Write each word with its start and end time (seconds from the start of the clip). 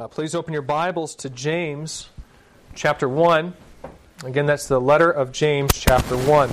Uh, 0.00 0.08
please 0.08 0.34
open 0.34 0.54
your 0.54 0.62
Bibles 0.62 1.14
to 1.14 1.28
James 1.28 2.08
chapter 2.74 3.06
1. 3.06 3.52
Again, 4.24 4.46
that's 4.46 4.66
the 4.66 4.80
letter 4.80 5.10
of 5.10 5.30
James 5.30 5.72
chapter 5.74 6.16
1. 6.16 6.48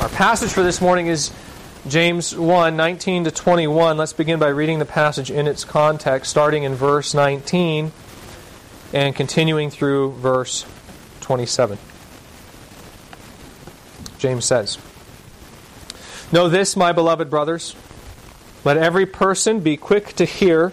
Our 0.00 0.08
passage 0.10 0.52
for 0.52 0.62
this 0.62 0.80
morning 0.80 1.08
is 1.08 1.32
James 1.88 2.36
1 2.36 2.76
19 2.76 3.24
to 3.24 3.32
21. 3.32 3.96
Let's 3.96 4.12
begin 4.12 4.38
by 4.38 4.50
reading 4.50 4.78
the 4.78 4.84
passage 4.84 5.32
in 5.32 5.48
its 5.48 5.64
context, 5.64 6.30
starting 6.30 6.62
in 6.62 6.76
verse 6.76 7.12
19 7.12 7.90
and 8.92 9.16
continuing 9.16 9.68
through 9.68 10.12
verse 10.12 10.64
27. 11.22 11.76
James 14.18 14.44
says, 14.44 14.78
Know 16.30 16.48
this, 16.48 16.76
my 16.76 16.92
beloved 16.92 17.28
brothers. 17.28 17.74
Let 18.64 18.76
every 18.76 19.06
person 19.06 19.58
be 19.58 19.76
quick 19.76 20.12
to 20.14 20.24
hear, 20.24 20.72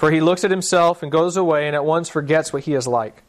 For 0.00 0.10
he 0.10 0.22
looks 0.22 0.44
at 0.44 0.50
himself 0.50 1.02
and 1.02 1.12
goes 1.12 1.36
away 1.36 1.66
and 1.66 1.76
at 1.76 1.84
once 1.84 2.08
forgets 2.08 2.54
what 2.54 2.62
he 2.62 2.72
is 2.72 2.86
like. 2.86 3.22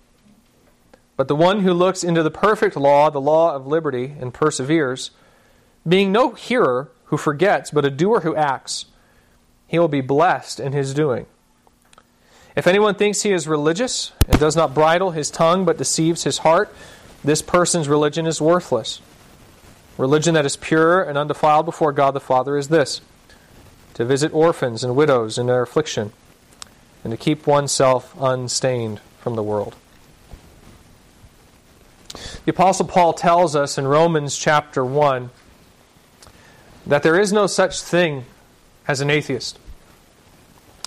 But 1.18 1.28
the 1.28 1.36
one 1.36 1.64
who 1.64 1.74
looks 1.74 2.02
into 2.02 2.24
the 2.24 2.32
perfect 2.32 2.78
law, 2.78 3.10
the 3.10 3.20
law 3.20 3.54
of 3.54 3.68
liberty, 3.68 4.16
and 4.22 4.34
perseveres, 4.34 5.12
being 5.86 6.14
no 6.14 6.32
hearer 6.32 6.90
who 7.08 7.18
forgets, 7.18 7.72
but 7.72 7.84
a 7.84 7.90
doer 7.90 8.22
who 8.22 8.38
acts, 8.38 8.86
he 9.68 9.80
will 9.80 9.90
be 9.90 10.00
blessed 10.00 10.62
in 10.62 10.72
his 10.72 10.94
doing. 10.94 11.26
If 12.56 12.68
anyone 12.68 12.96
thinks 12.96 13.24
he 13.24 13.34
is 13.34 13.50
religious 13.50 14.14
and 14.30 14.40
does 14.40 14.56
not 14.56 14.74
bridle 14.74 15.12
his 15.12 15.30
tongue 15.30 15.66
but 15.66 15.78
deceives 15.78 16.24
his 16.24 16.38
heart, 16.38 16.74
this 17.22 17.42
person's 17.42 17.90
religion 17.90 18.26
is 18.26 18.40
worthless. 18.40 19.02
Religion 19.98 20.36
that 20.36 20.46
is 20.46 20.56
pure 20.56 21.04
and 21.04 21.18
undefiled 21.18 21.66
before 21.66 21.92
God 21.92 22.12
the 22.12 22.22
Father 22.22 22.56
is 22.56 22.70
this 22.70 23.02
to 23.96 24.06
visit 24.06 24.34
orphans 24.34 24.86
and 24.86 24.96
widows 24.96 25.38
in 25.38 25.48
their 25.48 25.64
affliction, 25.64 26.14
and 27.04 27.12
to 27.12 27.18
keep 27.18 27.48
oneself 27.48 28.16
unstained 28.20 29.00
from 29.20 29.36
the 29.36 29.44
world. 29.44 29.76
The 32.46 32.52
Apostle 32.52 32.88
Paul 32.88 33.14
tells 33.14 33.56
us 33.56 33.78
in 33.78 33.88
Romans 33.88 34.38
chapter 34.38 34.84
1 34.84 35.30
that 36.88 37.04
there 37.04 37.20
is 37.20 37.32
no 37.32 37.48
such 37.48 37.82
thing 37.82 38.26
as 38.88 39.02
an 39.02 39.10
atheist. 39.10 39.60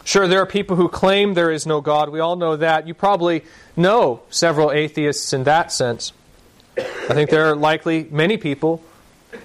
Sure, 0.05 0.29
there 0.29 0.41
are 0.41 0.47
people 0.47 0.77
who 0.77 0.89
claim 0.89 1.33
there 1.33 1.51
is 1.51 1.67
no 1.67 1.81
God. 1.81 2.11
We 2.11 2.21
all 2.21 2.37
know 2.37 2.57
that. 2.57 2.87
You 2.87 2.93
probably 2.93 3.43
know 3.75 4.21
several 4.29 4.71
atheists 4.71 5.33
in 5.33 5.45
that 5.45 5.73
sense. 5.73 6.13
I 6.77 7.15
think 7.15 7.31
there 7.31 7.47
are 7.47 7.57
likely 7.57 8.07
many 8.11 8.37
people 8.37 8.83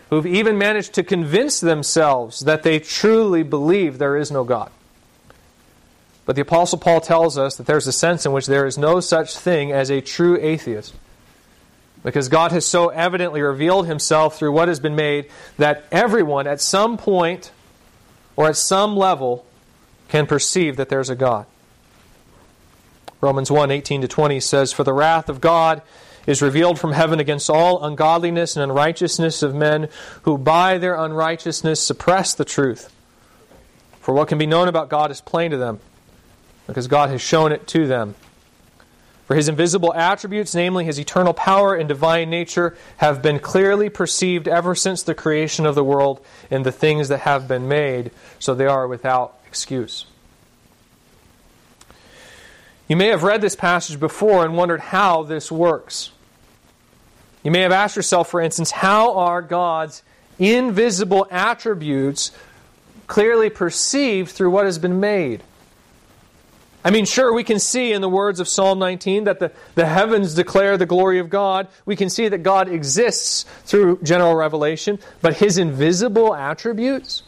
who've 0.10 0.26
even 0.26 0.58
managed 0.58 0.94
to 0.94 1.04
convince 1.04 1.60
themselves 1.60 2.42
that 2.42 2.64
they 2.64 2.80
truly 2.80 3.44
believe 3.44 4.00
there 4.00 4.18
is 4.18 4.32
no 4.32 4.44
God. 4.44 4.72
But 6.30 6.36
the 6.36 6.44
Apostle 6.44 6.78
Paul 6.78 7.02
tells 7.02 7.40
us 7.40 7.56
that 7.56 7.66
there's 7.66 7.88
a 7.88 7.92
sense 7.92 8.24
in 8.24 8.32
which 8.32 8.46
there 8.46 8.68
is 8.68 8.78
no 8.78 9.00
such 9.00 9.36
thing 9.36 9.72
as 9.72 9.90
a 9.90 10.00
true 10.00 10.38
atheist. 10.40 10.94
Because 12.04 12.30
God 12.30 12.52
has 12.52 12.68
so 12.68 12.90
evidently 12.90 13.42
revealed 13.42 13.88
himself 13.88 14.38
through 14.38 14.52
what 14.52 14.68
has 14.68 14.80
been 14.80 14.96
made 14.96 15.28
that 15.58 15.86
everyone 15.92 16.46
at 16.46 16.62
some 16.62 17.00
point 17.00 17.50
or 18.36 18.46
at 18.46 18.58
some 18.58 18.96
level 18.96 19.44
can 20.08 20.28
perceive 20.28 20.76
that 20.76 20.90
there's 20.90 21.10
a 21.10 21.16
God. 21.16 21.48
Romans 23.22 23.50
1 23.50 23.72
18 23.72 24.02
to 24.02 24.08
20 24.08 24.40
says, 24.40 24.72
For 24.72 24.84
the 24.84 24.94
wrath 24.94 25.30
of 25.30 25.42
God 25.42 25.82
is 26.28 26.44
revealed 26.44 26.78
from 26.78 26.92
heaven 26.92 27.20
against 27.20 27.50
all 27.50 27.84
ungodliness 27.84 28.56
and 28.56 28.62
unrighteousness 28.62 29.42
of 29.42 29.56
men 29.56 29.90
who 30.22 30.38
by 30.38 30.78
their 30.78 30.94
unrighteousness 30.94 31.84
suppress 31.84 32.36
the 32.36 32.46
truth. 32.46 32.94
For 34.00 34.14
what 34.14 34.28
can 34.28 34.38
be 34.38 34.46
known 34.46 34.68
about 34.68 34.90
God 34.90 35.10
is 35.10 35.22
plain 35.22 35.50
to 35.50 35.58
them, 35.58 35.80
because 36.70 36.88
God 36.88 37.10
has 37.10 37.22
shown 37.22 37.52
it 37.52 37.68
to 37.68 37.88
them. 37.88 38.16
For 39.26 39.36
his 39.36 39.48
invisible 39.48 39.94
attributes, 39.94 40.56
namely 40.56 40.86
his 40.86 41.00
eternal 41.00 41.34
power 41.34 41.76
and 41.76 41.88
divine 41.88 42.30
nature, 42.30 42.78
have 42.98 43.22
been 43.22 43.40
clearly 43.40 43.90
perceived 43.90 44.48
ever 44.48 44.74
since 44.74 45.04
the 45.04 45.14
creation 45.14 45.66
of 45.66 45.76
the 45.76 45.84
world 45.84 46.24
in 46.50 46.64
the 46.64 46.72
things 46.72 47.10
that 47.10 47.20
have 47.20 47.48
been 47.48 47.68
made, 47.68 48.12
so 48.40 48.56
they 48.56 48.66
are 48.66 48.88
without 48.88 49.38
excuse. 49.46 50.06
You 52.88 52.96
may 52.96 53.08
have 53.08 53.24
read 53.24 53.42
this 53.42 53.56
passage 53.56 54.00
before 54.00 54.44
and 54.44 54.58
wondered 54.58 54.80
how 54.80 55.24
this 55.24 55.52
works. 55.52 56.12
You 57.44 57.52
may 57.52 57.62
have 57.62 57.72
asked 57.72 57.96
yourself, 57.96 58.30
for 58.30 58.42
instance, 58.42 58.72
how 58.72 59.16
are 59.18 59.42
God's 59.42 60.02
invisible 60.40 61.28
attributes 61.30 62.32
clearly 63.06 63.50
perceived 63.50 64.32
through 64.32 64.50
what 64.50 64.66
has 64.66 64.80
been 64.80 65.00
made? 65.00 65.44
I 66.84 66.92
mean, 66.92 67.06
sure, 67.06 67.34
we 67.34 67.44
can 67.44 67.60
see 67.60 67.92
in 67.92 68.02
the 68.02 68.10
words 68.10 68.40
of 68.40 68.48
Psalm 68.48 68.80
19 68.80 69.26
that 69.26 69.40
the, 69.40 69.52
the 69.76 69.86
heavens 69.86 70.34
declare 70.34 70.78
the 70.78 70.86
glory 70.86 71.20
of 71.20 71.30
God. 71.30 71.68
We 71.86 71.98
can 71.98 72.10
see 72.10 72.30
that 72.30 72.42
God 72.42 72.70
exists 72.70 73.46
through 73.66 74.00
general 74.02 74.36
revelation, 74.36 75.00
but 75.22 75.36
his 75.36 75.58
invisible 75.58 76.34
attributes? 76.34 77.24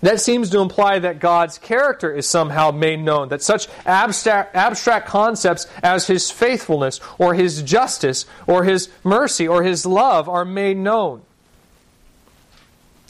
That 0.00 0.20
seems 0.20 0.50
to 0.50 0.60
imply 0.60 1.00
that 1.00 1.18
God's 1.18 1.58
character 1.58 2.14
is 2.14 2.28
somehow 2.28 2.70
made 2.70 3.00
known, 3.00 3.30
that 3.30 3.42
such 3.42 3.68
abstract, 3.84 4.54
abstract 4.54 5.08
concepts 5.08 5.66
as 5.82 6.06
his 6.06 6.30
faithfulness, 6.30 7.00
or 7.18 7.34
his 7.34 7.62
justice, 7.62 8.26
or 8.46 8.64
his 8.64 8.90
mercy, 9.02 9.48
or 9.48 9.62
his 9.62 9.84
love 9.84 10.28
are 10.28 10.44
made 10.44 10.76
known. 10.76 11.22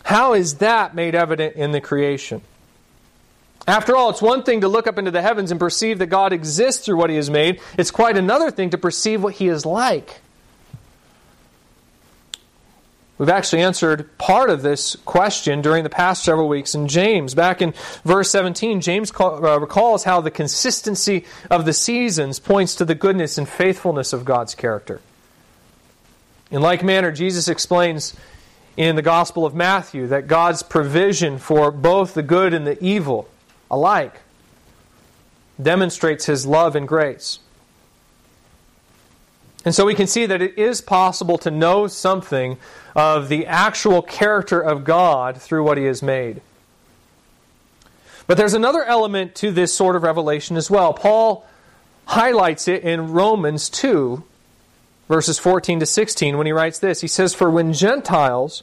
How 0.05 0.33
is 0.33 0.55
that 0.57 0.95
made 0.95 1.15
evident 1.15 1.57
in 1.57 1.73
the 1.73 1.81
creation? 1.83 2.41
After 3.69 3.95
all, 3.95 4.09
it's 4.09 4.23
one 4.23 4.45
thing 4.45 4.63
to 4.63 4.69
look 4.69 4.87
up 4.87 4.97
into 4.97 5.11
the 5.11 5.21
heavens 5.21 5.51
and 5.51 5.61
perceive 5.61 5.99
that 5.99 6.07
God 6.07 6.33
exists 6.33 6.87
through 6.87 6.97
what 6.97 7.11
He 7.11 7.17
has 7.17 7.29
made. 7.29 7.61
It's 7.77 7.91
quite 7.91 8.17
another 8.17 8.51
thing 8.51 8.71
to 8.71 8.79
perceive 8.79 9.23
what 9.23 9.35
He 9.35 9.49
is 9.49 9.67
like. 9.67 10.23
We've 13.19 13.29
actually 13.29 13.61
answered 13.61 14.17
part 14.17 14.49
of 14.49 14.63
this 14.63 14.97
question 15.05 15.61
during 15.61 15.85
the 15.85 15.91
past 15.91 16.25
several 16.25 16.49
weeks 16.49 16.75
in 16.75 16.89
James. 16.89 17.35
Back 17.35 17.61
in 17.61 17.75
verse 18.05 18.31
17, 18.31 18.81
James 18.81 19.13
uh, 19.21 19.61
recalls 19.61 20.05
how 20.05 20.23
the 20.23 20.31
consistency 20.31 21.27
of 21.51 21.67
the 21.67 21.75
seasons 21.75 22.39
points 22.39 22.75
to 22.77 22.87
the 22.87 22.95
goodness 22.95 23.37
and 23.37 23.47
faithfulness 23.47 24.15
of 24.15 24.25
God's 24.25 24.55
character. 24.55 25.03
In 26.51 26.63
like 26.63 26.83
manner, 26.83 27.13
Jesus 27.13 27.49
explains 27.49 28.15
in 28.79 28.97
the 28.97 29.03
Gospel 29.03 29.45
of 29.45 29.55
Matthew 29.55 30.07
that 30.07 30.27
God's 30.27 30.63
provision 30.63 31.39
for 31.39 31.71
both 31.71 32.15
the 32.15 32.23
good 32.23 32.55
and 32.55 32.67
the 32.67 32.83
evil 32.83 33.29
alike 33.71 34.21
demonstrates 35.61 36.27
his 36.27 36.47
love 36.47 36.77
and 36.77 36.87
grace. 36.87 37.41
And 39.65 39.75
so 39.75 39.85
we 39.85 39.95
can 39.95 40.07
see 40.07 40.25
that 40.27 40.41
it 40.41 40.57
is 40.57 40.81
possible 40.81 41.37
to 41.39 41.51
know 41.51 41.89
something 41.89 42.59
of 42.95 43.29
the 43.29 43.47
actual 43.47 44.03
character 44.03 44.61
of 44.61 44.85
God 44.85 45.41
through 45.41 45.65
what 45.65 45.77
he 45.77 45.85
has 45.85 46.03
made. 46.03 46.41
But 48.27 48.37
there's 48.37 48.55
another 48.55 48.85
element 48.85 49.35
to 49.37 49.51
this 49.51 49.75
sort 49.75 49.97
of 49.97 50.03
revelation 50.03 50.57
as 50.57 50.71
well. 50.71 50.93
Paul 50.93 51.47
highlights 52.07 52.69
it 52.69 52.83
in 52.83 53.13
Romans 53.13 53.69
2, 53.69 54.23
verses 55.09 55.39
14 55.39 55.81
to 55.81 55.87
16, 55.87 56.37
when 56.37 56.47
he 56.47 56.53
writes 56.53 56.79
this. 56.79 57.01
He 57.01 57.09
says, 57.09 57.35
For 57.35 57.51
when 57.51 57.73
Gentiles 57.73 58.63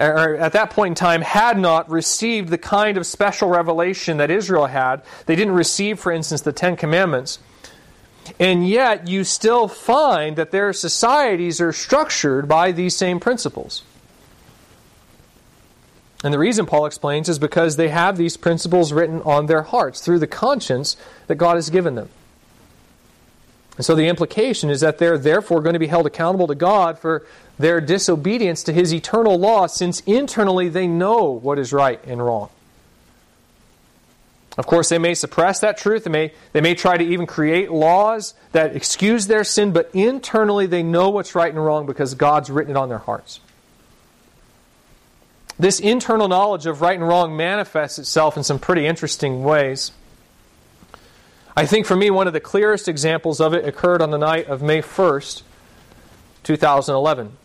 or 0.00 0.36
at 0.36 0.52
that 0.52 0.70
point 0.70 0.92
in 0.92 0.94
time, 0.94 1.20
had 1.20 1.58
not 1.58 1.90
received 1.90 2.48
the 2.48 2.58
kind 2.58 2.96
of 2.96 3.06
special 3.06 3.48
revelation 3.48 4.16
that 4.16 4.30
Israel 4.30 4.66
had. 4.66 5.02
They 5.26 5.36
didn't 5.36 5.54
receive, 5.54 6.00
for 6.00 6.10
instance, 6.10 6.40
the 6.40 6.52
Ten 6.52 6.76
Commandments. 6.76 7.38
And 8.38 8.66
yet, 8.66 9.08
you 9.08 9.24
still 9.24 9.68
find 9.68 10.36
that 10.36 10.50
their 10.50 10.72
societies 10.72 11.60
are 11.60 11.72
structured 11.72 12.48
by 12.48 12.72
these 12.72 12.96
same 12.96 13.20
principles. 13.20 13.82
And 16.22 16.32
the 16.32 16.38
reason 16.38 16.66
Paul 16.66 16.86
explains 16.86 17.28
is 17.28 17.38
because 17.38 17.76
they 17.76 17.88
have 17.88 18.16
these 18.16 18.36
principles 18.36 18.92
written 18.92 19.22
on 19.22 19.46
their 19.46 19.62
hearts 19.62 20.00
through 20.00 20.18
the 20.18 20.26
conscience 20.26 20.96
that 21.26 21.36
God 21.36 21.56
has 21.56 21.70
given 21.70 21.94
them. 21.94 22.10
And 23.76 23.84
so 23.86 23.94
the 23.94 24.08
implication 24.08 24.68
is 24.68 24.82
that 24.82 24.98
they're 24.98 25.16
therefore 25.16 25.62
going 25.62 25.72
to 25.72 25.78
be 25.78 25.86
held 25.86 26.06
accountable 26.06 26.46
to 26.48 26.54
God 26.54 26.98
for 26.98 27.26
their 27.60 27.80
disobedience 27.80 28.62
to 28.64 28.72
his 28.72 28.92
eternal 28.92 29.38
law, 29.38 29.66
since 29.66 30.00
internally 30.00 30.68
they 30.68 30.86
know 30.86 31.24
what 31.24 31.58
is 31.58 31.72
right 31.72 32.02
and 32.06 32.24
wrong. 32.24 32.48
Of 34.56 34.66
course, 34.66 34.88
they 34.88 34.98
may 34.98 35.14
suppress 35.14 35.60
that 35.60 35.76
truth. 35.76 36.04
They 36.04 36.10
may, 36.10 36.32
they 36.52 36.60
may 36.60 36.74
try 36.74 36.96
to 36.96 37.04
even 37.04 37.26
create 37.26 37.70
laws 37.70 38.34
that 38.52 38.74
excuse 38.74 39.26
their 39.26 39.44
sin, 39.44 39.72
but 39.72 39.90
internally 39.92 40.66
they 40.66 40.82
know 40.82 41.10
what's 41.10 41.34
right 41.34 41.52
and 41.52 41.62
wrong 41.62 41.86
because 41.86 42.14
God's 42.14 42.50
written 42.50 42.76
it 42.76 42.78
on 42.78 42.88
their 42.88 42.98
hearts. 42.98 43.40
This 45.58 45.78
internal 45.78 46.28
knowledge 46.28 46.64
of 46.64 46.80
right 46.80 46.98
and 46.98 47.06
wrong 47.06 47.36
manifests 47.36 47.98
itself 47.98 48.38
in 48.38 48.42
some 48.42 48.58
pretty 48.58 48.86
interesting 48.86 49.44
ways. 49.44 49.92
I 51.54 51.66
think 51.66 51.84
for 51.84 51.94
me, 51.94 52.10
one 52.10 52.26
of 52.26 52.32
the 52.32 52.40
clearest 52.40 52.88
examples 52.88 53.38
of 53.38 53.52
it 53.52 53.66
occurred 53.66 54.00
on 54.00 54.10
the 54.10 54.18
night 54.18 54.46
of 54.46 54.62
May 54.62 54.80
1st, 54.80 55.42
2011. 56.42 57.36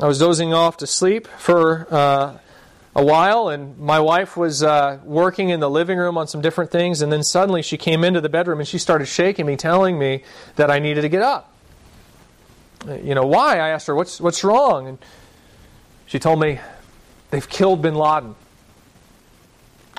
I 0.00 0.06
was 0.06 0.18
dozing 0.18 0.54
off 0.54 0.78
to 0.78 0.86
sleep 0.86 1.26
for 1.26 1.86
uh, 1.90 2.38
a 2.94 3.04
while, 3.04 3.48
and 3.48 3.78
my 3.78 4.00
wife 4.00 4.36
was 4.36 4.62
uh, 4.62 4.98
working 5.04 5.50
in 5.50 5.60
the 5.60 5.68
living 5.68 5.98
room 5.98 6.16
on 6.16 6.26
some 6.26 6.40
different 6.40 6.70
things, 6.70 7.02
and 7.02 7.12
then 7.12 7.22
suddenly 7.22 7.62
she 7.62 7.76
came 7.76 8.02
into 8.02 8.20
the 8.20 8.28
bedroom 8.28 8.58
and 8.58 8.66
she 8.66 8.78
started 8.78 9.06
shaking 9.06 9.44
me, 9.44 9.56
telling 9.56 9.98
me 9.98 10.24
that 10.56 10.70
I 10.70 10.78
needed 10.78 11.02
to 11.02 11.08
get 11.08 11.22
up. 11.22 11.54
You 12.86 13.14
know, 13.14 13.26
why? 13.26 13.58
I 13.58 13.68
asked 13.68 13.86
her, 13.86 13.94
What's, 13.94 14.20
what's 14.20 14.42
wrong? 14.42 14.88
And 14.88 14.98
she 16.06 16.18
told 16.18 16.40
me 16.40 16.58
they've 17.30 17.48
killed 17.48 17.82
bin 17.82 17.94
Laden. 17.94 18.34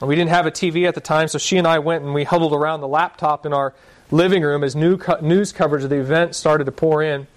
We 0.01 0.16
didn't 0.16 0.31
have 0.31 0.45
a 0.45 0.51
TV 0.51 0.88
at 0.88 0.95
the 0.95 1.01
time, 1.01 1.28
so 1.28 1.38
she 1.38 1.57
and 1.57 1.68
I 1.68 1.80
went 1.80 2.04
and 2.04 2.13
we 2.13 2.24
huddled 2.25 2.51
around 2.51 2.81
the 2.81 2.88
laptop 2.88 3.45
in 3.45 3.54
our 3.54 3.74
living 4.12 4.44
room 4.44 4.63
as 4.63 4.75
new 4.75 4.98
co- 4.98 5.19
news 5.22 5.54
coverage 5.54 5.84
of 5.84 5.90
the 5.90 6.00
event 6.00 6.36
started 6.36 6.66
to 6.66 6.72
pour 6.72 7.01
in. 7.01 7.28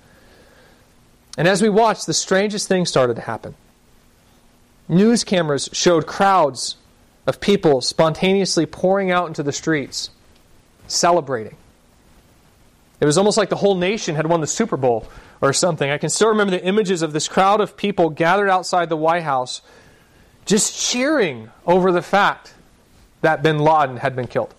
And 1.36 1.46
as 1.46 1.60
we 1.60 1.68
watched, 1.68 2.06
the 2.06 2.14
strangest 2.14 2.68
thing 2.68 2.86
started 2.86 3.16
to 3.16 3.22
happen. 3.22 3.54
News 4.88 5.24
cameras 5.24 5.68
showed 5.72 6.06
crowds 6.06 6.76
of 7.26 7.40
people 7.40 7.80
spontaneously 7.80 8.66
pouring 8.66 9.10
out 9.10 9.26
into 9.28 9.42
the 9.42 9.52
streets, 9.52 10.10
celebrating. 10.86 11.56
It 13.00 13.04
was 13.04 13.18
almost 13.18 13.36
like 13.36 13.50
the 13.50 13.56
whole 13.56 13.74
nation 13.74 14.14
had 14.14 14.26
won 14.26 14.40
the 14.40 14.46
Super 14.46 14.76
Bowl 14.76 15.06
or 15.42 15.52
something. 15.52 15.90
I 15.90 15.98
can 15.98 16.08
still 16.08 16.28
remember 16.28 16.52
the 16.52 16.64
images 16.64 17.02
of 17.02 17.12
this 17.12 17.28
crowd 17.28 17.60
of 17.60 17.76
people 17.76 18.10
gathered 18.10 18.48
outside 18.48 18.88
the 18.88 18.96
White 18.96 19.24
House 19.24 19.60
just 20.46 20.80
cheering 20.80 21.50
over 21.66 21.92
the 21.92 22.00
fact 22.00 22.54
that 23.20 23.42
bin 23.42 23.58
Laden 23.58 23.98
had 23.98 24.14
been 24.14 24.28
killed. 24.28 24.54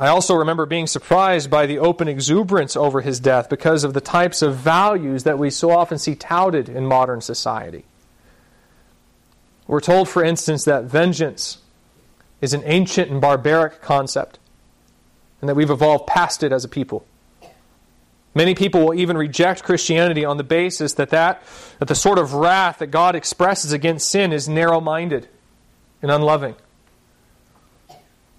I 0.00 0.08
also 0.08 0.34
remember 0.34 0.64
being 0.64 0.86
surprised 0.86 1.50
by 1.50 1.66
the 1.66 1.78
open 1.78 2.08
exuberance 2.08 2.74
over 2.74 3.02
his 3.02 3.20
death 3.20 3.50
because 3.50 3.84
of 3.84 3.92
the 3.92 4.00
types 4.00 4.40
of 4.40 4.56
values 4.56 5.24
that 5.24 5.38
we 5.38 5.50
so 5.50 5.70
often 5.70 5.98
see 5.98 6.14
touted 6.14 6.70
in 6.70 6.86
modern 6.86 7.20
society. 7.20 7.84
We're 9.66 9.80
told, 9.80 10.08
for 10.08 10.24
instance, 10.24 10.64
that 10.64 10.84
vengeance 10.84 11.58
is 12.40 12.54
an 12.54 12.62
ancient 12.64 13.10
and 13.10 13.20
barbaric 13.20 13.82
concept, 13.82 14.38
and 15.42 15.50
that 15.50 15.54
we've 15.54 15.68
evolved 15.68 16.06
past 16.06 16.42
it 16.42 16.50
as 16.50 16.64
a 16.64 16.68
people. 16.68 17.06
Many 18.34 18.54
people 18.54 18.86
will 18.86 18.94
even 18.94 19.18
reject 19.18 19.62
Christianity 19.62 20.24
on 20.24 20.38
the 20.38 20.44
basis 20.44 20.94
that, 20.94 21.10
that, 21.10 21.42
that 21.78 21.88
the 21.88 21.94
sort 21.94 22.18
of 22.18 22.32
wrath 22.32 22.78
that 22.78 22.86
God 22.86 23.14
expresses 23.14 23.72
against 23.72 24.10
sin 24.10 24.32
is 24.32 24.48
narrow 24.48 24.80
minded 24.80 25.28
and 26.00 26.10
unloving. 26.10 26.54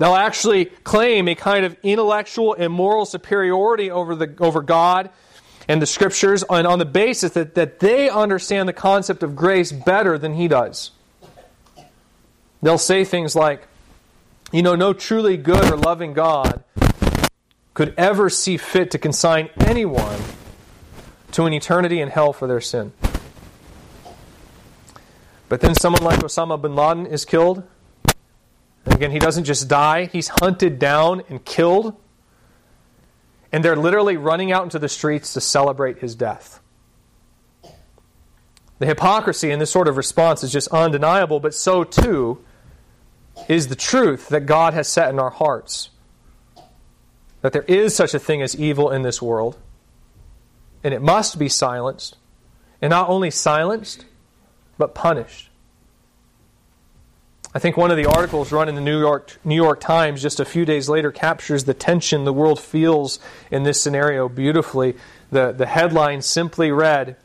They'll 0.01 0.15
actually 0.15 0.65
claim 0.65 1.27
a 1.27 1.35
kind 1.35 1.63
of 1.63 1.77
intellectual 1.83 2.55
and 2.55 2.73
moral 2.73 3.05
superiority 3.05 3.91
over, 3.91 4.15
the, 4.15 4.33
over 4.39 4.63
God 4.63 5.11
and 5.67 5.79
the 5.79 5.85
Scriptures 5.85 6.41
on, 6.41 6.65
on 6.65 6.79
the 6.79 6.87
basis 6.87 7.33
that, 7.33 7.53
that 7.53 7.79
they 7.79 8.09
understand 8.09 8.67
the 8.67 8.73
concept 8.73 9.21
of 9.21 9.35
grace 9.35 9.71
better 9.71 10.17
than 10.17 10.33
He 10.33 10.47
does. 10.47 10.89
They'll 12.63 12.79
say 12.79 13.03
things 13.03 13.35
like, 13.35 13.67
you 14.51 14.63
know, 14.63 14.75
no 14.75 14.91
truly 14.91 15.37
good 15.37 15.71
or 15.71 15.77
loving 15.77 16.13
God 16.13 16.63
could 17.75 17.93
ever 17.95 18.27
see 18.27 18.57
fit 18.57 18.89
to 18.89 18.97
consign 18.97 19.51
anyone 19.59 20.19
to 21.33 21.45
an 21.45 21.53
eternity 21.53 22.01
in 22.01 22.09
hell 22.09 22.33
for 22.33 22.47
their 22.47 22.59
sin. 22.59 22.91
But 25.47 25.61
then 25.61 25.75
someone 25.75 26.01
like 26.01 26.21
Osama 26.21 26.59
bin 26.59 26.73
Laden 26.73 27.05
is 27.05 27.23
killed. 27.23 27.61
And 28.85 28.95
again, 28.95 29.11
he 29.11 29.19
doesn't 29.19 29.43
just 29.43 29.67
die, 29.67 30.05
he's 30.05 30.27
hunted 30.27 30.79
down 30.79 31.23
and 31.29 31.43
killed. 31.43 31.95
And 33.51 33.63
they're 33.63 33.75
literally 33.75 34.17
running 34.17 34.51
out 34.51 34.63
into 34.63 34.79
the 34.79 34.89
streets 34.89 35.33
to 35.33 35.41
celebrate 35.41 35.99
his 35.99 36.15
death. 36.15 36.59
The 38.79 38.85
hypocrisy 38.87 39.51
in 39.51 39.59
this 39.59 39.69
sort 39.69 39.87
of 39.87 39.97
response 39.97 40.43
is 40.43 40.51
just 40.51 40.67
undeniable, 40.69 41.39
but 41.39 41.53
so 41.53 41.83
too 41.83 42.43
is 43.47 43.67
the 43.67 43.75
truth 43.75 44.29
that 44.29 44.45
God 44.45 44.73
has 44.73 44.87
set 44.87 45.09
in 45.09 45.19
our 45.19 45.29
hearts 45.29 45.91
that 47.41 47.53
there 47.53 47.63
is 47.63 47.95
such 47.95 48.13
a 48.13 48.19
thing 48.19 48.41
as 48.41 48.55
evil 48.55 48.91
in 48.91 49.01
this 49.01 49.21
world, 49.21 49.57
and 50.83 50.93
it 50.93 51.01
must 51.01 51.37
be 51.37 51.49
silenced. 51.49 52.17
And 52.81 52.89
not 52.89 53.09
only 53.09 53.29
silenced, 53.29 54.05
but 54.79 54.95
punished. 54.95 55.50
I 57.53 57.59
think 57.59 57.75
one 57.75 57.91
of 57.91 57.97
the 57.97 58.05
articles 58.05 58.53
run 58.53 58.69
in 58.69 58.75
the 58.75 58.81
New 58.81 58.97
York, 58.97 59.37
New 59.43 59.55
York 59.55 59.81
Times 59.81 60.21
just 60.21 60.39
a 60.39 60.45
few 60.45 60.63
days 60.63 60.87
later 60.87 61.11
captures 61.11 61.65
the 61.65 61.73
tension 61.73 62.23
the 62.23 62.31
world 62.31 62.61
feels 62.61 63.19
in 63.49 63.63
this 63.63 63.81
scenario 63.81 64.29
beautifully. 64.29 64.95
The, 65.31 65.51
the 65.51 65.65
headline 65.65 66.21
simply 66.21 66.71
read 66.71 67.17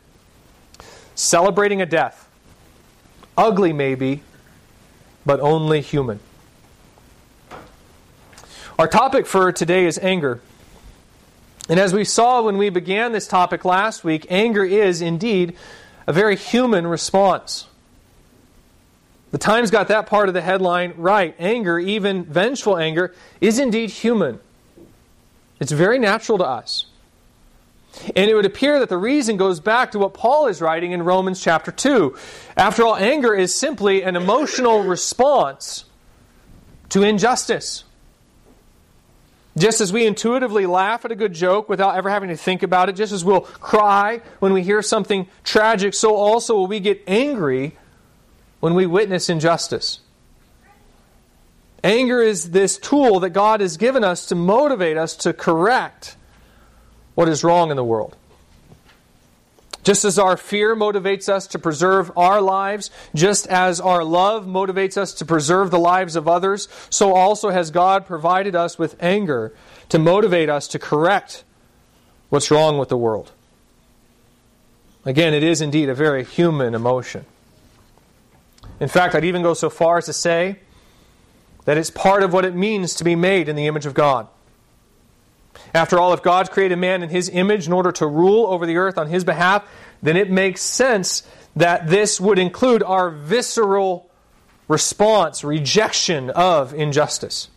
Celebrating 1.14 1.80
a 1.80 1.86
death. 1.86 2.28
Ugly, 3.38 3.72
maybe, 3.72 4.22
but 5.24 5.40
only 5.40 5.80
human. 5.80 6.20
Our 8.78 8.88
topic 8.88 9.26
for 9.26 9.52
today 9.52 9.86
is 9.86 9.98
anger. 9.98 10.40
And 11.68 11.80
as 11.80 11.94
we 11.94 12.04
saw 12.04 12.42
when 12.42 12.58
we 12.58 12.68
began 12.68 13.12
this 13.12 13.26
topic 13.26 13.64
last 13.64 14.04
week, 14.04 14.26
anger 14.28 14.64
is 14.64 15.00
indeed 15.00 15.56
a 16.06 16.12
very 16.12 16.36
human 16.36 16.86
response. 16.86 17.66
The 19.32 19.38
Times 19.38 19.70
got 19.70 19.88
that 19.88 20.06
part 20.06 20.28
of 20.28 20.34
the 20.34 20.40
headline 20.40 20.94
right. 20.96 21.34
Anger, 21.38 21.78
even 21.78 22.24
vengeful 22.24 22.76
anger, 22.76 23.14
is 23.40 23.58
indeed 23.58 23.90
human. 23.90 24.38
It's 25.58 25.72
very 25.72 25.98
natural 25.98 26.38
to 26.38 26.44
us. 26.44 26.86
And 28.14 28.30
it 28.30 28.34
would 28.34 28.44
appear 28.44 28.78
that 28.80 28.88
the 28.88 28.98
reason 28.98 29.36
goes 29.36 29.58
back 29.58 29.92
to 29.92 29.98
what 29.98 30.14
Paul 30.14 30.48
is 30.48 30.60
writing 30.60 30.92
in 30.92 31.02
Romans 31.02 31.40
chapter 31.40 31.72
2. 31.72 32.16
After 32.56 32.84
all, 32.84 32.94
anger 32.94 33.34
is 33.34 33.54
simply 33.54 34.02
an 34.02 34.16
emotional 34.16 34.82
response 34.82 35.86
to 36.90 37.02
injustice. 37.02 37.84
Just 39.56 39.80
as 39.80 39.92
we 39.92 40.06
intuitively 40.06 40.66
laugh 40.66 41.06
at 41.06 41.12
a 41.12 41.16
good 41.16 41.32
joke 41.32 41.68
without 41.70 41.96
ever 41.96 42.10
having 42.10 42.28
to 42.28 42.36
think 42.36 42.62
about 42.62 42.90
it, 42.90 42.92
just 42.92 43.12
as 43.12 43.24
we'll 43.24 43.40
cry 43.40 44.20
when 44.38 44.52
we 44.52 44.62
hear 44.62 44.82
something 44.82 45.26
tragic, 45.42 45.94
so 45.94 46.14
also 46.14 46.54
will 46.54 46.66
we 46.66 46.80
get 46.80 47.02
angry 47.06 47.74
when 48.60 48.74
we 48.74 48.86
witness 48.86 49.28
injustice. 49.28 50.00
Anger 51.84 52.20
is 52.20 52.50
this 52.50 52.78
tool 52.78 53.20
that 53.20 53.30
God 53.30 53.60
has 53.60 53.76
given 53.76 54.02
us 54.02 54.26
to 54.26 54.34
motivate 54.34 54.96
us 54.96 55.14
to 55.16 55.32
correct 55.32 56.16
what 57.14 57.28
is 57.28 57.44
wrong 57.44 57.70
in 57.70 57.76
the 57.76 57.84
world. 57.84 58.16
Just 59.84 60.04
as 60.04 60.18
our 60.18 60.36
fear 60.36 60.74
motivates 60.74 61.28
us 61.28 61.46
to 61.46 61.60
preserve 61.60 62.10
our 62.16 62.40
lives, 62.40 62.90
just 63.14 63.46
as 63.46 63.80
our 63.80 64.02
love 64.02 64.44
motivates 64.44 64.96
us 64.96 65.14
to 65.14 65.24
preserve 65.24 65.70
the 65.70 65.78
lives 65.78 66.16
of 66.16 66.26
others, 66.26 66.66
so 66.90 67.14
also 67.14 67.50
has 67.50 67.70
God 67.70 68.04
provided 68.04 68.56
us 68.56 68.80
with 68.80 69.00
anger 69.00 69.54
to 69.90 70.00
motivate 70.00 70.48
us 70.48 70.66
to 70.68 70.80
correct 70.80 71.44
what's 72.30 72.50
wrong 72.50 72.78
with 72.78 72.88
the 72.88 72.96
world. 72.96 73.30
Again, 75.04 75.32
it 75.32 75.44
is 75.44 75.60
indeed 75.60 75.88
a 75.88 75.94
very 75.94 76.24
human 76.24 76.74
emotion. 76.74 77.24
In 78.80 78.88
fact, 78.88 79.14
I'd 79.14 79.24
even 79.24 79.42
go 79.42 79.54
so 79.54 79.70
far 79.70 79.98
as 79.98 80.06
to 80.06 80.12
say 80.12 80.58
that 81.64 81.78
it's 81.78 81.90
part 81.90 82.22
of 82.22 82.32
what 82.32 82.44
it 82.44 82.54
means 82.54 82.94
to 82.96 83.04
be 83.04 83.16
made 83.16 83.48
in 83.48 83.56
the 83.56 83.66
image 83.66 83.86
of 83.86 83.94
God. 83.94 84.28
After 85.74 85.98
all, 85.98 86.12
if 86.12 86.22
God 86.22 86.50
created 86.50 86.76
man 86.76 87.02
in 87.02 87.08
his 87.08 87.28
image 87.28 87.66
in 87.66 87.72
order 87.72 87.92
to 87.92 88.06
rule 88.06 88.46
over 88.46 88.66
the 88.66 88.76
earth 88.76 88.98
on 88.98 89.08
his 89.08 89.24
behalf, 89.24 89.66
then 90.02 90.16
it 90.16 90.30
makes 90.30 90.60
sense 90.60 91.26
that 91.56 91.88
this 91.88 92.20
would 92.20 92.38
include 92.38 92.82
our 92.82 93.10
visceral 93.10 94.10
response, 94.68 95.42
rejection 95.42 96.30
of 96.30 96.74
injustice. 96.74 97.48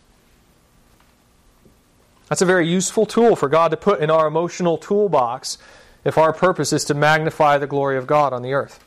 That's 2.29 2.41
a 2.41 2.45
very 2.45 2.67
useful 2.67 3.05
tool 3.05 3.35
for 3.35 3.49
God 3.49 3.71
to 3.71 3.77
put 3.77 3.99
in 3.99 4.09
our 4.09 4.27
emotional 4.27 4.77
toolbox 4.77 5.57
if 6.05 6.17
our 6.17 6.31
purpose 6.31 6.71
is 6.71 6.85
to 6.85 6.93
magnify 6.93 7.57
the 7.57 7.67
glory 7.67 7.97
of 7.97 8.07
God 8.07 8.33
on 8.33 8.43
the 8.43 8.53
earth. 8.53 8.83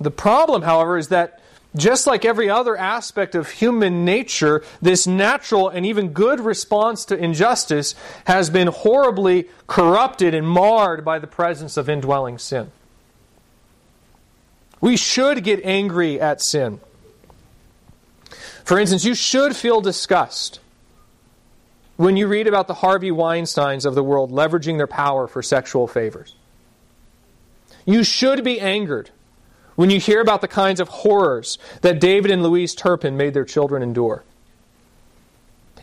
The 0.00 0.10
problem, 0.10 0.62
however, 0.62 0.96
is 0.96 1.08
that 1.08 1.40
just 1.76 2.06
like 2.06 2.24
every 2.24 2.48
other 2.48 2.76
aspect 2.76 3.34
of 3.34 3.50
human 3.50 4.04
nature, 4.04 4.62
this 4.80 5.06
natural 5.06 5.68
and 5.68 5.84
even 5.84 6.08
good 6.08 6.40
response 6.40 7.04
to 7.06 7.16
injustice 7.16 7.94
has 8.24 8.48
been 8.48 8.68
horribly 8.68 9.48
corrupted 9.66 10.34
and 10.34 10.48
marred 10.48 11.04
by 11.04 11.18
the 11.18 11.26
presence 11.26 11.76
of 11.76 11.88
indwelling 11.88 12.38
sin. 12.38 12.70
We 14.80 14.96
should 14.96 15.44
get 15.44 15.64
angry 15.64 16.20
at 16.20 16.40
sin. 16.40 16.80
For 18.64 18.78
instance, 18.78 19.04
you 19.04 19.14
should 19.14 19.56
feel 19.56 19.80
disgust 19.80 20.60
when 21.96 22.16
you 22.16 22.28
read 22.28 22.46
about 22.46 22.68
the 22.68 22.74
Harvey 22.74 23.10
Weinsteins 23.10 23.84
of 23.84 23.94
the 23.94 24.04
world 24.04 24.30
leveraging 24.30 24.76
their 24.76 24.86
power 24.86 25.26
for 25.26 25.42
sexual 25.42 25.88
favors. 25.88 26.34
You 27.84 28.04
should 28.04 28.44
be 28.44 28.60
angered 28.60 29.10
when 29.78 29.90
you 29.90 30.00
hear 30.00 30.20
about 30.20 30.40
the 30.40 30.48
kinds 30.48 30.80
of 30.80 30.88
horrors 30.88 31.56
that 31.82 32.00
David 32.00 32.32
and 32.32 32.42
Louise 32.42 32.74
Turpin 32.74 33.16
made 33.16 33.32
their 33.32 33.44
children 33.44 33.80
endure. 33.80 34.24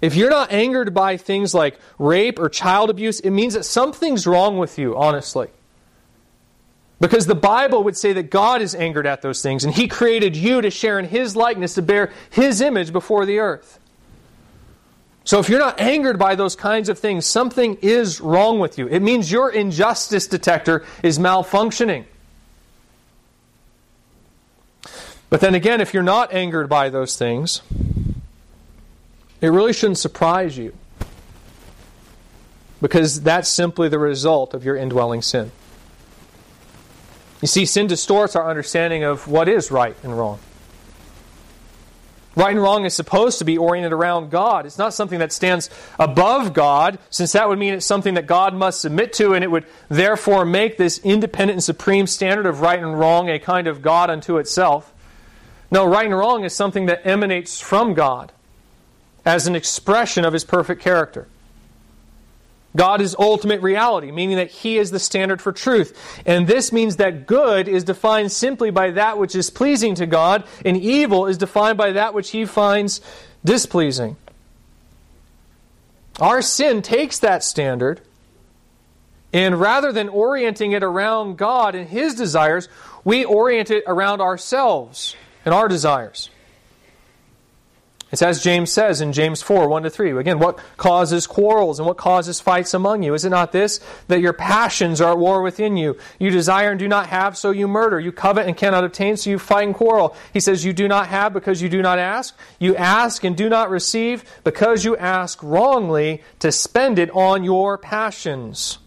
If 0.02 0.16
you're 0.16 0.30
not 0.30 0.52
angered 0.52 0.94
by 0.94 1.16
things 1.16 1.54
like 1.54 1.80
rape 1.98 2.38
or 2.38 2.50
child 2.50 2.90
abuse, 2.90 3.22
it 3.22 3.30
means 3.30 3.54
that 3.54 3.64
something's 3.64 4.28
wrong 4.28 4.58
with 4.58 4.78
you, 4.78 4.98
honestly. 4.98 5.48
Because 7.00 7.25
the 7.25 7.36
Bible 7.36 7.86
would 7.86 7.96
say 7.96 8.12
that 8.12 8.30
God 8.30 8.62
is 8.62 8.75
angered 8.75 9.08
at 9.08 9.22
those 9.22 9.42
things, 9.42 9.64
and 9.64 9.74
He 9.74 9.88
created 9.88 10.36
you 10.36 10.60
to 10.60 10.70
share 10.70 11.00
in 11.00 11.06
His 11.06 11.38
likeness, 11.38 11.75
to 11.75 11.82
bear 11.82 12.12
His 12.32 12.60
image 12.60 12.92
before 12.92 13.25
the 13.25 13.40
earth. 13.40 13.80
So 15.24 15.40
if 15.40 15.48
you're 15.48 15.58
not 15.58 15.80
angered 15.80 16.20
by 16.20 16.36
those 16.36 16.58
kinds 16.58 16.90
of 16.90 17.00
things, 17.00 17.25
something 17.25 17.78
is 17.82 18.20
wrong 18.20 18.60
with 18.60 18.78
you. 18.78 18.90
It 18.90 19.00
means 19.00 19.32
your 19.32 19.50
injustice 19.50 20.28
detector 20.28 20.84
is 21.02 21.18
malfunctioning. 21.18 22.04
But 25.29 25.41
then 25.41 25.55
again, 25.55 25.82
if 25.82 25.94
you're 25.94 26.03
not 26.03 26.34
angered 26.34 26.70
by 26.70 26.89
those 26.89 27.17
things, 27.17 27.62
it 29.41 29.48
really 29.48 29.74
shouldn't 29.74 29.98
surprise 29.98 30.58
you. 30.58 30.74
Because 32.82 33.22
that's 33.22 33.50
simply 33.50 33.89
the 33.89 34.00
result 34.00 34.53
of 34.53 34.63
your 34.63 34.75
indwelling 34.75 35.22
sin. 35.22 35.51
You 37.41 37.48
see, 37.48 37.65
sin 37.65 37.88
distorts 37.88 38.36
our 38.36 38.50
understanding 38.50 39.03
of 39.03 39.27
what 39.27 39.48
is 39.48 39.72
right 39.72 39.96
and 40.03 40.17
wrong. 40.17 40.39
Right 42.36 42.51
and 42.51 42.62
wrong 42.62 42.84
is 42.84 42.94
supposed 42.94 43.39
to 43.39 43.46
be 43.46 43.58
oriented 43.58 43.94
around 43.94 44.29
God. 44.29 44.65
It's 44.65 44.77
not 44.77 44.94
something 44.94 45.20
that 45.20 45.32
stands 45.32 45.70
above 45.98 46.53
God, 46.53 47.00
since 47.10 47.32
that 47.32 47.48
would 47.48 47.58
mean 47.58 47.74
it's 47.74 47.86
something 47.86 48.15
that 48.15 48.27
God 48.27 48.53
must 48.53 48.82
submit 48.82 49.13
to, 49.13 49.34
and 49.34 49.44
it 49.44 49.50
would 49.50 49.65
therefore 49.88 50.44
make 50.44 50.77
this 50.77 51.00
independent 51.00 51.55
and 51.55 51.63
supreme 51.63 52.08
standard 52.08 52.46
of 52.46 52.60
right 52.60 52.79
and 52.79 53.00
wrong 53.00 53.29
a 53.29 53.39
kind 53.39 53.67
of 53.67 53.82
God 53.82 54.10
unto 54.10 54.38
itself. 54.38 54.94
No, 55.72 55.86
right 55.86 56.06
and 56.06 56.18
wrong 56.18 56.44
is 56.44 56.54
something 56.54 56.86
that 56.86 57.06
emanates 57.06 57.60
from 57.60 57.94
God 57.94 58.32
as 59.26 59.48
an 59.48 59.56
expression 59.56 60.24
of 60.26 60.34
His 60.34 60.44
perfect 60.44 60.82
character. 60.82 61.28
God 62.76 63.00
is 63.00 63.16
ultimate 63.18 63.62
reality, 63.62 64.12
meaning 64.12 64.38
that 64.38 64.52
He 64.52 64.78
is 64.78 64.92
the 64.92 65.00
standard 65.00 65.42
for 65.42 65.52
truth. 65.52 66.22
And 66.26 66.46
this 66.46 66.72
means 66.72 66.98
that 66.98 67.26
good 67.26 67.68
is 67.68 67.84
defined 67.84 68.32
simply 68.32 68.70
by 68.70 68.92
that 68.92 69.18
which 69.18 69.36
is 69.36 69.50
pleasing 69.50 69.96
to 69.96 70.06
God, 70.06 70.44
and 70.66 70.78
evil 70.78 71.26
is 71.26 71.38
defined 71.38 71.78
by 71.78 71.94
that 71.94 72.14
which 72.14 72.32
He 72.32 72.46
finds 72.46 73.02
displeasing. 73.44 74.18
Our 76.20 76.42
sin 76.42 76.82
takes 76.82 77.20
that 77.20 77.44
standard, 77.44 78.02
and 79.34 79.60
rather 79.60 79.92
than 79.92 80.10
orienting 80.10 80.74
it 80.74 80.84
around 80.84 81.38
God 81.38 81.76
and 81.76 81.88
His 81.88 82.16
desires, 82.16 82.70
we 83.04 83.26
orient 83.26 83.72
it 83.72 83.84
around 83.88 84.22
ourselves 84.22 85.16
and 85.46 85.54
our 85.54 85.68
desires. 85.68 86.30
It's 88.12 88.22
as 88.22 88.42
James 88.44 88.72
says 88.72 89.02
in 89.02 89.14
James 89.14 89.42
4 89.42 89.68
1 89.68 89.84
to 89.84 89.90
3. 89.90 90.12
Again, 90.12 90.40
what 90.40 90.58
causes 90.78 91.28
quarrels 91.28 91.80
and 91.80 91.88
what 91.88 91.98
causes 91.98 92.40
fights 92.40 92.74
among 92.74 93.04
you? 93.04 93.14
Is 93.14 93.25
it 93.25 93.30
not 93.30 93.52
this? 93.52 93.82
That 94.08 94.22
your 94.22 94.32
passions 94.32 95.02
are 95.02 95.12
at 95.12 95.18
war 95.18 95.42
within 95.42 95.75
you. 95.75 95.98
You 96.20 96.30
desire 96.30 96.70
and 96.70 96.80
do 96.80 96.88
not 96.88 97.08
have, 97.08 97.36
so 97.36 97.52
you 97.52 97.68
murder. 97.68 98.00
You 98.00 98.12
covet 98.12 98.48
and 98.48 98.56
cannot 98.56 98.86
obtain, 98.86 99.18
so 99.18 99.32
you 99.32 99.40
fight 99.40 99.68
and 99.68 99.75
quarrel. 99.75 100.16
He 100.32 100.40
says, 100.40 100.64
You 100.64 100.72
do 100.72 100.88
not 100.88 101.08
have 101.08 101.34
because 101.34 101.62
you 101.62 101.68
do 101.68 101.82
not 101.82 102.00
ask. 102.00 102.38
You 102.60 102.75
ask 102.78 103.24
and 103.24 103.36
do 103.36 103.50
not 103.50 103.70
receive 103.70 104.24
because 104.46 104.86
you 104.86 104.96
ask 104.96 105.44
wrongly 105.44 106.24
to 106.40 106.52
spend 106.54 107.00
it 107.00 107.10
on 107.12 107.44
your 107.44 107.78
passions. 107.78 108.78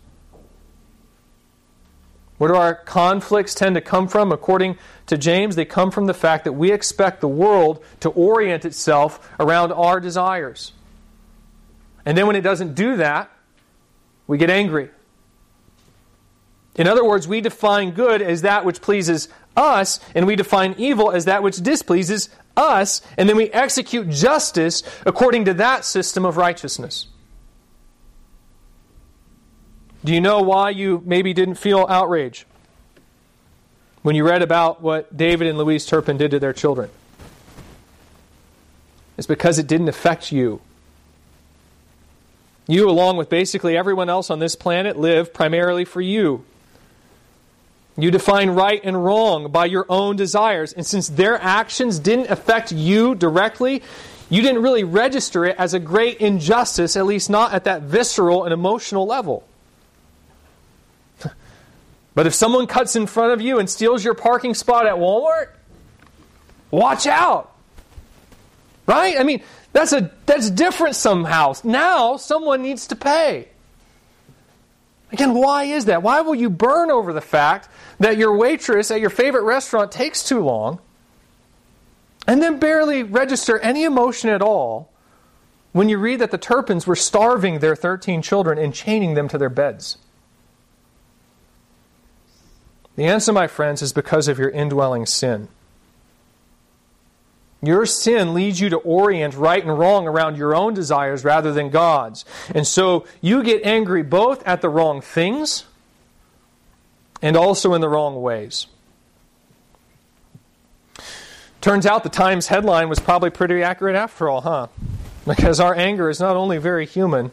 Where 2.38 2.49
do 2.49 2.57
our 2.57 2.75
conflicts 2.75 3.54
tend 3.54 3.75
to 3.75 3.80
come 3.80 4.09
from? 4.09 4.33
According 4.33 4.78
to 5.07 5.18
James, 5.18 5.57
they 5.57 5.64
come 5.64 5.90
from 5.90 6.07
the 6.07 6.14
fact 6.14 6.45
that 6.45 6.52
we 6.52 6.73
expect 6.73 7.21
the 7.21 7.28
world 7.28 7.85
to 8.00 8.11
orient 8.11 8.64
itself 8.64 9.30
around 9.38 9.73
our 9.73 10.00
desires. 10.00 10.73
And 12.07 12.16
then 12.16 12.26
when 12.26 12.37
it 12.37 12.42
doesn't 12.42 12.75
do 12.75 12.97
that, 12.97 13.30
we 14.28 14.38
get 14.38 14.50
angry. 14.50 14.90
In 16.76 16.87
other 16.87 17.04
words, 17.04 17.26
we 17.26 17.40
define 17.40 17.90
good 17.90 18.23
as 18.23 18.42
that 18.42 18.64
which 18.64 18.80
pleases 18.80 19.28
us, 19.57 19.99
and 20.14 20.25
we 20.25 20.37
define 20.37 20.76
evil 20.78 21.11
as 21.11 21.25
that 21.25 21.42
which 21.42 21.57
displeases 21.57 22.28
us, 22.57 23.02
and 23.16 23.28
then 23.28 23.37
we 23.37 23.50
execute 23.50 24.09
justice 24.11 24.85
according 25.04 25.45
to 25.47 25.54
that 25.54 25.85
system 25.85 26.25
of 26.25 26.37
righteousness. 26.37 27.09
Do 30.05 30.12
you 30.12 30.21
know 30.21 30.40
why 30.40 30.71
you 30.71 31.02
maybe 31.05 31.33
didn't 31.35 31.57
feel 31.57 31.87
outrage 31.88 32.47
when 34.02 34.14
you 34.14 34.26
read 34.26 34.43
about 34.43 34.81
what 34.81 35.17
David 35.17 35.49
and 35.49 35.59
Louise 35.59 35.85
Turpin 35.87 36.17
did 36.17 36.31
to 36.31 36.38
their 36.38 36.52
children? 36.52 36.90
It's 39.17 39.26
because 39.26 39.59
it 39.59 39.67
didn't 39.67 39.88
affect 39.88 40.31
you. 40.31 40.61
You, 42.69 42.88
along 42.88 43.17
with 43.17 43.28
basically 43.28 43.76
everyone 43.76 44.09
else 44.09 44.31
on 44.31 44.38
this 44.38 44.55
planet, 44.55 44.97
live 44.97 45.35
primarily 45.35 45.85
for 45.85 46.00
you. 46.00 46.45
You 47.97 48.12
define 48.12 48.50
right 48.50 48.81
and 48.85 49.05
wrong 49.05 49.50
by 49.50 49.64
your 49.64 49.85
own 49.88 50.14
desires. 50.14 50.73
And 50.73 50.87
since 50.87 51.09
their 51.09 51.40
actions 51.43 51.99
didn't 51.99 52.31
affect 52.31 52.71
you 52.71 53.17
directly, 53.17 53.83
you 54.31 54.43
didn't 54.43 54.62
really 54.62 54.85
register 54.85 55.47
it 55.47 55.57
as 55.59 55.75
a 55.75 55.81
great 55.81 56.19
injustice, 56.19 56.95
at 56.95 57.07
least 57.07 57.28
not 57.28 57.52
at 57.52 57.64
that 57.64 57.83
visceral 57.83 58.45
and 58.45 58.52
emotional 58.52 59.05
level. 59.05 59.48
But 62.19 62.27
if 62.27 62.35
someone 62.35 62.67
cuts 62.67 62.97
in 62.97 63.07
front 63.07 63.33
of 63.33 63.41
you 63.41 63.61
and 63.61 63.71
steals 63.71 64.03
your 64.03 64.13
parking 64.13 64.53
spot 64.53 64.87
at 64.87 64.97
Walmart, 64.97 65.51
watch 66.69 67.07
out. 67.07 67.55
Right? 68.89 69.21
I 69.21 69.23
mean, 69.23 69.41
that's 69.73 69.93
a 69.93 70.11
that's 70.27 70.51
different 70.51 70.97
somehow. 70.97 71.53
Now 71.63 72.17
someone 72.17 72.61
needs 72.61 72.89
to 72.89 72.97
pay. 72.97 73.47
Again, 75.13 75.33
why 75.33 75.63
is 75.63 75.85
that? 75.85 76.03
Why 76.03 76.23
will 76.23 76.35
you 76.35 76.51
burn 76.51 76.91
over 76.91 77.13
the 77.13 77.21
fact 77.21 77.69
that 78.01 78.17
your 78.17 78.37
waitress 78.37 78.91
at 78.91 78.99
your 79.01 79.11
favorite 79.11 79.45
restaurant 79.45 79.93
takes 79.93 80.25
too 80.25 80.41
long 80.41 80.81
and 82.27 82.43
then 82.43 82.59
barely 82.59 83.05
register 83.05 83.61
any 83.61 83.85
emotion 83.85 84.29
at 84.29 84.43
all 84.43 84.91
when 85.71 85.89
you 85.89 85.99
read 85.99 86.19
that 86.19 86.33
the 86.33 86.37
Turpins 86.37 86.85
were 86.85 86.97
starving 86.97 87.61
their 87.61 87.77
13 87.77 88.23
children 88.23 88.59
and 88.59 88.75
chaining 88.75 89.15
them 89.15 89.29
to 89.29 89.39
their 89.39 89.49
beds? 89.49 89.99
The 92.99 93.05
answer, 93.05 93.33
my 93.33 93.47
friends, 93.47 93.81
is 93.81 93.93
because 93.93 94.26
of 94.26 94.40
your 94.40 94.50
indwelling 94.50 95.07
sin. 95.07 95.47
Your 97.62 97.87
sin 97.87 98.35
leads 98.35 98.61
you 98.61 98.71
to 98.71 98.76
orient 98.78 99.37
right 99.37 99.62
and 99.62 99.78
wrong 99.78 100.09
around 100.09 100.37
your 100.37 100.52
own 100.52 100.75
desires 100.75 101.23
rather 101.23 101.52
than 101.52 101.71
God's. 101.71 102.25
And 102.52 102.67
so 102.67 103.07
you 103.21 103.45
get 103.45 103.64
angry 103.64 104.02
both 104.02 104.45
at 104.45 104.62
the 104.62 104.69
wrong 104.69 105.00
things 105.00 105.64
and 107.23 107.37
also 107.37 107.73
in 107.73 107.81
the 107.81 107.88
wrong 107.88 108.21
ways. 108.21 108.67
Turns 111.61 111.87
out 111.87 112.02
the 112.02 112.09
Times 112.09 112.49
headline 112.49 112.88
was 112.88 112.99
probably 112.99 113.31
pretty 113.31 113.62
accurate 113.62 113.95
after 113.95 114.28
all, 114.28 114.40
huh? 114.40 114.67
Because 115.25 115.61
our 115.61 115.76
anger 115.76 116.11
is 116.11 116.19
not 116.19 116.35
only 116.35 116.59
very 116.59 116.85
human, 116.85 117.31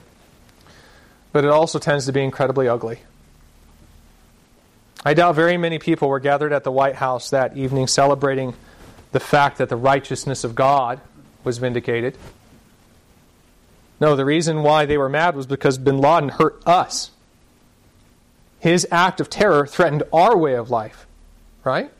but 1.31 1.43
it 1.43 1.49
also 1.49 1.79
tends 1.79 2.05
to 2.05 2.11
be 2.11 2.21
incredibly 2.21 2.67
ugly. 2.67 2.99
I 5.07 5.13
doubt 5.13 5.35
very 5.35 5.55
many 5.55 5.77
people 5.77 6.09
were 6.09 6.19
gathered 6.19 6.51
at 6.51 6.63
the 6.63 6.71
White 6.71 6.95
House 6.95 7.29
that 7.29 7.55
evening 7.55 7.85
celebrating 7.85 8.55
the 9.11 9.19
fact 9.19 9.59
that 9.59 9.69
the 9.69 9.75
righteousness 9.75 10.43
of 10.43 10.55
God 10.55 10.99
was 11.43 11.59
vindicated. 11.59 12.17
No, 14.01 14.15
the 14.15 14.25
reason 14.25 14.63
why 14.63 14.87
they 14.87 14.97
were 14.97 15.07
mad 15.07 15.35
was 15.35 15.45
because 15.45 15.77
bin 15.77 15.99
Laden 15.99 16.29
hurt 16.29 16.61
us. 16.65 17.11
His 18.59 18.87
act 18.91 19.21
of 19.21 19.29
terror 19.29 19.67
threatened 19.67 20.01
our 20.11 20.35
way 20.35 20.55
of 20.55 20.71
life, 20.71 21.05
right? 21.63 21.91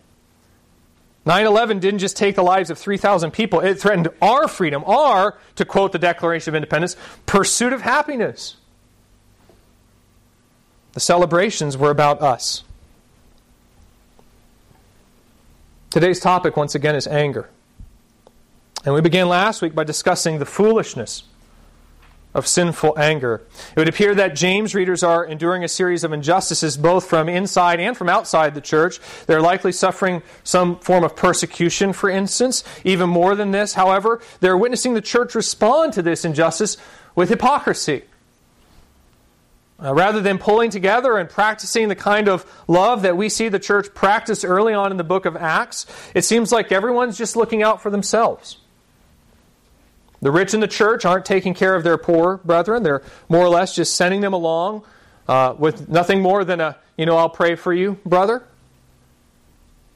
9 1.27 1.45
11 1.45 1.79
didn't 1.79 1.99
just 1.99 2.17
take 2.17 2.35
the 2.35 2.43
lives 2.43 2.71
of 2.71 2.79
3,000 2.79 3.29
people, 3.29 3.59
it 3.59 3.75
threatened 3.79 4.09
our 4.19 4.47
freedom, 4.47 4.83
our, 4.85 5.37
to 5.55 5.63
quote 5.63 5.91
the 5.91 5.99
Declaration 5.99 6.51
of 6.51 6.55
Independence, 6.55 6.95
pursuit 7.27 7.71
of 7.71 7.81
happiness. 7.81 8.57
The 10.93 10.99
celebrations 10.99 11.77
were 11.77 11.91
about 11.91 12.21
us. 12.21 12.63
Today's 15.95 16.19
topic, 16.19 16.57
once 16.57 16.75
again, 16.75 16.93
is 16.93 17.07
anger. 17.07 17.49
And 18.83 18.93
we 18.93 18.99
began 18.99 19.29
last 19.29 19.61
week 19.61 19.73
by 19.73 19.85
discussing 19.85 20.39
the 20.39 20.45
foolishness 20.45 21.23
of 22.33 22.45
sinful 22.45 22.99
anger. 22.99 23.43
It 23.71 23.79
would 23.79 23.87
appear 23.87 24.13
that 24.13 24.35
James 24.35 24.75
readers 24.75 25.03
are 25.03 25.23
enduring 25.23 25.63
a 25.63 25.69
series 25.69 26.03
of 26.03 26.11
injustices 26.11 26.75
both 26.75 27.07
from 27.07 27.29
inside 27.29 27.79
and 27.79 27.95
from 27.95 28.09
outside 28.09 28.55
the 28.55 28.59
church. 28.59 28.99
They're 29.25 29.39
likely 29.39 29.71
suffering 29.71 30.21
some 30.43 30.79
form 30.79 31.05
of 31.05 31.15
persecution, 31.15 31.93
for 31.93 32.09
instance. 32.09 32.65
Even 32.83 33.09
more 33.09 33.33
than 33.33 33.51
this, 33.51 33.75
however, 33.75 34.19
they're 34.41 34.57
witnessing 34.57 34.95
the 34.95 35.01
church 35.01 35.33
respond 35.33 35.93
to 35.93 36.01
this 36.01 36.25
injustice 36.25 36.75
with 37.15 37.29
hypocrisy. 37.29 38.03
Uh, 39.77 39.93
rather 39.93 40.21
than 40.21 40.37
pulling 40.37 40.69
together 40.69 41.17
and 41.17 41.29
practicing 41.29 41.89
the 41.89 41.95
kind 41.95 42.29
of 42.29 42.45
love 42.67 43.01
that 43.01 43.17
we 43.17 43.27
see 43.27 43.49
the 43.49 43.59
church 43.59 43.93
practice 43.93 44.45
early 44.45 44.73
on 44.73 44.89
in 44.89 44.95
the 44.95 45.03
book 45.03 45.25
of 45.25 45.35
Acts, 45.35 45.85
it 46.13 46.23
seems 46.23 46.51
like 46.51 46.71
everyone's 46.71 47.17
just 47.17 47.35
looking 47.35 47.61
out 47.61 47.81
for 47.81 47.89
themselves. 47.89 48.57
The 50.21 50.31
rich 50.31 50.53
in 50.53 50.61
the 50.61 50.67
church 50.67 51.03
aren't 51.03 51.25
taking 51.25 51.53
care 51.53 51.75
of 51.75 51.83
their 51.83 51.97
poor 51.97 52.37
brethren. 52.37 52.83
They're 52.83 53.03
more 53.27 53.45
or 53.45 53.49
less 53.49 53.75
just 53.75 53.95
sending 53.95 54.21
them 54.21 54.31
along 54.31 54.83
uh, 55.27 55.55
with 55.57 55.89
nothing 55.89 56.21
more 56.21 56.45
than 56.45 56.61
a, 56.61 56.77
you 56.97 57.05
know, 57.05 57.17
I'll 57.17 57.29
pray 57.29 57.55
for 57.55 57.73
you, 57.73 57.99
brother. 58.05 58.43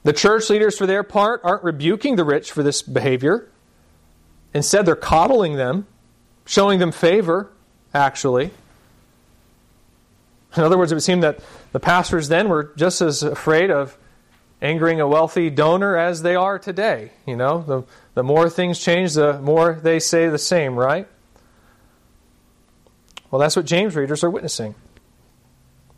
The 0.04 0.14
church 0.14 0.50
leaders, 0.50 0.78
for 0.78 0.86
their 0.86 1.04
part, 1.04 1.42
aren't 1.44 1.64
rebuking 1.64 2.16
the 2.16 2.24
rich 2.24 2.52
for 2.52 2.64
this 2.64 2.82
behavior. 2.82 3.50
Instead, 4.54 4.86
they're 4.86 4.96
coddling 4.96 5.56
them, 5.56 5.88
showing 6.46 6.80
them 6.80 6.92
favor, 6.92 7.50
actually. 7.94 8.52
In 10.58 10.64
other 10.64 10.78
words, 10.78 10.92
it 10.92 10.96
would 10.96 11.04
seem 11.04 11.22
that 11.22 11.40
the 11.72 11.80
pastors 11.80 12.28
then 12.28 12.50
were 12.50 12.72
just 12.76 13.02
as 13.02 13.22
afraid 13.24 13.70
of 13.70 13.98
angering 14.62 15.00
a 15.00 15.08
wealthy 15.08 15.50
donor 15.50 15.96
as 15.96 16.22
they 16.22 16.36
are 16.36 16.60
today. 16.60 17.12
You 17.26 17.36
know, 17.36 17.62
the, 17.62 17.84
the 18.16 18.24
more 18.24 18.50
things 18.50 18.80
change, 18.80 19.14
the 19.14 19.40
more 19.40 19.80
they 19.82 20.00
say 20.00 20.28
the 20.28 20.38
same, 20.38 20.76
right? 20.76 21.08
Well, 23.32 23.40
that's 23.40 23.56
what 23.56 23.66
James 23.66 23.96
readers 23.96 24.24
are 24.24 24.30
witnessing. 24.30 24.76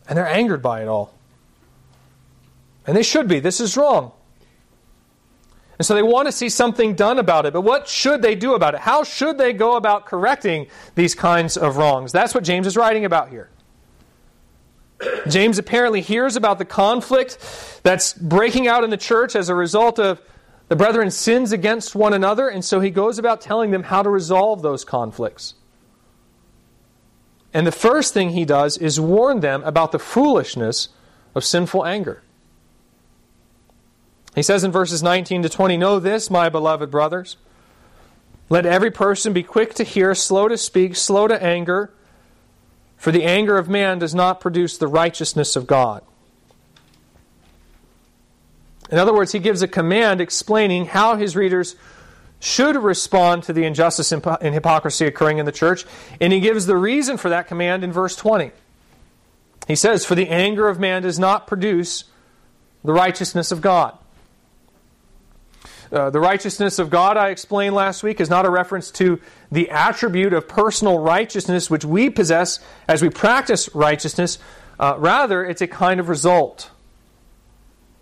And 0.08 0.18
they're 0.18 0.28
angered 0.28 0.62
by 0.62 0.82
it 0.82 0.88
all. 0.88 1.14
And 2.86 2.98
they 2.98 3.04
should 3.04 3.28
be. 3.28 3.40
This 3.40 3.62
is 3.62 3.78
wrong. 3.78 4.12
And 5.80 5.86
so 5.86 5.96
they 5.96 6.04
want 6.04 6.28
to 6.28 6.32
see 6.32 6.50
something 6.50 6.94
done 6.94 7.18
about 7.18 7.46
it. 7.46 7.54
But 7.54 7.62
what 7.62 7.88
should 7.88 8.22
they 8.22 8.36
do 8.36 8.54
about 8.54 8.76
it? 8.76 8.82
How 8.82 9.04
should 9.04 9.38
they 9.38 9.54
go 9.54 9.78
about 9.78 10.06
correcting 10.06 10.68
these 10.94 11.16
kinds 11.16 11.58
of 11.58 11.78
wrongs? 11.78 12.12
That's 12.12 12.36
what 12.36 12.44
James 12.44 12.68
is 12.68 12.76
writing 12.76 13.06
about 13.06 13.30
here. 13.30 13.50
James 15.28 15.58
apparently 15.58 16.02
hears 16.02 16.36
about 16.36 16.58
the 16.58 16.66
conflict 16.66 17.38
that's 17.84 18.14
breaking 18.14 18.68
out 18.68 18.84
in 18.84 18.90
the 18.90 18.98
church 18.98 19.36
as 19.36 19.50
a 19.50 19.56
result 19.56 20.00
of 20.00 20.22
the 20.68 20.76
brethren 20.76 21.12
sins 21.12 21.52
against 21.52 21.96
one 21.96 22.14
another, 22.14 22.48
and 22.48 22.64
so 22.64 22.80
he 22.80 22.90
goes 22.90 23.20
about 23.20 23.42
telling 23.42 23.72
them 23.72 23.84
how 23.84 24.02
to 24.02 24.10
resolve 24.10 24.62
those 24.62 24.86
conflicts. 24.86 25.56
And 27.54 27.68
the 27.68 27.72
first 27.72 28.14
thing 28.14 28.30
he 28.30 28.46
does 28.46 28.78
is 28.78 29.00
warn 29.00 29.42
them 29.42 29.64
about 29.64 29.92
the 29.92 30.00
foolishness 30.00 30.90
of 31.36 31.44
sinful 31.44 31.86
anger. 31.86 32.24
He 34.34 34.44
says 34.44 34.64
in 34.64 34.72
verses 34.72 35.04
19 35.04 35.44
to 35.44 35.50
20, 35.50 35.76
Know 35.76 36.00
this, 36.00 36.30
my 36.30 36.48
beloved 36.48 36.90
brothers. 36.90 37.36
Let 38.50 38.66
every 38.66 38.92
person 38.92 39.34
be 39.34 39.44
quick 39.44 39.74
to 39.76 39.84
hear, 39.84 40.16
slow 40.16 40.48
to 40.48 40.58
speak, 40.58 40.96
slow 40.96 41.28
to 41.28 41.42
anger 41.44 41.92
for 43.02 43.12
the 43.12 43.24
anger 43.24 43.58
of 43.58 43.68
man 43.68 43.98
does 43.98 44.14
not 44.14 44.40
produce 44.40 44.78
the 44.78 44.86
righteousness 44.86 45.56
of 45.56 45.66
God. 45.66 46.04
In 48.92 49.00
other 49.00 49.12
words, 49.12 49.32
he 49.32 49.40
gives 49.40 49.64
a 49.64 49.68
command 49.68 50.22
explaining 50.22 50.86
how 50.86 51.16
his 51.16 51.36
readers 51.36 51.76
should 52.40 52.76
respond 52.76 53.42
to 53.42 53.54
the 53.54 53.64
injustice 53.64 54.12
and 54.12 54.54
hypocrisy 54.54 55.08
occurring 55.08 55.40
in 55.40 55.48
the 55.48 55.52
church, 55.52 55.84
and 56.20 56.32
he 56.32 56.40
gives 56.40 56.68
the 56.68 56.78
reason 56.78 57.18
for 57.18 57.30
that 57.30 57.48
command 57.48 57.84
in 57.84 57.92
verse 57.92 58.16
20. 58.16 58.52
He 59.68 59.76
says, 59.76 60.06
For 60.06 60.14
the 60.14 60.30
anger 60.30 60.68
of 60.68 60.80
man 60.80 61.02
does 61.02 61.18
not 61.18 61.48
produce 61.48 62.04
the 62.84 62.94
righteousness 62.94 63.52
of 63.52 63.62
God. 63.62 63.98
Uh, 65.92 66.10
the 66.10 66.20
righteousness 66.20 66.80
of 66.80 66.90
God, 66.90 67.18
I 67.18 67.30
explained 67.30 67.76
last 67.76 68.02
week, 68.02 68.22
is 68.22 68.30
not 68.30 68.46
a 68.46 68.50
reference 68.50 68.92
to 68.92 69.20
the 69.52 69.70
attribute 69.70 70.32
of 70.32 70.48
personal 70.48 71.00
righteousness 71.00 71.70
which 71.70 71.84
we 71.84 72.10
possess 72.10 72.60
as 72.88 73.02
we 73.02 73.10
practice 73.10 73.70
righteousness. 73.76 74.40
Uh, 74.80 74.96
rather, 74.98 75.44
it's 75.44 75.62
a 75.62 75.68
kind 75.68 76.00
of 76.00 76.08
result. 76.08 76.72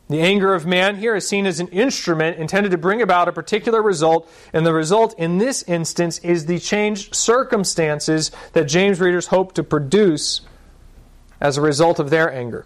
The 0.08 0.22
anger 0.22 0.54
of 0.54 0.66
man 0.66 0.98
here 0.98 1.16
is 1.16 1.28
seen 1.28 1.46
as 1.46 1.60
an 1.60 1.68
instrument 1.70 2.38
intended 2.38 2.72
to 2.72 2.78
bring 2.78 3.02
about 3.02 3.28
a 3.28 3.32
particular 3.32 3.82
result, 3.82 4.32
and 4.54 4.66
the 4.66 4.74
result 4.74 5.18
in 5.20 5.38
this 5.38 5.64
instance 5.64 6.20
is 6.20 6.46
the 6.46 6.60
changed 6.60 7.16
circumstances 7.16 8.32
that 8.54 8.66
James 8.66 9.00
readers 9.00 9.28
hope 9.28 9.54
to 9.54 9.64
produce 9.64 10.42
as 11.42 11.58
a 11.58 11.62
result 11.62 12.00
of 12.00 12.10
their 12.10 12.32
anger. 12.32 12.66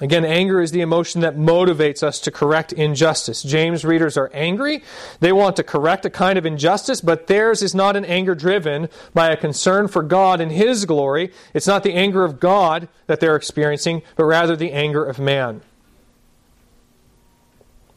Again, 0.00 0.24
anger 0.24 0.60
is 0.60 0.72
the 0.72 0.80
emotion 0.80 1.20
that 1.20 1.36
motivates 1.36 2.02
us 2.02 2.18
to 2.20 2.32
correct 2.32 2.72
injustice. 2.72 3.44
James 3.44 3.84
readers 3.84 4.16
are 4.16 4.28
angry. 4.34 4.82
They 5.20 5.32
want 5.32 5.54
to 5.56 5.62
correct 5.62 6.04
a 6.04 6.10
kind 6.10 6.36
of 6.36 6.44
injustice, 6.44 7.00
but 7.00 7.28
theirs 7.28 7.62
is 7.62 7.76
not 7.76 7.94
an 7.94 8.04
anger 8.04 8.34
driven 8.34 8.88
by 9.12 9.30
a 9.30 9.36
concern 9.36 9.86
for 9.86 10.02
God 10.02 10.40
and 10.40 10.50
His 10.50 10.84
glory. 10.84 11.30
It's 11.52 11.68
not 11.68 11.84
the 11.84 11.94
anger 11.94 12.24
of 12.24 12.40
God 12.40 12.88
that 13.06 13.20
they're 13.20 13.36
experiencing, 13.36 14.02
but 14.16 14.24
rather 14.24 14.56
the 14.56 14.72
anger 14.72 15.04
of 15.04 15.20
man. 15.20 15.62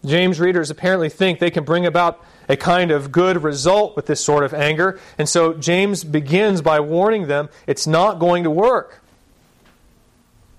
James 0.05 0.39
readers 0.39 0.69
apparently 0.69 1.09
think 1.09 1.39
they 1.39 1.51
can 1.51 1.63
bring 1.63 1.87
about 1.87 2.23
a 2.47 2.55
kind 2.55 2.91
of 2.91 3.11
good 3.11 3.41
result 3.41 3.95
with 3.95 4.05
this 4.05 4.23
sort 4.23 4.43
of 4.43 4.53
anger, 4.53 4.99
and 5.17 5.27
so 5.27 5.53
James 5.53 6.03
begins 6.03 6.61
by 6.61 6.79
warning 6.79 7.25
them 7.25 7.49
it's 7.65 7.87
not 7.87 8.19
going 8.19 8.43
to 8.43 8.51
work. 8.51 9.01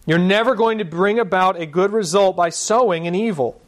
You're 0.08 0.16
never 0.16 0.54
going 0.54 0.78
to 0.78 0.86
bring 0.86 1.18
about 1.18 1.60
a 1.60 1.66
good 1.66 1.92
result 1.92 2.34
by 2.34 2.48
sowing 2.48 3.06
an 3.06 3.14
evil. 3.14 3.60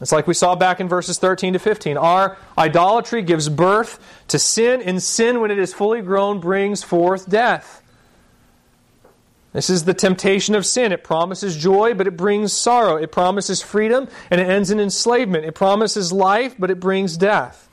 It's 0.00 0.10
like 0.10 0.26
we 0.26 0.34
saw 0.34 0.56
back 0.56 0.80
in 0.80 0.88
verses 0.88 1.20
13 1.20 1.52
to 1.52 1.60
15. 1.60 1.96
Our 1.96 2.36
idolatry 2.58 3.22
gives 3.22 3.48
birth 3.48 4.00
to 4.26 4.40
sin, 4.40 4.82
and 4.82 5.00
sin, 5.00 5.40
when 5.40 5.52
it 5.52 5.58
is 5.60 5.72
fully 5.72 6.02
grown, 6.02 6.40
brings 6.40 6.82
forth 6.82 7.30
death. 7.30 7.80
This 9.52 9.70
is 9.70 9.84
the 9.84 9.94
temptation 9.94 10.56
of 10.56 10.66
sin. 10.66 10.90
It 10.90 11.04
promises 11.04 11.56
joy, 11.56 11.94
but 11.94 12.08
it 12.08 12.16
brings 12.16 12.52
sorrow. 12.52 12.96
It 12.96 13.12
promises 13.12 13.62
freedom, 13.62 14.08
and 14.32 14.40
it 14.40 14.48
ends 14.48 14.72
in 14.72 14.80
enslavement. 14.80 15.44
It 15.44 15.54
promises 15.54 16.12
life, 16.12 16.56
but 16.58 16.72
it 16.72 16.80
brings 16.80 17.16
death. 17.16 17.68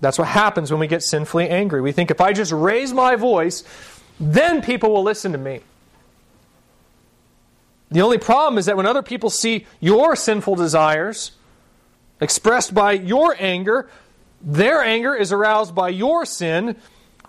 That's 0.00 0.16
what 0.16 0.28
happens 0.28 0.70
when 0.70 0.78
we 0.78 0.86
get 0.86 1.02
sinfully 1.02 1.48
angry. 1.48 1.80
We 1.80 1.90
think 1.90 2.12
if 2.12 2.20
I 2.20 2.32
just 2.32 2.52
raise 2.52 2.92
my 2.92 3.16
voice, 3.16 3.64
then 4.22 4.62
people 4.62 4.90
will 4.92 5.02
listen 5.02 5.32
to 5.32 5.38
me. 5.38 5.60
The 7.90 8.00
only 8.00 8.18
problem 8.18 8.56
is 8.56 8.66
that 8.66 8.76
when 8.76 8.86
other 8.86 9.02
people 9.02 9.28
see 9.28 9.66
your 9.80 10.14
sinful 10.14 10.54
desires 10.54 11.32
expressed 12.20 12.72
by 12.72 12.92
your 12.92 13.36
anger, 13.38 13.90
their 14.40 14.80
anger 14.80 15.14
is 15.14 15.32
aroused 15.32 15.74
by 15.74 15.88
your 15.88 16.24
sin 16.24 16.76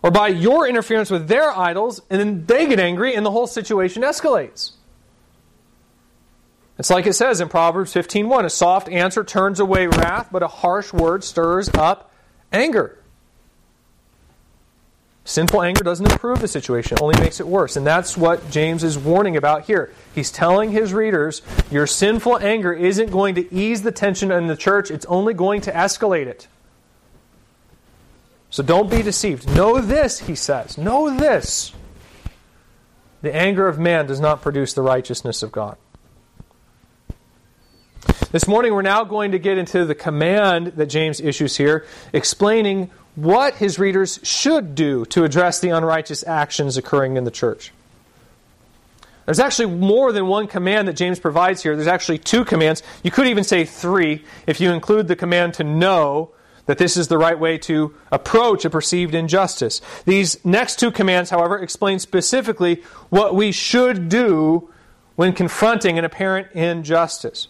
or 0.03 0.11
by 0.11 0.27
your 0.27 0.67
interference 0.67 1.09
with 1.09 1.27
their 1.27 1.51
idols, 1.57 2.01
and 2.09 2.19
then 2.19 2.45
they 2.45 2.67
get 2.67 2.79
angry 2.79 3.15
and 3.15 3.25
the 3.25 3.31
whole 3.31 3.47
situation 3.47 4.03
escalates. 4.03 4.73
It's 6.77 6.89
like 6.89 7.07
it 7.07 7.13
says 7.13 7.41
in 7.41 7.49
Proverbs 7.49 7.93
15:1, 7.93 8.45
a 8.45 8.49
soft 8.49 8.87
answer 8.89 9.23
turns 9.23 9.59
away 9.59 9.87
wrath, 9.87 10.29
but 10.31 10.43
a 10.43 10.47
harsh 10.47 10.93
word 10.93 11.23
stirs 11.23 11.69
up 11.69 12.11
anger. 12.51 13.02
Sinful 15.25 15.61
anger 15.61 15.83
doesn't 15.83 16.11
improve 16.11 16.41
the 16.41 16.49
situation, 16.49 16.97
it 16.97 17.01
only 17.01 17.19
makes 17.19 17.39
it 17.39 17.47
worse. 17.47 17.77
And 17.77 17.87
that's 17.87 18.17
what 18.17 18.49
James 18.51 18.83
is 18.83 18.97
warning 18.97 19.37
about 19.37 19.63
here. 19.63 19.93
He's 20.13 20.31
telling 20.31 20.71
his 20.71 20.93
readers 20.93 21.41
your 21.71 21.87
sinful 21.87 22.39
anger 22.39 22.73
isn't 22.73 23.09
going 23.09 23.35
to 23.35 23.53
ease 23.53 23.83
the 23.83 23.91
tension 23.91 24.31
in 24.31 24.47
the 24.47 24.57
church, 24.57 24.91
it's 24.91 25.05
only 25.05 25.33
going 25.33 25.61
to 25.61 25.71
escalate 25.71 26.27
it. 26.27 26.47
So 28.49 28.61
don't 28.61 28.91
be 28.91 29.01
deceived. 29.01 29.49
Know 29.55 29.81
this, 29.81 30.19
he 30.19 30.35
says. 30.35 30.77
Know 30.77 31.17
this. 31.17 31.71
The 33.21 33.33
anger 33.33 33.67
of 33.67 33.79
man 33.79 34.05
does 34.05 34.19
not 34.19 34.41
produce 34.41 34.73
the 34.73 34.81
righteousness 34.81 35.41
of 35.41 35.51
God. 35.51 35.77
This 38.31 38.47
morning, 38.47 38.73
we're 38.73 38.81
now 38.81 39.05
going 39.05 39.31
to 39.31 39.39
get 39.39 39.57
into 39.57 39.85
the 39.85 39.95
command 39.95 40.73
that 40.75 40.87
James 40.87 41.21
issues 41.21 41.55
here, 41.55 41.85
explaining 42.11 42.91
what 43.15 43.55
his 43.55 43.77
readers 43.77 44.19
should 44.23 44.75
do 44.75 45.05
to 45.05 45.23
address 45.23 45.59
the 45.59 45.69
unrighteous 45.69 46.25
actions 46.25 46.77
occurring 46.77 47.17
in 47.17 47.23
the 47.23 47.31
church. 47.31 47.71
There's 49.25 49.39
actually 49.39 49.73
more 49.75 50.11
than 50.11 50.27
one 50.27 50.47
command 50.47 50.87
that 50.87 50.93
James 50.93 51.19
provides 51.19 51.63
here. 51.63 51.75
There's 51.75 51.87
actually 51.87 52.17
two 52.17 52.43
commands. 52.43 52.83
You 53.03 53.11
could 53.11 53.27
even 53.27 53.43
say 53.43 53.63
three 53.63 54.23
if 54.47 54.59
you 54.59 54.71
include 54.71 55.07
the 55.07 55.15
command 55.15 55.53
to 55.55 55.63
know 55.63 56.31
that 56.65 56.77
this 56.77 56.97
is 56.97 57.07
the 57.07 57.17
right 57.17 57.39
way 57.39 57.57
to 57.59 57.93
approach 58.11 58.65
a 58.65 58.69
perceived 58.69 59.15
injustice. 59.15 59.81
These 60.05 60.43
next 60.45 60.79
two 60.79 60.91
commands, 60.91 61.29
however, 61.29 61.57
explain 61.57 61.99
specifically 61.99 62.83
what 63.09 63.35
we 63.35 63.51
should 63.51 64.09
do 64.09 64.69
when 65.15 65.33
confronting 65.33 65.97
an 65.97 66.05
apparent 66.05 66.51
injustice. 66.53 67.47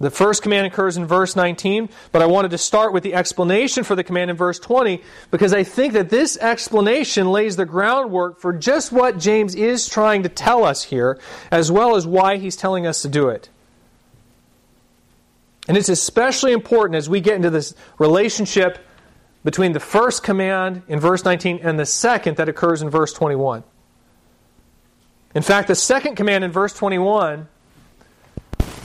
The 0.00 0.10
first 0.10 0.42
command 0.42 0.66
occurs 0.66 0.96
in 0.96 1.06
verse 1.06 1.36
19, 1.36 1.88
but 2.10 2.20
I 2.20 2.26
wanted 2.26 2.50
to 2.50 2.58
start 2.58 2.92
with 2.92 3.04
the 3.04 3.14
explanation 3.14 3.84
for 3.84 3.94
the 3.94 4.02
command 4.02 4.30
in 4.30 4.36
verse 4.36 4.58
20 4.58 5.00
because 5.30 5.54
I 5.54 5.62
think 5.62 5.92
that 5.92 6.10
this 6.10 6.36
explanation 6.38 7.30
lays 7.30 7.56
the 7.56 7.64
groundwork 7.64 8.40
for 8.40 8.52
just 8.52 8.90
what 8.90 9.18
James 9.18 9.54
is 9.54 9.88
trying 9.88 10.24
to 10.24 10.28
tell 10.28 10.64
us 10.64 10.82
here, 10.82 11.18
as 11.50 11.70
well 11.70 11.94
as 11.94 12.06
why 12.06 12.38
he's 12.38 12.56
telling 12.56 12.86
us 12.86 13.02
to 13.02 13.08
do 13.08 13.28
it. 13.28 13.48
And 15.68 15.76
it's 15.76 15.88
especially 15.88 16.52
important 16.52 16.96
as 16.96 17.08
we 17.08 17.20
get 17.20 17.36
into 17.36 17.50
this 17.50 17.74
relationship 17.98 18.78
between 19.44 19.72
the 19.72 19.80
first 19.80 20.22
command 20.22 20.82
in 20.88 20.98
verse 20.98 21.24
19 21.24 21.60
and 21.62 21.78
the 21.78 21.86
second 21.86 22.36
that 22.38 22.48
occurs 22.48 22.82
in 22.82 22.90
verse 22.90 23.12
21. 23.12 23.62
In 25.34 25.42
fact, 25.42 25.68
the 25.68 25.74
second 25.74 26.16
command 26.16 26.44
in 26.44 26.50
verse 26.50 26.72
21, 26.74 27.48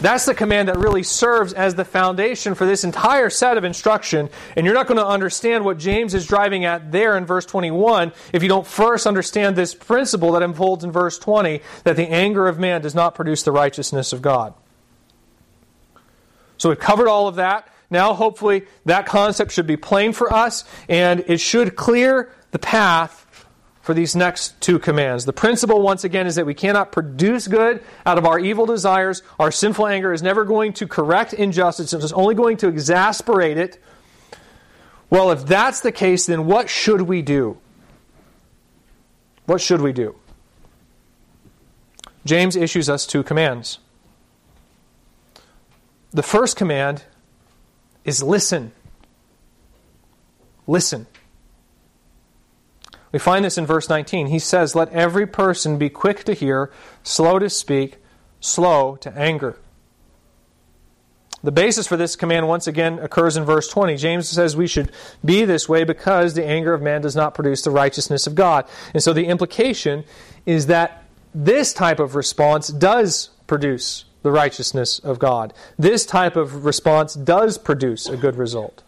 that's 0.01 0.25
the 0.25 0.33
command 0.33 0.69
that 0.69 0.77
really 0.77 1.03
serves 1.03 1.53
as 1.53 1.75
the 1.75 1.83
foundation 1.83 2.55
for 2.55 2.65
this 2.65 2.83
entire 2.83 3.29
set 3.29 3.57
of 3.57 3.63
instruction. 3.63 4.29
And 4.55 4.65
you're 4.65 4.75
not 4.75 4.87
going 4.87 4.97
to 4.97 5.05
understand 5.05 5.65
what 5.65 5.77
James 5.77 6.13
is 6.13 6.25
driving 6.25 6.65
at 6.65 6.91
there 6.91 7.17
in 7.17 7.25
verse 7.25 7.45
21 7.45 8.13
if 8.33 8.41
you 8.41 8.49
don't 8.49 8.65
first 8.65 9.05
understand 9.05 9.55
this 9.55 9.75
principle 9.75 10.31
that 10.33 10.43
unfolds 10.43 10.83
in 10.83 10.91
verse 10.91 11.19
20 11.19 11.61
that 11.83 11.95
the 11.95 12.09
anger 12.09 12.47
of 12.47 12.59
man 12.59 12.81
does 12.81 12.95
not 12.95 13.15
produce 13.15 13.43
the 13.43 13.51
righteousness 13.51 14.13
of 14.13 14.21
God. 14.21 14.53
So 16.57 16.69
we've 16.69 16.79
covered 16.79 17.07
all 17.07 17.27
of 17.27 17.35
that. 17.35 17.67
Now, 17.89 18.13
hopefully, 18.13 18.67
that 18.85 19.05
concept 19.07 19.51
should 19.51 19.65
be 19.65 19.77
plain 19.77 20.13
for 20.13 20.31
us, 20.31 20.63
and 20.87 21.23
it 21.27 21.39
should 21.39 21.75
clear 21.75 22.31
the 22.51 22.59
path 22.59 23.25
for 23.89 23.95
these 23.95 24.15
next 24.15 24.61
two 24.61 24.77
commands. 24.77 25.25
The 25.25 25.33
principle, 25.33 25.81
once 25.81 26.03
again, 26.03 26.27
is 26.27 26.35
that 26.35 26.45
we 26.45 26.53
cannot 26.53 26.91
produce 26.91 27.47
good 27.47 27.83
out 28.05 28.19
of 28.19 28.25
our 28.27 28.37
evil 28.37 28.67
desires. 28.67 29.23
Our 29.39 29.49
sinful 29.49 29.87
anger 29.87 30.13
is 30.13 30.21
never 30.21 30.45
going 30.45 30.73
to 30.73 30.87
correct 30.87 31.33
injustice, 31.33 31.91
it's 31.91 32.11
only 32.11 32.35
going 32.35 32.57
to 32.57 32.67
exasperate 32.67 33.57
it. 33.57 33.81
Well, 35.09 35.31
if 35.31 35.43
that's 35.47 35.79
the 35.79 35.91
case, 35.91 36.27
then 36.27 36.45
what 36.45 36.69
should 36.69 37.01
we 37.01 37.23
do? 37.23 37.57
What 39.47 39.59
should 39.59 39.81
we 39.81 39.91
do? 39.91 40.15
James 42.25 42.55
issues 42.55 42.91
us 42.91 43.07
two 43.07 43.23
commands. 43.23 43.79
The 46.11 46.21
first 46.21 46.55
command 46.55 47.05
is 48.05 48.21
listen. 48.21 48.71
Listen. 50.67 51.07
We 53.11 53.19
find 53.19 53.43
this 53.43 53.57
in 53.57 53.65
verse 53.65 53.89
19. 53.89 54.27
He 54.27 54.39
says, 54.39 54.75
Let 54.75 54.89
every 54.89 55.25
person 55.25 55.77
be 55.77 55.89
quick 55.89 56.23
to 56.25 56.33
hear, 56.33 56.71
slow 57.03 57.39
to 57.39 57.49
speak, 57.49 57.97
slow 58.39 58.95
to 58.97 59.11
anger. 59.17 59.57
The 61.41 61.51
basis 61.51 61.87
for 61.87 61.95
this 61.95 62.15
command 62.15 62.47
once 62.47 62.67
again 62.67 62.99
occurs 62.99 63.37
in 63.37 63.45
verse 63.45 63.69
20. 63.69 63.95
James 63.95 64.27
says 64.27 64.57
we 64.57 64.67
should 64.67 64.91
be 65.23 65.45
this 65.45 65.69
way 65.69 65.85
because 65.85 66.33
the 66.33 66.45
anger 66.45 66.73
of 66.73 66.81
man 66.81 67.01
does 67.01 67.15
not 67.15 67.33
produce 67.33 67.61
the 67.61 67.71
righteousness 67.71 68.27
of 68.27 68.35
God. 68.35 68.65
And 68.93 69.01
so 69.01 69.13
the 69.13 69.25
implication 69.25 70.03
is 70.45 70.67
that 70.67 71.03
this 71.33 71.73
type 71.73 71.99
of 71.99 72.15
response 72.15 72.67
does 72.67 73.29
produce 73.47 74.03
the 74.21 74.31
righteousness 74.31 74.99
of 74.99 75.17
God. 75.17 75.53
This 75.77 76.05
type 76.05 76.35
of 76.35 76.65
response 76.65 77.13
does 77.13 77.57
produce 77.57 78.09
a 78.09 78.17
good 78.17 78.35
result. 78.35 78.83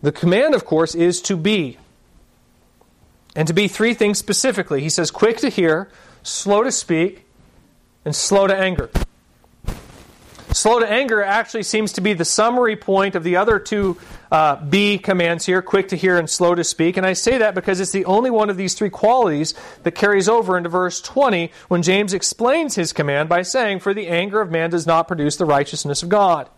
The 0.00 0.12
command, 0.12 0.54
of 0.54 0.64
course, 0.64 0.94
is 0.94 1.20
to 1.22 1.36
be. 1.36 1.78
And 3.34 3.48
to 3.48 3.54
be 3.54 3.68
three 3.68 3.94
things 3.94 4.18
specifically. 4.18 4.82
He 4.82 4.90
says, 4.90 5.10
quick 5.10 5.38
to 5.38 5.48
hear, 5.48 5.88
slow 6.22 6.62
to 6.62 6.72
speak, 6.72 7.26
and 8.04 8.14
slow 8.14 8.46
to 8.46 8.56
anger. 8.56 8.90
Slow 10.52 10.80
to 10.80 10.90
anger 10.90 11.22
actually 11.22 11.62
seems 11.62 11.94
to 11.94 12.02
be 12.02 12.12
the 12.12 12.26
summary 12.26 12.76
point 12.76 13.14
of 13.14 13.24
the 13.24 13.36
other 13.36 13.58
two 13.58 13.96
uh, 14.30 14.56
B 14.56 14.98
commands 14.98 15.46
here 15.46 15.62
quick 15.62 15.88
to 15.88 15.96
hear 15.96 16.18
and 16.18 16.28
slow 16.28 16.54
to 16.54 16.62
speak. 16.62 16.98
And 16.98 17.06
I 17.06 17.14
say 17.14 17.38
that 17.38 17.54
because 17.54 17.80
it's 17.80 17.92
the 17.92 18.04
only 18.04 18.30
one 18.30 18.50
of 18.50 18.58
these 18.58 18.74
three 18.74 18.90
qualities 18.90 19.54
that 19.82 19.92
carries 19.92 20.28
over 20.28 20.58
into 20.58 20.68
verse 20.68 21.00
20 21.00 21.50
when 21.68 21.82
James 21.82 22.12
explains 22.12 22.74
his 22.74 22.92
command 22.92 23.30
by 23.30 23.42
saying, 23.42 23.80
For 23.80 23.94
the 23.94 24.08
anger 24.08 24.42
of 24.42 24.50
man 24.50 24.68
does 24.68 24.86
not 24.86 25.08
produce 25.08 25.36
the 25.36 25.46
righteousness 25.46 26.02
of 26.02 26.10
God. 26.10 26.50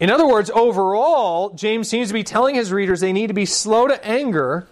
In 0.00 0.10
other 0.10 0.26
words, 0.26 0.50
overall, 0.50 1.50
James 1.50 1.88
seems 1.88 2.08
to 2.08 2.14
be 2.14 2.24
telling 2.24 2.54
his 2.54 2.72
readers 2.72 3.00
they 3.00 3.12
need 3.12 3.28
to 3.28 3.34
be 3.34 3.46
slow 3.46 3.86
to 3.86 4.04
anger, 4.04 4.66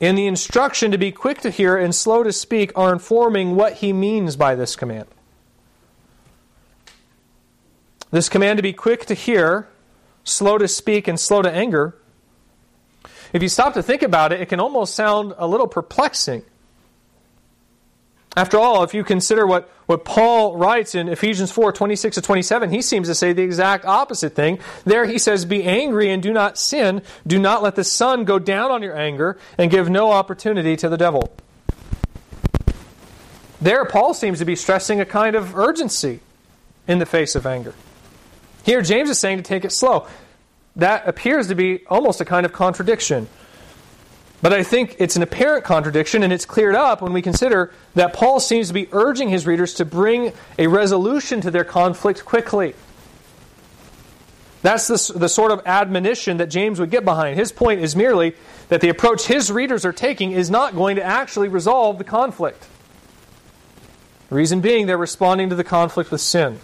and 0.00 0.16
the 0.18 0.26
instruction 0.26 0.90
to 0.90 0.98
be 0.98 1.10
quick 1.10 1.40
to 1.40 1.50
hear 1.50 1.76
and 1.76 1.94
slow 1.94 2.22
to 2.22 2.32
speak 2.32 2.72
are 2.76 2.92
informing 2.92 3.56
what 3.56 3.74
he 3.74 3.92
means 3.92 4.36
by 4.36 4.54
this 4.54 4.76
command. 4.76 5.08
This 8.10 8.28
command 8.28 8.58
to 8.58 8.62
be 8.62 8.74
quick 8.74 9.06
to 9.06 9.14
hear, 9.14 9.68
slow 10.22 10.58
to 10.58 10.68
speak, 10.68 11.08
and 11.08 11.18
slow 11.18 11.40
to 11.40 11.50
anger, 11.50 11.96
if 13.32 13.42
you 13.42 13.48
stop 13.48 13.74
to 13.74 13.82
think 13.82 14.02
about 14.02 14.32
it, 14.32 14.40
it 14.40 14.48
can 14.48 14.60
almost 14.60 14.94
sound 14.94 15.34
a 15.38 15.46
little 15.46 15.66
perplexing. 15.66 16.44
After 18.34 18.58
all, 18.58 18.82
if 18.82 18.94
you 18.94 19.04
consider 19.04 19.46
what, 19.46 19.70
what 19.86 20.04
Paul 20.06 20.56
writes 20.56 20.94
in 20.94 21.08
Ephesians 21.08 21.50
4 21.50 21.72
26 21.72 22.14
to 22.16 22.22
27, 22.22 22.70
he 22.70 22.80
seems 22.80 23.08
to 23.08 23.14
say 23.14 23.32
the 23.32 23.42
exact 23.42 23.84
opposite 23.84 24.34
thing. 24.34 24.58
There 24.84 25.04
he 25.04 25.18
says, 25.18 25.44
Be 25.44 25.64
angry 25.64 26.10
and 26.10 26.22
do 26.22 26.32
not 26.32 26.56
sin. 26.56 27.02
Do 27.26 27.38
not 27.38 27.62
let 27.62 27.74
the 27.74 27.84
sun 27.84 28.24
go 28.24 28.38
down 28.38 28.70
on 28.70 28.82
your 28.82 28.96
anger, 28.96 29.38
and 29.58 29.70
give 29.70 29.90
no 29.90 30.12
opportunity 30.12 30.76
to 30.76 30.88
the 30.88 30.96
devil. 30.96 31.30
There, 33.60 33.84
Paul 33.84 34.14
seems 34.14 34.38
to 34.38 34.44
be 34.44 34.56
stressing 34.56 35.00
a 35.00 35.04
kind 35.04 35.36
of 35.36 35.56
urgency 35.56 36.20
in 36.88 36.98
the 36.98 37.06
face 37.06 37.34
of 37.34 37.46
anger. 37.46 37.74
Here, 38.64 38.80
James 38.80 39.10
is 39.10 39.18
saying 39.18 39.36
to 39.36 39.42
take 39.42 39.64
it 39.64 39.72
slow. 39.72 40.06
That 40.76 41.06
appears 41.06 41.48
to 41.48 41.54
be 41.54 41.84
almost 41.86 42.20
a 42.20 42.24
kind 42.24 42.46
of 42.46 42.52
contradiction. 42.52 43.28
But 44.42 44.52
I 44.52 44.64
think 44.64 44.96
it's 44.98 45.14
an 45.14 45.22
apparent 45.22 45.64
contradiction, 45.64 46.24
and 46.24 46.32
it's 46.32 46.44
cleared 46.44 46.74
up 46.74 47.00
when 47.00 47.12
we 47.12 47.22
consider 47.22 47.72
that 47.94 48.12
Paul 48.12 48.40
seems 48.40 48.68
to 48.68 48.74
be 48.74 48.88
urging 48.90 49.28
his 49.28 49.46
readers 49.46 49.74
to 49.74 49.84
bring 49.84 50.32
a 50.58 50.66
resolution 50.66 51.40
to 51.42 51.50
their 51.50 51.64
conflict 51.64 52.24
quickly. 52.24 52.74
That's 54.62 54.88
the, 54.88 55.18
the 55.18 55.28
sort 55.28 55.52
of 55.52 55.62
admonition 55.64 56.38
that 56.38 56.46
James 56.46 56.80
would 56.80 56.90
get 56.90 57.04
behind. 57.04 57.38
His 57.38 57.52
point 57.52 57.80
is 57.80 57.94
merely 57.94 58.34
that 58.68 58.80
the 58.80 58.88
approach 58.88 59.26
his 59.26 59.50
readers 59.50 59.84
are 59.84 59.92
taking 59.92 60.32
is 60.32 60.50
not 60.50 60.74
going 60.74 60.96
to 60.96 61.02
actually 61.02 61.48
resolve 61.48 61.98
the 61.98 62.04
conflict. 62.04 62.66
The 64.28 64.34
reason 64.34 64.60
being, 64.60 64.86
they're 64.86 64.98
responding 64.98 65.50
to 65.50 65.56
the 65.56 65.64
conflict 65.64 66.10
with 66.10 66.20
sin. 66.20 66.58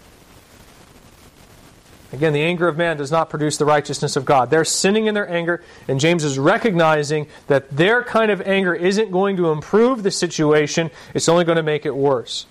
Again, 2.12 2.33
the 2.33 2.42
anger 2.42 2.68
of 2.68 2.79
man 2.79 2.97
does 2.97 3.11
not 3.11 3.29
produce 3.29 3.59
the 3.59 3.66
righteousness 3.66 4.16
of 4.16 4.25
God. 4.25 4.49
They're 4.49 4.64
sinning 4.64 5.07
in 5.07 5.14
their 5.14 5.29
anger, 5.29 5.62
and 5.87 6.01
James 6.01 6.25
is 6.25 6.38
recognizing 6.38 7.27
that 7.49 7.71
their 7.71 8.03
kind 8.03 8.31
of 8.31 8.40
anger 8.42 8.75
isn't 8.75 9.11
going 9.11 9.37
to 9.37 9.51
improve 9.51 10.03
the 10.03 10.11
situation, 10.11 10.90
it's 11.12 11.29
only 11.29 11.44
going 11.44 11.57
to 11.57 11.62
make 11.62 11.85
it 11.85 11.94
worse. 11.94 12.47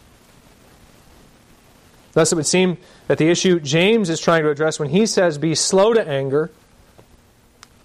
Thus, 2.14 2.32
it 2.32 2.36
would 2.36 2.46
seem 2.46 2.78
that 3.08 3.18
the 3.18 3.30
issue 3.30 3.60
James 3.60 4.10
is 4.10 4.20
trying 4.20 4.44
to 4.44 4.50
address 4.50 4.80
when 4.80 4.90
he 4.90 5.06
says, 5.08 5.40
be 5.40 5.56
slow 5.56 5.94
to 5.94 6.08
anger, 6.08 6.52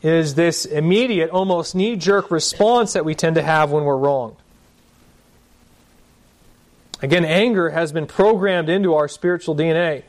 is 0.03 0.35
this 0.35 0.67
immediate, 0.67 1.31
almost 1.31 1.75
knee 1.75 1.97
jerk 1.97 2.31
response 2.31 2.93
that 2.93 3.05
we 3.05 3.15
tend 3.15 3.37
to 3.37 3.43
have 3.43 3.71
when 3.71 3.85
we're 3.85 3.97
wronged. 3.97 4.37
Again, 7.01 7.25
anger 7.25 7.71
has 7.71 7.93
been 7.93 8.07
programmed 8.07 8.69
into 8.69 8.95
our 8.95 9.09
spiritual 9.09 9.57
DNA. 9.57 10.03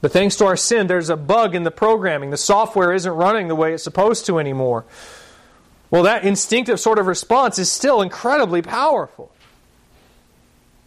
But 0.00 0.12
thanks 0.12 0.36
to 0.36 0.46
our 0.46 0.56
sin, 0.56 0.86
there's 0.86 1.10
a 1.10 1.16
bug 1.16 1.54
in 1.54 1.64
the 1.64 1.70
programming. 1.70 2.30
The 2.30 2.36
software 2.36 2.92
isn't 2.92 3.12
running 3.12 3.48
the 3.48 3.56
way 3.56 3.74
it's 3.74 3.82
supposed 3.82 4.26
to 4.26 4.38
anymore. 4.38 4.84
Well, 5.90 6.04
that 6.04 6.24
instinctive 6.24 6.78
sort 6.78 6.98
of 6.98 7.06
response 7.06 7.58
is 7.58 7.70
still 7.70 8.02
incredibly 8.02 8.62
powerful. 8.62 9.32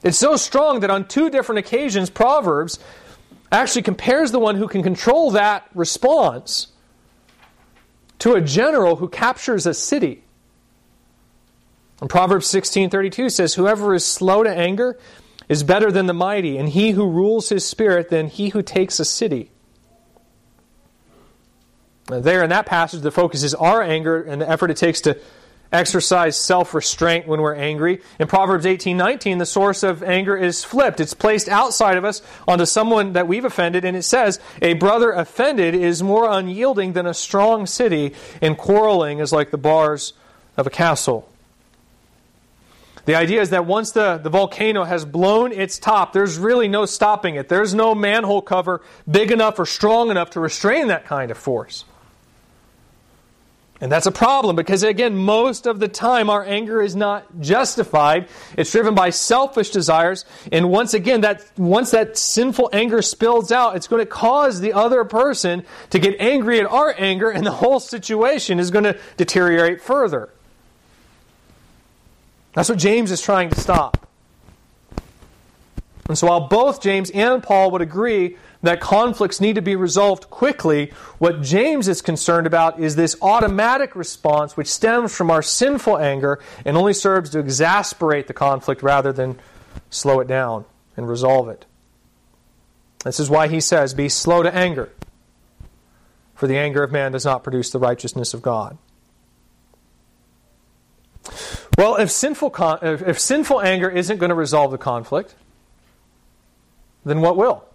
It's 0.04 0.18
so 0.18 0.36
strong 0.36 0.80
that 0.80 0.90
on 0.90 1.08
two 1.08 1.30
different 1.30 1.60
occasions, 1.60 2.10
Proverbs 2.10 2.80
actually 3.52 3.82
compares 3.82 4.32
the 4.32 4.40
one 4.40 4.56
who 4.56 4.68
can 4.68 4.82
control 4.82 5.32
that 5.32 5.68
response 5.74 6.68
to 8.20 8.34
a 8.34 8.42
general 8.42 8.96
who 8.96 9.10
captures 9.10 9.66
a 9.66 9.74
city. 9.74 10.24
And 12.00 12.10
Proverbs 12.10 12.48
16:32 12.48 13.30
says, 13.30 13.56
"Whoever 13.56 13.94
is 13.94 14.06
slow 14.06 14.44
to 14.44 14.50
anger 14.50 14.98
is 15.52 15.64
better 15.64 15.92
than 15.92 16.06
the 16.06 16.14
mighty, 16.14 16.58
and 16.58 16.70
he 16.70 16.92
who 16.92 17.06
rules 17.06 17.50
his 17.50 17.66
spirit 17.66 18.10
than 18.10 18.28
he 18.28 18.50
who 18.50 18.62
takes 18.62 19.02
a 19.02 19.06
city. 19.06 19.52
There 22.08 22.42
in 22.42 22.50
that 22.52 22.66
passage, 22.66 23.02
the 23.02 23.12
focus 23.12 23.44
is 23.44 23.54
our 23.56 23.82
anger 23.82 24.24
and 24.24 24.42
the 24.42 24.50
effort 24.50 24.72
it 24.72 24.78
takes 24.78 25.02
to 25.02 25.18
exercise 25.74 26.38
self-restraint 26.38 27.28
when 27.28 27.42
we're 27.42 27.56
angry. 27.56 28.00
In 28.18 28.28
Proverbs 28.28 28.66
18:19, 28.66 29.40
the 29.40 29.46
source 29.46 29.84
of 29.84 30.02
anger 30.04 30.38
is 30.38 30.64
flipped. 30.64 31.02
It's 31.02 31.14
placed 31.14 31.50
outside 31.50 31.98
of 31.98 32.06
us 32.06 32.22
onto 32.48 32.66
someone 32.66 33.12
that 33.12 33.28
we've 33.28 33.44
offended, 33.44 33.84
and 33.84 33.98
it 33.98 34.04
says, 34.04 34.40
"A 34.62 34.76
brother 34.76 35.12
offended 35.12 35.76
is 35.76 36.02
more 36.02 36.30
unyielding 36.30 36.94
than 36.94 37.06
a 37.06 37.14
strong 37.14 37.66
city, 37.66 38.14
and 38.42 38.58
quarreling 38.58 39.20
is 39.20 39.34
like 39.34 39.52
the 39.52 39.58
bars 39.58 40.14
of 40.56 40.66
a 40.66 40.70
castle." 40.70 41.28
The 43.06 43.16
idea 43.16 43.42
is 43.42 43.50
that 43.50 43.66
once 43.66 43.92
the, 43.92 44.18
the 44.18 44.30
volcano 44.30 44.84
has 44.84 45.06
blown 45.06 45.52
its 45.52 45.80
top, 45.80 46.14
there's 46.14 46.38
really 46.38 46.68
no 46.68 46.86
stopping 46.86 47.36
it. 47.36 47.50
There's 47.50 47.74
no 47.74 47.96
manhole 47.96 48.42
cover 48.42 48.82
big 49.10 49.32
enough 49.32 49.58
or 49.58 49.66
strong 49.66 50.12
enough 50.12 50.32
to 50.32 50.40
restrain 50.40 50.88
that 50.88 51.06
kind 51.06 51.32
of 51.32 51.38
force. 51.38 51.86
And 53.82 53.92
that's 53.92 54.06
a 54.06 54.12
problem 54.12 54.56
because, 54.56 54.84
again, 54.84 55.16
most 55.16 55.66
of 55.66 55.80
the 55.80 55.88
time 55.88 56.30
our 56.30 56.46
anger 56.46 56.84
is 56.84 56.96
not 56.96 57.26
justified. 57.42 58.28
It's 58.56 58.72
driven 58.72 58.94
by 58.94 59.10
selfish 59.10 59.72
desires. 59.72 60.24
And 60.52 60.70
once 60.70 60.94
again, 60.94 61.22
that, 61.22 61.44
once 61.58 61.90
that 61.90 62.16
sinful 62.16 62.70
anger 62.74 63.02
spills 63.02 63.52
out, 63.52 63.76
it's 63.76 63.88
going 63.88 64.02
to 64.02 64.06
cause 64.06 64.60
the 64.60 64.74
other 64.74 65.04
person 65.04 65.64
to 65.90 65.98
get 65.98 66.16
angry 66.20 66.60
at 66.60 66.68
our 66.68 66.94
anger, 66.96 67.32
and 67.32 67.44
the 67.44 67.52
whole 67.52 67.80
situation 67.80 68.60
is 68.60 68.70
going 68.70 68.86
to 68.86 69.00
deteriorate 69.18 69.82
further. 69.82 70.30
That's 72.54 72.70
what 72.70 72.78
James 72.78 73.12
is 73.12 73.22
trying 73.22 73.50
to 73.50 73.60
stop. 73.60 74.10
And 76.08 76.18
so, 76.18 76.28
while 76.28 76.48
both 76.50 76.82
James 76.82 77.10
and 77.12 77.42
Paul 77.42 77.72
would 77.72 77.82
agree 77.82 78.36
that 78.64 78.82
conflicts 78.82 79.40
need 79.40 79.56
to 79.56 79.62
be 79.62 79.76
resolved 79.76 80.30
quickly, 80.30 80.92
what 81.20 81.42
James 81.42 81.88
is 81.88 82.02
concerned 82.02 82.46
about 82.46 82.80
is 82.80 82.96
this 82.96 83.16
automatic 83.22 83.96
response 83.96 84.58
which 84.58 84.68
stems 84.68 85.16
from 85.16 85.32
our 85.32 85.42
sinful 85.42 85.98
anger 85.98 86.40
and 86.66 86.76
only 86.76 86.94
serves 86.94 87.30
to 87.30 87.40
exasperate 87.40 88.28
the 88.28 88.34
conflict 88.34 88.84
rather 88.84 89.14
than 89.14 89.40
slow 89.90 90.20
it 90.20 90.28
down 90.28 90.66
and 90.98 91.08
resolve 91.08 91.48
it. 91.48 91.66
This 93.06 93.20
is 93.20 93.30
why 93.30 93.48
he 93.48 93.62
says, 93.62 93.94
Be 93.94 94.10
slow 94.10 94.44
to 94.44 94.54
anger, 94.54 94.92
for 96.36 96.46
the 96.46 96.58
anger 96.58 96.84
of 96.84 96.92
man 96.92 97.14
does 97.14 97.26
not 97.26 97.44
produce 97.44 97.70
the 97.70 97.80
righteousness 97.80 98.34
of 98.34 98.42
God. 98.42 98.78
Well, 101.78 101.96
if 101.96 102.12
sinful, 102.12 102.50
con- 102.52 102.80
if 102.82 103.20
sinful 103.20 103.62
anger 103.62 103.90
isn't 103.90 104.18
going 104.18 104.30
to 104.30 104.36
resolve 104.36 104.72
the 104.72 104.78
conflict, 104.78 105.36
then 107.06 107.22
what 107.22 107.38
will? 107.38 107.66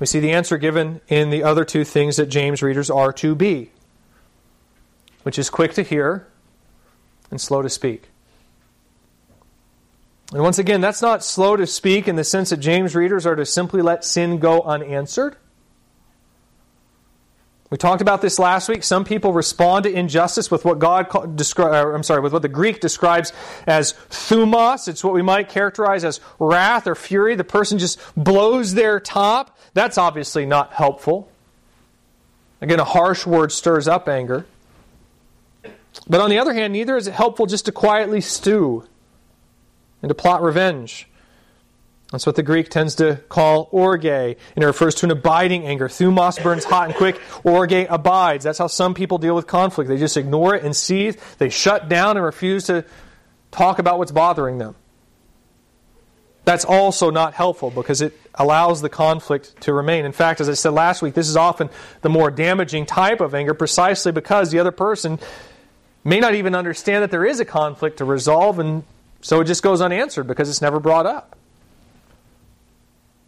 We 0.00 0.06
see 0.06 0.20
the 0.20 0.32
answer 0.32 0.58
given 0.58 1.00
in 1.08 1.30
the 1.30 1.42
other 1.42 1.64
two 1.64 1.84
things 1.84 2.16
that 2.16 2.26
James 2.26 2.62
readers 2.62 2.90
are 2.90 3.12
to 3.14 3.34
be, 3.34 3.70
which 5.22 5.38
is 5.38 5.50
quick 5.50 5.74
to 5.74 5.82
hear 5.82 6.26
and 7.30 7.40
slow 7.40 7.62
to 7.62 7.68
speak. 7.68 8.08
And 10.32 10.42
once 10.42 10.58
again, 10.58 10.80
that's 10.80 11.00
not 11.00 11.24
slow 11.24 11.56
to 11.56 11.66
speak 11.66 12.06
in 12.06 12.16
the 12.16 12.24
sense 12.24 12.50
that 12.50 12.58
James 12.58 12.94
readers 12.94 13.24
are 13.24 13.34
to 13.34 13.46
simply 13.46 13.80
let 13.80 14.04
sin 14.04 14.38
go 14.38 14.60
unanswered. 14.62 15.36
We 17.70 17.76
talked 17.76 18.00
about 18.00 18.22
this 18.22 18.38
last 18.38 18.68
week. 18.70 18.82
Some 18.82 19.04
people 19.04 19.32
respond 19.32 19.84
to 19.84 19.92
injustice 19.92 20.50
with 20.50 20.64
what 20.64 20.78
God 20.78 21.10
descri- 21.36 21.70
uh, 21.70 21.94
I'm 21.94 22.02
sorry, 22.02 22.20
with 22.20 22.32
what 22.32 22.40
the 22.40 22.48
Greek 22.48 22.80
describes 22.80 23.32
as 23.66 23.92
thumos. 24.08 24.88
It's 24.88 25.04
what 25.04 25.12
we 25.12 25.20
might 25.20 25.50
characterize 25.50 26.02
as 26.02 26.20
wrath 26.38 26.86
or 26.86 26.94
fury. 26.94 27.34
The 27.34 27.44
person 27.44 27.78
just 27.78 28.00
blows 28.16 28.72
their 28.72 28.98
top. 29.00 29.58
That's 29.74 29.98
obviously 29.98 30.46
not 30.46 30.72
helpful. 30.72 31.30
Again, 32.60 32.80
a 32.80 32.84
harsh 32.84 33.26
word 33.26 33.52
stirs 33.52 33.86
up 33.86 34.08
anger. 34.08 34.46
But 36.08 36.20
on 36.20 36.30
the 36.30 36.38
other 36.38 36.54
hand, 36.54 36.72
neither 36.72 36.96
is 36.96 37.06
it 37.06 37.14
helpful 37.14 37.46
just 37.46 37.66
to 37.66 37.72
quietly 37.72 38.20
stew 38.20 38.84
and 40.00 40.08
to 40.08 40.14
plot 40.14 40.42
revenge. 40.42 41.07
That's 42.12 42.24
what 42.24 42.36
the 42.36 42.42
Greek 42.42 42.70
tends 42.70 42.94
to 42.96 43.16
call 43.28 43.68
orge, 43.70 44.06
and 44.06 44.36
it 44.56 44.64
refers 44.64 44.94
to 44.96 45.06
an 45.06 45.10
abiding 45.10 45.66
anger. 45.66 45.88
Thumos 45.88 46.42
burns 46.42 46.64
hot 46.64 46.86
and 46.86 46.94
quick, 46.94 47.20
orge 47.44 47.72
abides. 47.72 48.44
That's 48.44 48.58
how 48.58 48.66
some 48.66 48.94
people 48.94 49.18
deal 49.18 49.34
with 49.34 49.46
conflict. 49.46 49.88
They 49.88 49.98
just 49.98 50.16
ignore 50.16 50.54
it 50.54 50.64
and 50.64 50.74
seethe. 50.74 51.20
They 51.36 51.50
shut 51.50 51.90
down 51.90 52.16
and 52.16 52.24
refuse 52.24 52.64
to 52.66 52.86
talk 53.50 53.78
about 53.78 53.98
what's 53.98 54.12
bothering 54.12 54.56
them. 54.56 54.74
That's 56.44 56.64
also 56.64 57.10
not 57.10 57.34
helpful 57.34 57.70
because 57.70 58.00
it 58.00 58.18
allows 58.34 58.80
the 58.80 58.88
conflict 58.88 59.60
to 59.62 59.74
remain. 59.74 60.06
In 60.06 60.12
fact, 60.12 60.40
as 60.40 60.48
I 60.48 60.54
said 60.54 60.72
last 60.72 61.02
week, 61.02 61.12
this 61.12 61.28
is 61.28 61.36
often 61.36 61.68
the 62.00 62.08
more 62.08 62.30
damaging 62.30 62.86
type 62.86 63.20
of 63.20 63.34
anger 63.34 63.52
precisely 63.52 64.12
because 64.12 64.50
the 64.50 64.58
other 64.58 64.70
person 64.70 65.18
may 66.04 66.20
not 66.20 66.34
even 66.34 66.54
understand 66.54 67.02
that 67.02 67.10
there 67.10 67.26
is 67.26 67.38
a 67.38 67.44
conflict 67.44 67.98
to 67.98 68.06
resolve, 68.06 68.58
and 68.58 68.84
so 69.20 69.42
it 69.42 69.44
just 69.44 69.62
goes 69.62 69.82
unanswered 69.82 70.26
because 70.26 70.48
it's 70.48 70.62
never 70.62 70.80
brought 70.80 71.04
up. 71.04 71.37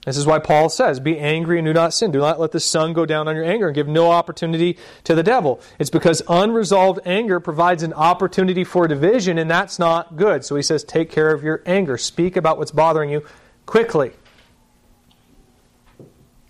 This 0.07 0.17
is 0.17 0.27
why 0.27 0.39
Paul 0.39 0.71
says, 0.71 0.99
Be 0.99 1.19
angry 1.19 1.59
and 1.59 1.67
do 1.67 1.75
not 1.75 1.93
sin. 1.93 2.11
Do 2.11 2.21
not 2.21 2.41
let 2.41 2.53
the 2.53 2.61
sun 2.61 2.95
go 2.95 3.05
down 3.05 3.29
on 3.29 3.37
your 3.37 3.45
anger 3.45 3.67
and 3.67 3.75
give 3.75 3.87
no 3.87 4.11
opportunity 4.11 4.79
to 5.05 5.15
the 5.15 5.23
devil. 5.23 5.61
It's 5.79 5.91
because 5.91 6.23
unresolved 6.27 7.01
anger 7.05 7.39
provides 7.39 7.83
an 7.83 7.93
opportunity 7.93 8.65
for 8.65 8.89
division, 8.89 9.37
and 9.37 9.51
that's 9.51 9.79
not 9.79 10.17
good. 10.17 10.45
So 10.45 10.57
he 10.57 10.63
says, 10.63 10.85
Take 10.85 11.11
care 11.11 11.35
of 11.35 11.43
your 11.43 11.63
anger. 11.67 11.99
Speak 11.99 12.37
about 12.37 12.57
what's 12.57 12.71
bothering 12.71 13.11
you 13.11 13.27
quickly. 13.67 14.13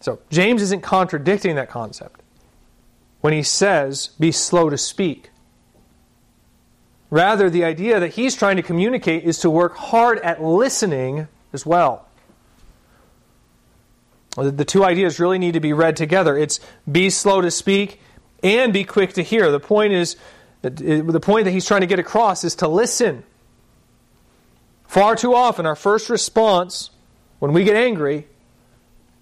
So 0.00 0.20
James 0.30 0.62
isn't 0.62 0.82
contradicting 0.82 1.56
that 1.56 1.68
concept 1.68 2.22
when 3.20 3.32
he 3.32 3.42
says, 3.42 4.10
Be 4.20 4.30
slow 4.30 4.70
to 4.70 4.78
speak. 4.78 5.30
Rather, 7.10 7.50
the 7.50 7.64
idea 7.64 7.98
that 7.98 8.10
he's 8.10 8.36
trying 8.36 8.54
to 8.54 8.62
communicate 8.62 9.24
is 9.24 9.38
to 9.38 9.50
work 9.50 9.76
hard 9.76 10.20
at 10.20 10.40
listening 10.40 11.26
as 11.52 11.66
well. 11.66 12.06
The 14.42 14.64
two 14.64 14.84
ideas 14.84 15.20
really 15.20 15.38
need 15.38 15.54
to 15.54 15.60
be 15.60 15.72
read 15.72 15.96
together. 15.96 16.36
It's 16.36 16.60
be 16.90 17.10
slow 17.10 17.40
to 17.40 17.50
speak 17.50 18.00
and 18.42 18.72
be 18.72 18.84
quick 18.84 19.14
to 19.14 19.22
hear. 19.22 19.50
The 19.50 19.60
point 19.60 19.92
is, 19.92 20.16
the 20.62 21.20
point 21.22 21.44
that 21.44 21.50
he's 21.50 21.66
trying 21.66 21.82
to 21.82 21.86
get 21.86 21.98
across 21.98 22.44
is 22.44 22.56
to 22.56 22.68
listen. 22.68 23.24
Far 24.86 25.14
too 25.16 25.34
often, 25.34 25.66
our 25.66 25.76
first 25.76 26.10
response 26.10 26.90
when 27.38 27.52
we 27.52 27.64
get 27.64 27.76
angry 27.76 28.26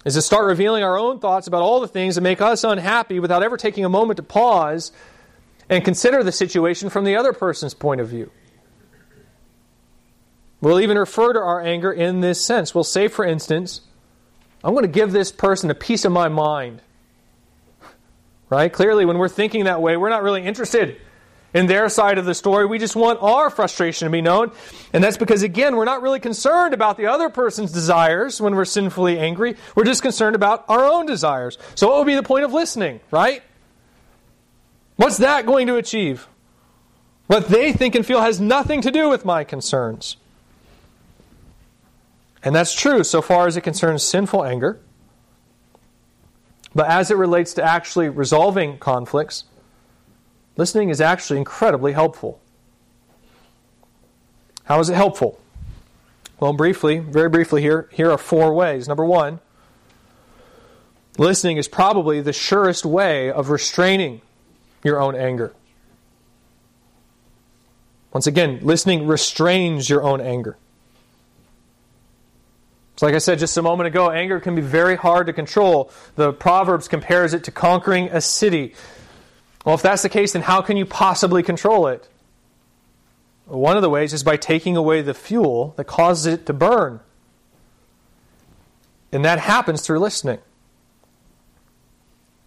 is 0.04 0.14
to 0.14 0.22
start 0.22 0.46
revealing 0.46 0.83
our 0.83 0.96
own 0.96 1.18
thoughts 1.18 1.46
about 1.46 1.62
all 1.62 1.81
the 1.81 1.88
things 1.88 2.14
that 2.14 2.20
make 2.22 2.40
us 2.40 2.64
unhappy 2.64 3.20
without 3.20 3.42
ever 3.42 3.57
taking 3.57 3.85
a 3.85 3.88
moment 3.88 4.16
to 4.16 4.22
pause 4.22 4.92
and 5.68 5.85
consider 5.85 6.22
the 6.22 6.33
situation 6.33 6.88
from 6.88 7.04
the 7.04 7.16
other 7.16 7.33
person's 7.33 7.74
point 7.74 8.00
of 8.00 8.09
view. 8.09 8.31
We'll 10.61 10.81
even 10.81 10.96
refer 10.96 11.35
to 11.35 11.40
our 11.40 11.61
anger 11.61 11.92
in 11.92 12.20
this 12.20 12.44
sense. 12.44 12.74
We'll 12.74 12.85
say, 12.85 13.09
for 13.09 13.24
instance, 13.24 13.83
I'm 14.64 14.73
going 14.73 14.83
to 14.83 14.88
give 14.88 15.12
this 15.12 15.31
person 15.31 15.71
a 15.71 15.75
piece 15.75 16.05
of 16.05 16.12
my 16.12 16.29
mind. 16.29 16.81
Right? 18.51 18.73
Clearly, 18.73 19.05
when 19.05 19.18
we're 19.18 19.29
thinking 19.29 19.64
that 19.64 19.83
way, 19.83 19.97
we're 19.97 20.09
not 20.09 20.23
really 20.23 20.44
interested 20.44 21.01
in 21.55 21.66
their 21.66 21.88
side 21.88 22.18
of 22.18 22.25
the 22.25 22.35
story. 22.35 22.66
We 22.66 22.79
just 22.79 22.97
want 22.97 23.23
our 23.23 23.51
frustration 23.51 24.07
to 24.07 24.11
be 24.11 24.21
known. 24.21 24.53
And 24.92 25.03
that's 25.03 25.16
because, 25.16 25.42
again, 25.42 25.77
we're 25.77 25.85
not 25.85 26.03
really 26.03 26.21
concerned 26.21 26.75
about 26.75 26.97
the 26.97 27.07
other 27.07 27.29
person's 27.29 27.73
desires 27.73 28.40
when 28.40 28.55
we're 28.55 28.64
sinfully 28.64 29.18
angry. 29.18 29.57
We're 29.75 29.85
just 29.85 30.03
concerned 30.03 30.35
about 30.35 30.64
our 30.68 30.85
own 30.85 31.07
desires. 31.07 31.59
So, 31.75 31.88
what 31.88 31.99
would 31.99 32.07
be 32.07 32.14
the 32.14 32.23
point 32.23 32.44
of 32.44 32.53
listening, 32.53 33.01
right? 33.11 33.42
What's 34.97 35.18
that 35.18 35.47
going 35.47 35.68
to 35.68 35.77
achieve? 35.77 36.27
What 37.29 37.49
they 37.49 37.73
think 37.73 37.94
and 37.94 38.05
feel 38.05 38.21
has 38.21 38.40
nothing 38.40 38.81
to 38.83 38.90
do 38.90 39.09
with 39.09 39.25
my 39.25 39.44
concerns. 39.44 40.16
And 42.44 42.55
that's 42.55 42.72
true 42.72 43.05
so 43.05 43.20
far 43.20 43.46
as 43.46 43.57
it 43.57 43.62
concerns 43.62 44.03
sinful 44.03 44.44
anger. 44.44 44.81
But 46.74 46.88
as 46.88 47.11
it 47.11 47.16
relates 47.16 47.55
to 47.55 47.62
actually 47.62 48.09
resolving 48.09 48.79
conflicts, 48.79 49.44
listening 50.57 50.90
is 50.90 51.01
actually 51.01 51.38
incredibly 51.38 51.92
helpful. 51.92 52.40
How 54.64 54.79
is 54.81 54.88
it 54.88 54.94
helpful? 54.94 55.40
Well, 56.38 56.53
briefly, 56.53 56.98
very 56.98 57.29
briefly 57.29 57.62
here, 57.62 57.88
here 57.92 58.11
are 58.11 58.18
four 58.18 58.55
ways. 58.55 58.87
Number 58.87 59.05
one, 59.05 59.40
listening 61.16 61.57
is 61.57 61.66
probably 61.66 62.20
the 62.20 62.33
surest 62.33 62.85
way 62.85 63.31
of 63.31 63.51
restraining 63.51 64.20
your 64.85 65.01
own 65.01 65.16
anger. 65.16 65.53
Once 68.12 68.27
again, 68.27 68.61
listening 68.62 69.07
restrains 69.07 69.90
your 69.90 70.03
own 70.03 70.20
anger. 70.20 70.57
So 72.98 73.06
like 73.06 73.14
I 73.14 73.18
said 73.18 73.38
just 73.38 73.56
a 73.56 73.62
moment 73.62 73.87
ago, 73.87 74.11
anger 74.11 74.40
can 74.40 74.56
be 74.56 74.61
very 74.61 74.96
hard 74.96 75.28
to 75.28 75.32
control. 75.32 75.92
The 76.16 76.32
Proverbs 76.32 76.88
compares 76.88 77.32
it 77.32 77.44
to 77.44 77.52
conquering 77.52 78.08
a 78.08 78.20
city. 78.20 78.74
Well, 79.64 79.76
if 79.76 79.82
that's 79.82 80.02
the 80.02 80.08
case, 80.08 80.32
then 80.32 80.42
how 80.42 80.62
can 80.62 80.76
you 80.76 80.84
possibly 80.84 81.44
control 81.44 81.87
it? 81.87 82.08
One 83.44 83.76
of 83.76 83.82
the 83.82 83.88
ways 83.88 84.12
is 84.12 84.24
by 84.24 84.37
taking 84.37 84.76
away 84.76 85.00
the 85.02 85.14
fuel 85.14 85.74
that 85.76 85.84
causes 85.84 86.26
it 86.26 86.46
to 86.46 86.52
burn. 86.52 86.98
And 89.12 89.24
that 89.24 89.38
happens 89.38 89.82
through 89.82 90.00
listening. 90.00 90.40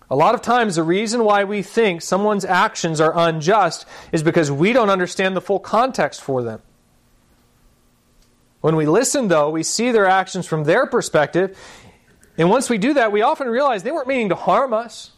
A 0.10 0.18
lot 0.18 0.36
of 0.36 0.42
times, 0.42 0.76
the 0.76 0.84
reason 0.84 1.24
why 1.24 1.46
we 1.46 1.62
think 1.62 2.02
someone's 2.02 2.44
actions 2.44 3.00
are 3.00 3.18
unjust 3.18 3.86
is 4.12 4.22
because 4.22 4.52
we 4.52 4.74
don't 4.74 4.90
understand 4.90 5.34
the 5.34 5.42
full 5.42 5.60
context 5.60 6.22
for 6.22 6.44
them. 6.44 6.62
When 8.62 8.76
we 8.76 8.86
listen, 8.86 9.28
though, 9.28 9.50
we 9.50 9.64
see 9.64 9.92
their 9.92 10.06
actions 10.06 10.46
from 10.46 10.64
their 10.64 10.86
perspective. 10.86 11.58
And 12.38 12.50
once 12.50 12.70
we 12.70 12.78
do 12.78 12.94
that, 12.94 13.12
we 13.12 13.24
often 13.24 13.48
realize 13.48 13.84
they 13.84 13.92
weren't 13.92 14.08
meaning 14.08 14.30
to 14.30 14.36
harm 14.36 14.74
us 14.74 15.12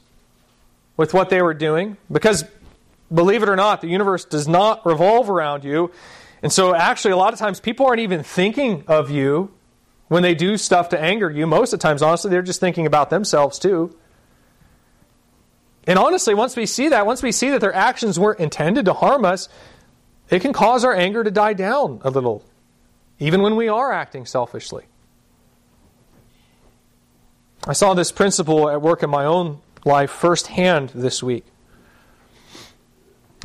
with 0.97 1.13
what 1.13 1.29
they 1.29 1.41
were 1.41 1.53
doing. 1.53 1.97
Because, 2.11 2.45
believe 3.13 3.43
it 3.43 3.49
or 3.49 3.55
not, 3.55 3.81
the 3.81 3.87
universe 3.87 4.25
does 4.25 4.47
not 4.47 4.85
revolve 4.85 5.29
around 5.29 5.63
you. 5.63 5.91
And 6.41 6.51
so, 6.51 6.73
actually, 6.73 7.11
a 7.11 7.17
lot 7.17 7.33
of 7.33 7.39
times 7.39 7.59
people 7.59 7.85
aren't 7.85 7.99
even 7.99 8.23
thinking 8.23 8.85
of 8.87 9.09
you 9.11 9.51
when 10.07 10.23
they 10.23 10.35
do 10.35 10.57
stuff 10.57 10.89
to 10.89 10.99
anger 10.99 11.29
you. 11.29 11.45
Most 11.45 11.73
of 11.73 11.79
the 11.79 11.83
times, 11.83 12.01
honestly, 12.01 12.31
they're 12.31 12.41
just 12.41 12.61
thinking 12.61 12.85
about 12.85 13.09
themselves, 13.09 13.59
too. 13.59 13.95
And 15.85 15.99
honestly, 15.99 16.33
once 16.33 16.55
we 16.55 16.65
see 16.65 16.89
that, 16.89 17.05
once 17.05 17.21
we 17.21 17.33
see 17.33 17.49
that 17.49 17.59
their 17.59 17.73
actions 17.73 18.17
weren't 18.17 18.39
intended 18.39 18.85
to 18.85 18.93
harm 18.93 19.25
us, 19.25 19.49
it 20.29 20.39
can 20.39 20.53
cause 20.53 20.85
our 20.85 20.95
anger 20.95 21.25
to 21.25 21.31
die 21.31 21.53
down 21.53 21.99
a 22.03 22.09
little 22.09 22.43
even 23.23 23.41
when 23.41 23.55
we 23.55 23.69
are 23.69 23.93
acting 23.93 24.25
selfishly. 24.25 24.83
I 27.65 27.71
saw 27.71 27.93
this 27.93 28.11
principle 28.11 28.69
at 28.69 28.81
work 28.81 29.01
in 29.01 29.09
my 29.09 29.23
own 29.23 29.61
life 29.85 30.11
firsthand 30.11 30.89
this 30.89 31.23
week. 31.23 31.45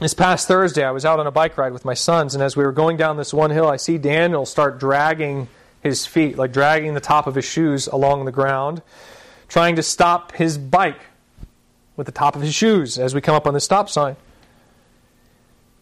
This 0.00 0.14
past 0.14 0.48
Thursday, 0.48 0.82
I 0.82 0.90
was 0.90 1.04
out 1.04 1.20
on 1.20 1.28
a 1.28 1.30
bike 1.30 1.56
ride 1.56 1.72
with 1.72 1.84
my 1.84 1.94
sons, 1.94 2.34
and 2.34 2.42
as 2.42 2.56
we 2.56 2.64
were 2.64 2.72
going 2.72 2.96
down 2.96 3.18
this 3.18 3.32
one 3.32 3.50
hill, 3.50 3.68
I 3.68 3.76
see 3.76 3.98
Daniel 3.98 4.44
start 4.46 4.80
dragging 4.80 5.46
his 5.80 6.06
feet, 6.06 6.36
like 6.36 6.52
dragging 6.52 6.94
the 6.94 7.00
top 7.00 7.28
of 7.28 7.36
his 7.36 7.44
shoes 7.44 7.86
along 7.86 8.24
the 8.24 8.32
ground, 8.32 8.82
trying 9.46 9.76
to 9.76 9.82
stop 9.84 10.32
his 10.32 10.58
bike 10.58 11.02
with 11.96 12.06
the 12.06 12.12
top 12.12 12.34
of 12.34 12.42
his 12.42 12.52
shoes 12.52 12.98
as 12.98 13.14
we 13.14 13.20
come 13.20 13.36
up 13.36 13.46
on 13.46 13.54
the 13.54 13.60
stop 13.60 13.88
sign. 13.88 14.16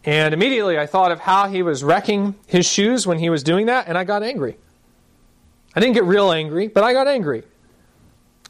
And 0.07 0.33
immediately 0.33 0.79
I 0.79 0.85
thought 0.85 1.11
of 1.11 1.19
how 1.19 1.49
he 1.49 1.61
was 1.61 1.83
wrecking 1.83 2.35
his 2.47 2.65
shoes 2.65 3.05
when 3.05 3.19
he 3.19 3.29
was 3.29 3.43
doing 3.43 3.65
that, 3.65 3.87
and 3.89 3.97
I 3.97 4.05
got 4.05 4.23
angry. 4.23 4.55
I 5.75 5.81
didn't 5.81 5.95
get 5.95 6.05
real 6.05 6.31
angry, 6.31 6.69
but 6.69 6.85
I 6.85 6.93
got 6.93 7.09
angry. 7.09 7.43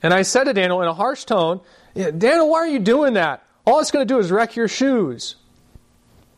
And 0.03 0.13
I 0.13 0.21
said 0.21 0.43
to 0.43 0.53
Daniel 0.53 0.83
in 0.83 0.87
a 0.87 0.93
harsh 0.93 1.25
tone, 1.25 1.61
Daniel, 1.95 2.47
why 2.47 2.59
are 2.59 2.67
you 2.67 2.77
doing 2.77 3.15
that? 3.15 3.43
All 3.65 3.79
it's 3.79 3.89
going 3.89 4.07
to 4.07 4.13
do 4.13 4.19
is 4.19 4.31
wreck 4.31 4.55
your 4.55 4.67
shoes. 4.67 5.35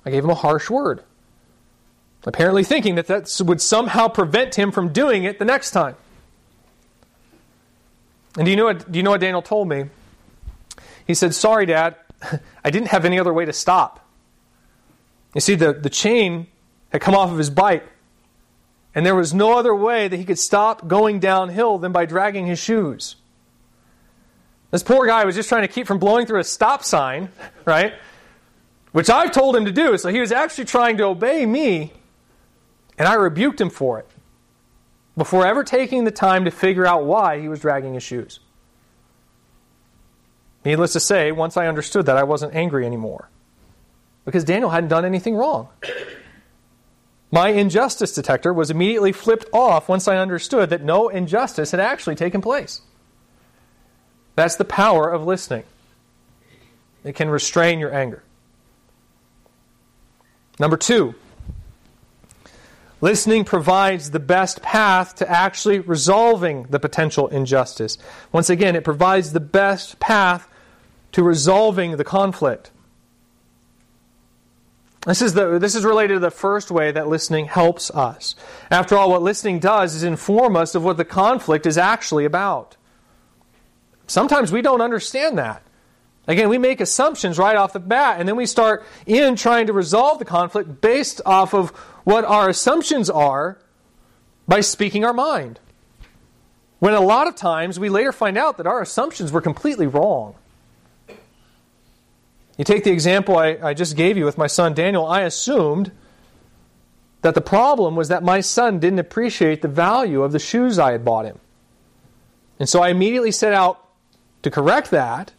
I 0.05 0.09
gave 0.09 0.23
him 0.23 0.29
a 0.29 0.35
harsh 0.35 0.69
word, 0.69 1.03
apparently 2.23 2.63
thinking 2.63 2.95
that 2.95 3.07
that 3.07 3.29
would 3.45 3.59
somehow 3.59 4.07
prevent 4.07 4.55
him 4.55 4.71
from 4.71 4.93
doing 4.93 5.25
it 5.25 5.37
the 5.37 5.43
next 5.43 5.71
time. 5.71 5.97
And 8.37 8.45
do 8.45 8.51
you 8.51 8.55
know 8.55 8.63
what, 8.63 8.89
do 8.89 8.97
you 8.97 9.03
know 9.03 9.11
what 9.11 9.19
Daniel 9.19 9.41
told 9.41 9.67
me? 9.67 9.89
He 11.05 11.13
said, 11.13 11.35
Sorry, 11.35 11.65
Dad, 11.65 11.97
I 12.63 12.69
didn't 12.69 12.87
have 12.87 13.03
any 13.03 13.19
other 13.19 13.33
way 13.33 13.43
to 13.43 13.51
stop. 13.51 14.05
You 15.33 15.41
see, 15.41 15.55
the, 15.55 15.73
the 15.73 15.89
chain 15.89 16.47
had 16.91 17.01
come 17.01 17.15
off 17.15 17.31
of 17.31 17.37
his 17.37 17.49
bike, 17.49 17.87
and 18.95 19.05
there 19.05 19.15
was 19.15 19.33
no 19.33 19.57
other 19.57 19.75
way 19.75 20.07
that 20.07 20.17
he 20.17 20.25
could 20.25 20.39
stop 20.39 20.87
going 20.87 21.19
downhill 21.19 21.77
than 21.77 21.91
by 21.91 22.05
dragging 22.05 22.47
his 22.47 22.59
shoes. 22.59 23.15
This 24.71 24.83
poor 24.83 25.05
guy 25.05 25.25
was 25.25 25.35
just 25.35 25.49
trying 25.49 25.61
to 25.61 25.67
keep 25.67 25.87
from 25.87 25.99
blowing 25.99 26.25
through 26.25 26.39
a 26.39 26.43
stop 26.43 26.83
sign, 26.83 27.29
right? 27.65 27.93
Which 28.91 29.09
I've 29.09 29.31
told 29.31 29.55
him 29.55 29.65
to 29.65 29.71
do. 29.71 29.97
So 29.97 30.09
he 30.09 30.19
was 30.19 30.31
actually 30.31 30.65
trying 30.65 30.97
to 30.97 31.03
obey 31.05 31.45
me, 31.45 31.93
and 32.97 33.07
I 33.07 33.13
rebuked 33.13 33.61
him 33.61 33.69
for 33.69 33.99
it 33.99 34.07
before 35.15 35.45
ever 35.45 35.63
taking 35.63 36.05
the 36.05 36.11
time 36.11 36.45
to 36.45 36.51
figure 36.51 36.87
out 36.87 37.03
why 37.03 37.39
he 37.39 37.47
was 37.47 37.59
dragging 37.59 37.93
his 37.93 38.03
shoes. 38.03 38.39
Needless 40.65 40.93
to 40.93 40.99
say, 40.99 41.31
once 41.31 41.55
I 41.55 41.67
understood 41.67 42.05
that, 42.07 42.17
I 42.17 42.23
wasn't 42.23 42.55
angry 42.55 42.85
anymore 42.85 43.29
because 44.29 44.43
Daniel 44.43 44.69
hadn't 44.69 44.89
done 44.89 45.05
anything 45.05 45.35
wrong. 45.35 45.69
My 47.31 47.49
injustice 47.49 48.13
detector 48.13 48.53
was 48.53 48.69
immediately 48.69 49.11
flipped 49.11 49.47
off 49.51 49.89
once 49.89 50.07
I 50.07 50.17
understood 50.17 50.69
that 50.69 50.83
no 50.83 51.09
injustice 51.09 51.71
had 51.71 51.79
actually 51.79 52.13
taken 52.13 52.39
place. 52.39 52.81
That's 54.35 54.55
the 54.55 54.65
power 54.65 55.09
of 55.09 55.25
listening. 55.25 55.63
It 57.03 57.15
can 57.15 57.31
restrain 57.31 57.79
your 57.79 57.91
anger. 57.91 58.21
Number 60.59 60.77
two, 60.77 61.15
listening 63.01 63.45
provides 63.45 64.11
the 64.11 64.19
best 64.19 64.61
path 64.61 65.15
to 65.15 65.27
actually 65.27 65.79
resolving 65.79 66.67
the 66.69 66.79
potential 66.79 67.29
injustice. 67.29 67.97
Once 68.31 68.51
again, 68.51 68.75
it 68.75 68.83
provides 68.83 69.33
the 69.33 69.39
best 69.39 69.99
path 69.99 70.47
to 71.13 71.23
resolving 71.23 71.97
the 71.97 72.03
conflict. 72.03 72.69
This 75.09 75.23
is, 75.23 75.33
the, 75.33 75.57
this 75.57 75.73
is 75.73 75.83
related 75.83 76.13
to 76.13 76.19
the 76.19 76.29
first 76.29 76.69
way 76.69 76.91
that 76.91 77.07
listening 77.07 77.45
helps 77.45 77.89
us. 77.89 78.35
After 78.69 78.95
all, 78.95 79.09
what 79.09 79.23
listening 79.23 79.57
does 79.57 79.95
is 79.95 80.03
inform 80.03 80.55
us 80.55 80.75
of 80.75 80.83
what 80.83 80.97
the 80.97 81.05
conflict 81.05 81.65
is 81.65 81.79
actually 81.79 82.25
about. 82.25 82.77
Sometimes 84.05 84.51
we 84.51 84.61
don't 84.61 84.81
understand 84.81 85.39
that. 85.39 85.63
Again, 86.27 86.47
we 86.47 86.59
make 86.59 86.79
assumptions 86.79 87.39
right 87.39 87.55
off 87.55 87.73
the 87.73 87.79
bat, 87.79 88.19
and 88.19 88.29
then 88.29 88.35
we 88.35 88.45
start 88.45 88.85
in 89.07 89.35
trying 89.35 89.65
to 89.65 89.73
resolve 89.73 90.19
the 90.19 90.25
conflict 90.25 90.79
based 90.79 91.21
off 91.25 91.55
of 91.55 91.71
what 92.03 92.23
our 92.23 92.47
assumptions 92.47 93.09
are 93.09 93.57
by 94.47 94.61
speaking 94.61 95.03
our 95.03 95.13
mind. 95.13 95.59
When 96.77 96.93
a 96.93 97.01
lot 97.01 97.27
of 97.27 97.33
times 97.33 97.79
we 97.79 97.89
later 97.89 98.11
find 98.11 98.37
out 98.37 98.57
that 98.57 98.67
our 98.67 98.79
assumptions 98.79 99.31
were 99.31 99.41
completely 99.41 99.87
wrong. 99.87 100.35
You 102.59 102.65
take 102.65 102.83
the 102.83 102.91
example 102.91 103.37
I, 103.37 103.57
I 103.63 103.73
just 103.73 103.95
gave 103.95 104.17
you 104.17 104.25
with 104.25 104.37
my 104.37 104.47
son 104.47 104.73
Daniel, 104.73 105.07
I 105.07 105.21
assumed 105.21 105.93
that 107.21 107.33
the 107.33 107.41
problem 107.41 107.95
was 107.95 108.09
that 108.09 108.21
my 108.21 108.41
son 108.41 108.79
didn't 108.79 108.99
appreciate 108.99 109.61
the 109.61 109.69
value 109.69 110.23
of 110.23 110.33
the 110.33 110.39
shoes 110.39 110.77
I 110.77 110.91
had 110.91 111.05
bought 111.05 111.23
him. 111.23 111.39
And 112.59 112.67
so 112.67 112.81
I 112.81 112.89
immediately 112.89 113.31
set 113.31 113.53
out 113.53 113.87
to 114.41 114.51
correct 114.51 114.91
that 114.91 115.31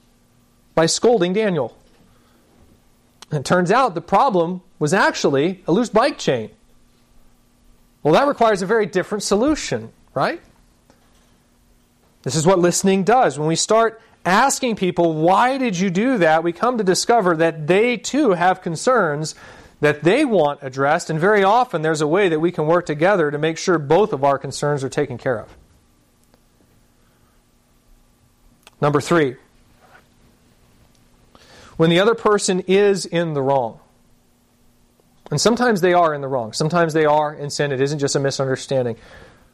by 0.74 0.86
scolding 0.86 1.34
Daniel. 1.34 1.76
And 3.30 3.40
it 3.40 3.44
turns 3.44 3.70
out 3.70 3.94
the 3.94 4.00
problem 4.00 4.62
was 4.78 4.94
actually 4.94 5.62
a 5.66 5.72
loose 5.72 5.90
bike 5.90 6.16
chain. 6.16 6.50
Well, 8.02 8.14
that 8.14 8.28
requires 8.28 8.62
a 8.62 8.66
very 8.66 8.86
different 8.86 9.24
solution, 9.24 9.92
right? 10.14 10.40
This 12.22 12.34
is 12.34 12.46
what 12.46 12.58
listening 12.58 13.04
does. 13.04 13.38
When 13.38 13.46
we 13.46 13.56
start 13.56 14.00
asking 14.24 14.76
people, 14.76 15.14
why 15.14 15.58
did 15.58 15.78
you 15.78 15.90
do 15.90 16.18
that? 16.18 16.42
We 16.42 16.52
come 16.52 16.78
to 16.78 16.84
discover 16.84 17.36
that 17.36 17.66
they 17.66 17.96
too 17.96 18.32
have 18.32 18.62
concerns 18.62 19.34
that 19.80 20.04
they 20.04 20.24
want 20.26 20.60
addressed, 20.62 21.08
and 21.08 21.18
very 21.18 21.42
often 21.42 21.82
there's 21.82 22.02
a 22.02 22.06
way 22.06 22.28
that 22.28 22.38
we 22.38 22.52
can 22.52 22.66
work 22.66 22.84
together 22.84 23.30
to 23.30 23.38
make 23.38 23.56
sure 23.56 23.78
both 23.78 24.12
of 24.12 24.22
our 24.24 24.38
concerns 24.38 24.84
are 24.84 24.90
taken 24.90 25.16
care 25.16 25.38
of. 25.38 25.56
Number 28.80 29.00
three, 29.00 29.36
when 31.76 31.88
the 31.88 31.98
other 31.98 32.14
person 32.14 32.60
is 32.66 33.06
in 33.06 33.32
the 33.32 33.40
wrong, 33.40 33.80
and 35.30 35.40
sometimes 35.40 35.80
they 35.80 35.94
are 35.94 36.12
in 36.12 36.20
the 36.20 36.28
wrong, 36.28 36.52
sometimes 36.52 36.92
they 36.92 37.06
are 37.06 37.32
in 37.32 37.48
sin, 37.48 37.72
it 37.72 37.80
isn't 37.80 38.00
just 38.00 38.16
a 38.16 38.20
misunderstanding. 38.20 38.96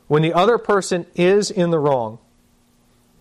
When 0.08 0.22
the 0.22 0.32
other 0.32 0.58
person 0.58 1.06
is 1.14 1.50
in 1.50 1.70
the 1.70 1.78
wrong, 1.78 2.18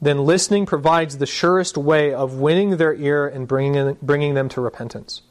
then 0.06 0.26
listening 0.26 0.66
provides 0.66 1.18
the 1.18 1.26
surest 1.26 1.78
way 1.78 2.14
of 2.14 2.36
winning 2.36 2.78
their 2.78 2.94
ear 2.94 3.28
and 3.28 3.48
bringing, 3.48 3.98
bringing 4.02 4.34
them 4.34 4.50
to 4.50 4.62
repentance. 4.62 5.22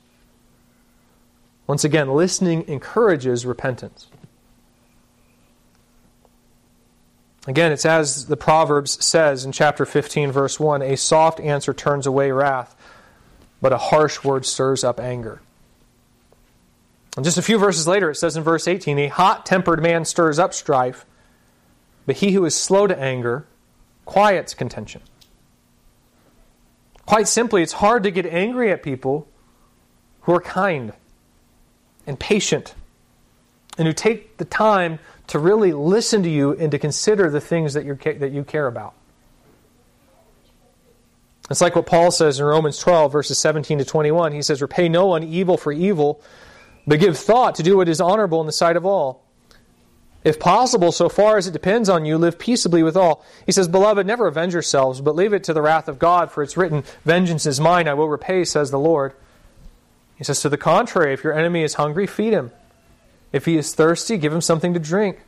Once 1.67 1.85
again, 1.85 2.11
listening 2.11 2.65
encourages 2.69 3.47
repentance. 3.47 4.09
Again, 7.47 7.73
it's 7.73 7.85
as 7.85 8.27
the 8.27 8.37
Proverbs 8.37 9.05
says 9.05 9.45
in 9.45 9.53
chapter 9.53 9.85
15, 9.85 10.33
verse 10.33 10.59
1 10.59 10.83
a 10.83 10.97
soft 10.97 11.41
answer 11.41 11.75
turns 11.75 12.07
away 12.07 12.31
wrath, 12.31 12.75
but 13.61 13.73
a 13.73 13.79
harsh 13.79 14.25
word 14.25 14.47
stirs 14.47 14.83
up 14.83 14.99
anger. 14.99 15.43
And 17.17 17.25
just 17.25 17.39
a 17.39 17.43
few 17.43 17.59
verses 17.59 17.87
later, 17.87 18.11
it 18.11 18.17
says 18.17 18.37
in 18.37 18.43
verse 18.43 18.67
18 18.67 18.99
a 18.99 19.09
hot 19.09 19.47
tempered 19.47 19.83
man 19.83 20.05
stirs 20.05 20.39
up 20.39 20.55
strife, 20.55 21.05
but 22.07 22.17
he 22.17 22.33
who 22.33 22.45
is 22.45 22.55
slow 22.55 22.87
to 22.87 22.99
anger 22.99 23.47
quiets 24.05 24.55
contention. 24.55 25.03
Quite 27.07 27.29
simply, 27.29 27.63
it's 27.63 27.75
hard 27.75 28.03
to 28.05 28.11
get 28.11 28.27
angry 28.27 28.71
at 28.71 28.83
people 28.83 29.29
who 30.23 30.33
are 30.33 30.41
kind 30.41 30.93
and 32.07 32.19
patient 32.19 32.75
and 33.77 33.87
who 33.87 33.93
take 33.93 34.37
the 34.39 34.45
time 34.45 34.99
to 35.27 35.39
really 35.39 35.73
listen 35.73 36.23
to 36.23 36.31
you 36.31 36.53
and 36.53 36.71
to 36.71 36.79
consider 36.79 37.31
the 37.31 37.41
things 37.41 37.75
that, 37.75 37.85
you 37.85 37.95
that 37.95 38.33
you 38.33 38.45
care 38.45 38.67
about. 38.67 38.95
It's 41.51 41.61
like 41.61 41.77
what 41.77 41.87
Paul 41.87 42.11
says 42.11 42.41
in 42.41 42.47
Romans 42.47 42.79
12, 42.79 43.13
verses 43.13 43.39
17 43.39 43.79
to 43.79 43.85
21. 43.85 44.33
He 44.33 44.41
says, 44.41 44.63
Repay 44.63 44.89
no 44.89 45.07
one 45.07 45.23
evil 45.23 45.59
for 45.59 45.73
evil, 45.73 46.23
but 46.87 47.01
give 47.01 47.19
thought 47.19 47.57
to 47.57 47.63
do 47.63 47.77
what 47.77 47.89
is 47.89 48.01
honorable 48.01 48.41
in 48.41 48.47
the 48.47 48.53
sight 48.53 48.77
of 48.77 48.87
all. 48.87 49.24
If 50.25 50.41
possible, 50.41 50.91
so 50.91 51.11
far 51.11 51.37
as 51.37 51.47
it 51.47 51.53
depends 51.53 51.91
on 51.91 52.07
you, 52.07 52.17
live 52.17 52.39
peaceably 52.39 52.83
with 52.83 52.97
all. 52.97 53.23
He 53.45 53.53
says, 53.53 53.69
Beloved, 53.69 54.07
never 54.07 54.27
avenge 54.27 54.55
yourselves, 54.55 55.03
but 55.03 55.15
leave 55.15 55.35
it 55.35 55.45
to 55.45 55.53
the 55.53 55.61
wrath 55.61 55.87
of 55.87 55.99
God, 55.99 56.33
for 56.33 56.43
it's 56.43 56.57
written, 56.57 56.83
Vengeance 57.05 57.45
is 57.45 57.61
mine, 57.61 57.87
I 57.87 57.95
will 57.95 58.09
repay, 58.09 58.45
says 58.45 58.71
the 58.71 58.79
Lord. 58.79 59.13
He 60.17 60.25
says, 60.25 60.41
To 60.41 60.49
the 60.49 60.57
contrary, 60.57 61.13
if 61.13 61.23
your 61.23 61.35
enemy 61.35 61.63
is 61.63 61.75
hungry, 61.75 62.07
feed 62.07 62.33
him. 62.33 62.53
If 63.33 63.45
he 63.45 63.59
is 63.59 63.75
thirsty, 63.75 64.17
give 64.17 64.33
him 64.33 64.41
something 64.41 64.73
to 64.73 64.81
drink. 64.81 65.21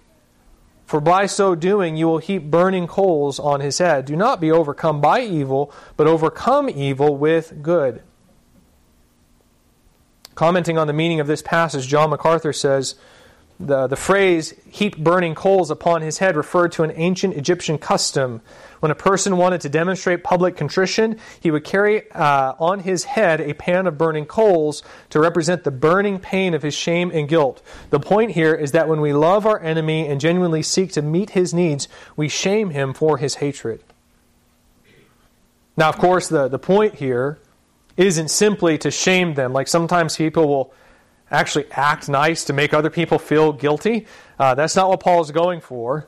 For 0.87 1.01
by 1.01 1.27
so 1.27 1.55
doing, 1.55 1.97
you 1.97 2.07
will 2.07 2.19
heap 2.19 2.45
burning 2.45 2.87
coals 2.87 3.39
on 3.39 3.61
his 3.61 3.79
head. 3.79 4.07
Do 4.07 4.17
not 4.17 4.41
be 4.41 4.51
overcome 4.51 5.01
by 5.01 5.21
evil, 5.21 5.73
but 5.97 6.07
overcome 6.07 6.71
evil 6.71 7.17
with 7.17 7.63
good. 7.63 8.03
Commenting 10.37 10.79
on 10.79 10.87
the 10.87 10.93
meaning 10.93 11.19
of 11.19 11.27
this 11.27 11.43
passage, 11.43 11.89
John 11.89 12.11
MacArthur 12.11 12.53
says, 12.53 12.95
the, 13.59 13.87
the 13.87 13.97
phrase 13.97 14.55
heap 14.69 14.97
burning 14.99 15.35
coals 15.35 15.71
upon 15.71 16.03
his 16.03 16.19
head 16.19 16.37
referred 16.37 16.73
to 16.73 16.83
an 16.83 16.93
ancient 16.95 17.35
Egyptian 17.35 17.79
custom. 17.79 18.43
When 18.81 18.91
a 18.93 18.95
person 18.95 19.39
wanted 19.39 19.63
to 19.63 19.71
demonstrate 19.71 20.23
public 20.23 20.57
contrition, 20.57 21.19
he 21.41 21.51
would 21.51 21.65
carry 21.65 22.11
uh, 22.13 22.55
on 22.59 22.81
his 22.81 23.05
head 23.05 23.41
a 23.41 23.55
pan 23.55 23.87
of 23.87 23.97
burning 23.97 24.27
coals 24.27 24.83
to 25.11 25.19
represent 25.19 25.65
the 25.65 25.71
burning 25.71 26.19
pain 26.19 26.53
of 26.53 26.63
his 26.63 26.75
shame 26.75 27.11
and 27.15 27.29
guilt. 27.29 27.63
The 27.89 28.01
point 28.01 28.33
here 28.33 28.55
is 28.55 28.73
that 28.73 28.89
when 28.89 29.01
we 29.01 29.15
love 29.15 29.47
our 29.47 29.61
enemy 29.63 30.07
and 30.07 30.21
genuinely 30.21 30.63
seek 30.63 30.93
to 30.93 31.03
meet 31.03 31.31
his 31.31 31.55
needs, 31.55 31.89
we 32.17 32.29
shame 32.29 32.71
him 32.71 32.93
for 32.93 33.17
his 33.17 33.37
hatred. 33.37 33.83
Now, 35.79 35.89
of 35.89 35.99
course, 35.99 36.29
the, 36.29 36.49
the 36.49 36.59
point 36.59 36.97
here 36.97 37.39
isn't 37.97 38.29
simply 38.29 38.77
to 38.79 38.91
shame 38.91 39.35
them. 39.35 39.55
Like 39.55 39.69
sometimes 39.69 40.17
people 40.17 40.47
will 40.49 40.75
actually 41.31 41.67
act 41.71 42.09
nice 42.09 42.45
to 42.45 42.53
make 42.53 42.73
other 42.73 42.91
people 42.91 43.19
feel 43.19 43.53
guilty. 43.53 44.07
Uh, 44.39 44.55
that's 44.55 44.77
not 44.77 44.89
what 44.89 45.01
Paul 45.01 45.23
is 45.23 45.31
going 45.31 45.61
for. 45.61 46.07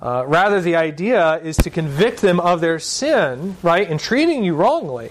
Uh, 0.00 0.24
rather, 0.26 0.60
the 0.60 0.76
idea 0.76 1.36
is 1.38 1.56
to 1.56 1.70
convict 1.70 2.20
them 2.20 2.38
of 2.38 2.60
their 2.60 2.78
sin, 2.78 3.56
right, 3.62 3.88
in 3.88 3.96
treating 3.96 4.44
you 4.44 4.54
wrongly, 4.54 5.10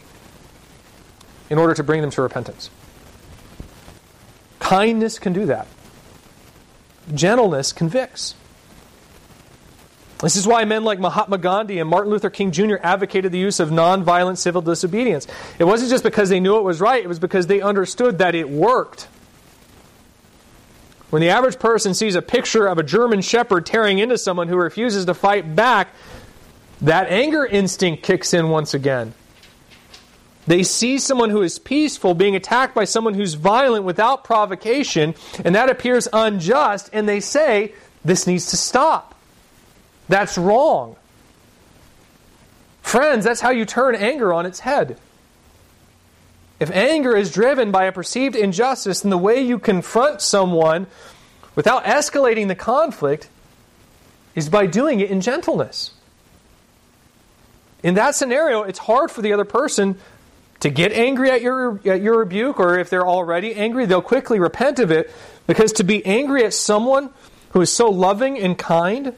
in 1.49 1.57
order 1.57 1.73
to 1.73 1.83
bring 1.83 2.01
them 2.01 2.11
to 2.11 2.21
repentance. 2.21 2.69
Kindness 4.59 5.17
can 5.17 5.33
do 5.33 5.47
that. 5.47 5.67
Gentleness 7.13 7.73
convicts. 7.73 8.36
This 10.19 10.36
is 10.36 10.47
why 10.47 10.63
men 10.65 10.83
like 10.83 10.99
Mahatma 10.99 11.38
Gandhi 11.38 11.79
and 11.79 11.89
Martin 11.89 12.11
Luther 12.11 12.29
King 12.29 12.51
Jr. 12.51 12.75
advocated 12.81 13.31
the 13.31 13.38
use 13.38 13.59
of 13.59 13.69
nonviolent 13.69 14.38
civil 14.38 14.61
disobedience. 14.61 15.27
It 15.59 15.65
wasn't 15.65 15.91
just 15.91 16.03
because 16.03 16.29
they 16.29 16.39
knew 16.39 16.57
it 16.57 16.63
was 16.63 16.79
right, 16.79 17.03
it 17.03 17.07
was 17.07 17.19
because 17.19 17.47
they 17.47 17.61
understood 17.61 18.19
that 18.19 18.33
it 18.33 18.49
worked. 18.49 19.07
When 21.10 21.22
the 21.22 21.30
average 21.30 21.60
person 21.60 21.93
sees 21.93 22.16
a 22.16 22.22
picture 22.22 22.66
of 22.68 22.78
a 22.78 22.84
German 22.84 23.22
shepherd 23.22 23.66
tearing 23.66 23.99
into 23.99 24.18
someone 24.18 24.47
who 24.47 24.58
refuses 24.58 25.06
to 25.06 25.14
fight 25.14 25.56
back, 25.56 25.89
that 26.82 27.10
anger 27.10 27.45
instinct 27.45 28.03
kicks 28.03 28.34
in 28.34 28.49
once 28.49 28.74
again. 28.74 29.14
They 30.47 30.64
see 30.64 30.99
someone 30.99 31.32
who 31.32 31.41
is 31.41 31.58
peaceful 31.58 32.14
being 32.14 32.36
attacked 32.36 32.76
by 32.76 32.86
someone 32.86 33.16
who's 33.16 33.34
violent 33.34 33.84
without 33.84 34.24
provocation, 34.24 35.16
and 35.43 35.56
that 35.56 35.70
appears 35.70 36.08
unjust, 36.14 36.89
and 36.93 37.10
they 37.10 37.20
say, 37.20 37.74
This 38.03 38.28
needs 38.28 38.47
to 38.47 38.58
stop. 38.58 39.16
That's 40.08 40.38
wrong. 40.38 40.97
Friends, 42.82 43.26
that's 43.26 43.41
how 43.41 43.49
you 43.49 43.66
turn 43.66 43.95
anger 43.95 44.32
on 44.32 44.45
its 44.45 44.60
head. 44.60 44.99
If 46.60 46.72
anger 46.72 47.16
is 47.16 47.32
driven 47.32 47.72
by 47.72 47.86
a 47.86 47.91
perceived 47.91 48.36
injustice, 48.36 49.01
then 49.01 49.10
the 49.10 49.18
way 49.18 49.41
you 49.41 49.60
confront 49.60 50.22
someone 50.22 50.88
without 51.56 51.84
escalating 51.84 52.47
the 52.47 52.56
conflict 52.56 53.30
is 54.36 54.49
by 54.49 54.66
doing 54.66 54.99
it 54.99 55.10
in 55.10 55.22
gentleness. 55.22 55.91
In 57.84 57.95
that 57.95 58.16
scenario, 58.16 58.64
it's 58.64 58.80
hard 58.80 59.12
for 59.12 59.22
the 59.22 59.34
other 59.34 59.45
person 59.45 59.97
to 60.62 60.70
get 60.70 60.91
angry 60.93 61.30
at 61.30 61.41
your, 61.41 61.80
at 61.86 62.01
your 62.01 62.20
rebuke, 62.20 62.60
or 62.60 62.80
if 62.80 62.89
they're 62.89 63.06
already 63.06 63.53
angry, 63.53 63.86
they'll 63.86 64.01
quickly 64.01 64.39
repent 64.39 64.80
of 64.80 64.91
it, 64.91 65.12
because 65.47 65.74
to 65.74 65.84
be 65.84 66.06
angry 66.06 66.43
at 66.45 66.53
someone 66.53 67.10
who 67.51 67.62
is 67.62 67.72
so 67.72 67.89
loving 67.89 68.39
and 68.39 68.58
kind 68.58 69.14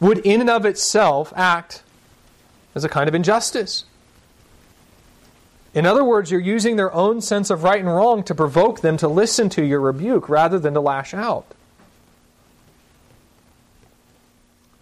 would, 0.00 0.18
in 0.18 0.40
and 0.40 0.50
of 0.50 0.64
itself, 0.64 1.32
act 1.36 1.82
as 2.74 2.84
a 2.84 2.88
kind 2.88 3.08
of 3.08 3.14
injustice. 3.14 3.84
In 5.74 5.86
other 5.86 6.02
words, 6.02 6.30
you're 6.30 6.40
using 6.40 6.76
their 6.76 6.92
own 6.92 7.20
sense 7.20 7.50
of 7.50 7.62
right 7.62 7.78
and 7.78 7.88
wrong 7.88 8.22
to 8.24 8.34
provoke 8.34 8.80
them 8.80 8.96
to 8.98 9.08
listen 9.08 9.48
to 9.50 9.64
your 9.64 9.80
rebuke 9.80 10.28
rather 10.28 10.58
than 10.58 10.74
to 10.74 10.80
lash 10.80 11.12
out. 11.12 11.46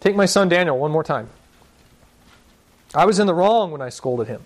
Take 0.01 0.15
my 0.15 0.27
son 0.27 0.49
Daniel 0.49 0.79
one 0.79 0.93
more 0.93 1.03
time. 1.03 1.29
I 2.95 3.05
was 3.05 3.19
in 3.19 3.27
the 3.27 3.35
wrong 3.35 3.73
when 3.73 3.83
I 3.83 3.89
scolded 3.89 4.29
him. 4.29 4.45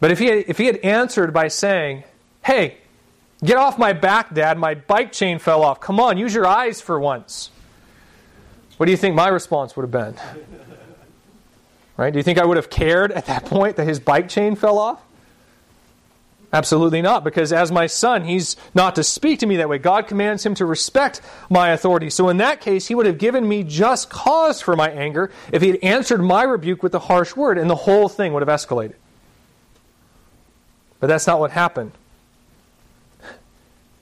But 0.00 0.10
if 0.10 0.18
he 0.18 0.26
had, 0.26 0.44
if 0.46 0.58
he 0.58 0.66
had 0.66 0.76
answered 0.78 1.32
by 1.32 1.48
saying, 1.48 2.04
Hey, 2.44 2.76
get 3.42 3.56
off 3.56 3.78
my 3.78 3.92
back, 3.92 4.34
Dad, 4.34 4.58
my 4.58 4.74
bike 4.74 5.12
chain 5.12 5.38
fell 5.38 5.64
off. 5.64 5.80
Come 5.80 5.98
on, 5.98 6.18
use 6.18 6.34
your 6.34 6.46
eyes 6.46 6.80
for 6.80 7.00
once. 7.00 7.50
What 8.76 8.86
do 8.86 8.92
you 8.92 8.98
think 8.98 9.16
my 9.16 9.28
response 9.28 9.74
would 9.76 9.82
have 9.82 9.90
been? 9.90 10.14
Right? 11.98 12.12
Do 12.12 12.18
you 12.18 12.22
think 12.22 12.38
I 12.38 12.46
would 12.46 12.56
have 12.56 12.70
cared 12.70 13.10
at 13.10 13.26
that 13.26 13.44
point 13.44 13.76
that 13.76 13.86
his 13.86 13.98
bike 13.98 14.28
chain 14.28 14.54
fell 14.54 14.78
off? 14.78 15.02
Absolutely 16.52 17.02
not, 17.02 17.24
because 17.24 17.52
as 17.52 17.70
my 17.70 17.88
son, 17.88 18.24
he's 18.24 18.56
not 18.72 18.94
to 18.94 19.04
speak 19.04 19.40
to 19.40 19.46
me 19.46 19.56
that 19.56 19.68
way. 19.68 19.76
God 19.76 20.06
commands 20.06 20.46
him 20.46 20.54
to 20.54 20.64
respect 20.64 21.20
my 21.50 21.70
authority. 21.70 22.08
So 22.08 22.30
in 22.30 22.38
that 22.38 22.62
case, 22.62 22.86
he 22.86 22.94
would 22.94 23.04
have 23.04 23.18
given 23.18 23.46
me 23.46 23.64
just 23.64 24.08
cause 24.08 24.62
for 24.62 24.74
my 24.74 24.88
anger 24.88 25.30
if 25.52 25.60
he 25.60 25.68
had 25.68 25.80
answered 25.82 26.22
my 26.22 26.44
rebuke 26.44 26.82
with 26.82 26.94
a 26.94 27.00
harsh 27.00 27.36
word, 27.36 27.58
and 27.58 27.68
the 27.68 27.74
whole 27.74 28.08
thing 28.08 28.32
would 28.32 28.46
have 28.46 28.60
escalated. 28.60 28.94
But 31.00 31.08
that's 31.08 31.26
not 31.26 31.40
what 31.40 31.50
happened. 31.50 31.92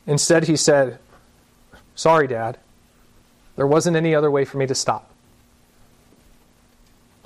Instead, 0.06 0.44
he 0.44 0.54
said, 0.56 0.98
Sorry, 1.96 2.28
Dad. 2.28 2.58
There 3.56 3.66
wasn't 3.66 3.96
any 3.96 4.14
other 4.14 4.30
way 4.30 4.44
for 4.44 4.58
me 4.58 4.66
to 4.66 4.74
stop. 4.74 5.10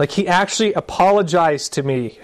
Like 0.00 0.12
he 0.12 0.26
actually 0.26 0.72
apologized 0.72 1.74
to 1.74 1.82
me 1.82 2.18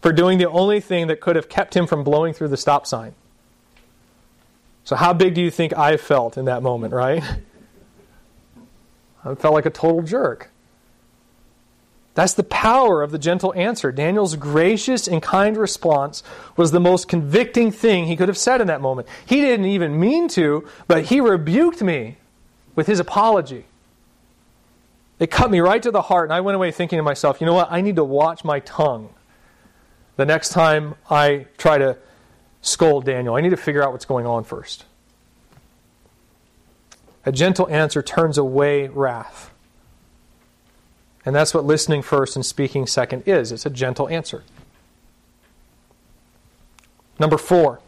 for 0.00 0.12
doing 0.12 0.38
the 0.38 0.48
only 0.48 0.78
thing 0.78 1.08
that 1.08 1.20
could 1.20 1.34
have 1.34 1.48
kept 1.48 1.76
him 1.76 1.88
from 1.88 2.04
blowing 2.04 2.32
through 2.32 2.46
the 2.46 2.56
stop 2.56 2.86
sign. 2.86 3.16
So, 4.84 4.94
how 4.94 5.12
big 5.12 5.34
do 5.34 5.40
you 5.40 5.50
think 5.50 5.76
I 5.76 5.96
felt 5.96 6.38
in 6.38 6.44
that 6.44 6.62
moment, 6.62 6.94
right? 6.94 7.20
I 9.24 9.34
felt 9.34 9.52
like 9.52 9.66
a 9.66 9.70
total 9.70 10.02
jerk. 10.02 10.50
That's 12.14 12.34
the 12.34 12.44
power 12.44 13.02
of 13.02 13.10
the 13.10 13.18
gentle 13.18 13.52
answer. 13.54 13.90
Daniel's 13.90 14.36
gracious 14.36 15.08
and 15.08 15.20
kind 15.20 15.56
response 15.56 16.22
was 16.56 16.70
the 16.70 16.78
most 16.78 17.08
convicting 17.08 17.72
thing 17.72 18.06
he 18.06 18.14
could 18.14 18.28
have 18.28 18.38
said 18.38 18.60
in 18.60 18.68
that 18.68 18.80
moment. 18.80 19.08
He 19.26 19.40
didn't 19.40 19.66
even 19.66 19.98
mean 19.98 20.28
to, 20.28 20.68
but 20.86 21.06
he 21.06 21.20
rebuked 21.20 21.82
me 21.82 22.18
with 22.76 22.86
his 22.86 23.00
apology. 23.00 23.64
It 25.22 25.30
cut 25.30 25.52
me 25.52 25.60
right 25.60 25.80
to 25.80 25.92
the 25.92 26.02
heart, 26.02 26.24
and 26.24 26.32
I 26.32 26.40
went 26.40 26.56
away 26.56 26.72
thinking 26.72 26.96
to 26.96 27.02
myself, 27.04 27.40
you 27.40 27.46
know 27.46 27.54
what? 27.54 27.70
I 27.70 27.80
need 27.80 27.94
to 27.94 28.02
watch 28.02 28.42
my 28.42 28.58
tongue 28.58 29.14
the 30.16 30.26
next 30.26 30.48
time 30.48 30.96
I 31.08 31.46
try 31.58 31.78
to 31.78 31.96
scold 32.60 33.04
Daniel. 33.04 33.36
I 33.36 33.40
need 33.40 33.50
to 33.50 33.56
figure 33.56 33.84
out 33.84 33.92
what's 33.92 34.04
going 34.04 34.26
on 34.26 34.42
first. 34.42 34.84
A 37.24 37.30
gentle 37.30 37.68
answer 37.68 38.02
turns 38.02 38.36
away 38.36 38.88
wrath. 38.88 39.52
And 41.24 41.36
that's 41.36 41.54
what 41.54 41.64
listening 41.64 42.02
first 42.02 42.34
and 42.34 42.44
speaking 42.44 42.88
second 42.88 43.22
is 43.24 43.52
it's 43.52 43.64
a 43.64 43.70
gentle 43.70 44.08
answer. 44.08 44.42
Number 47.20 47.38
four, 47.38 47.78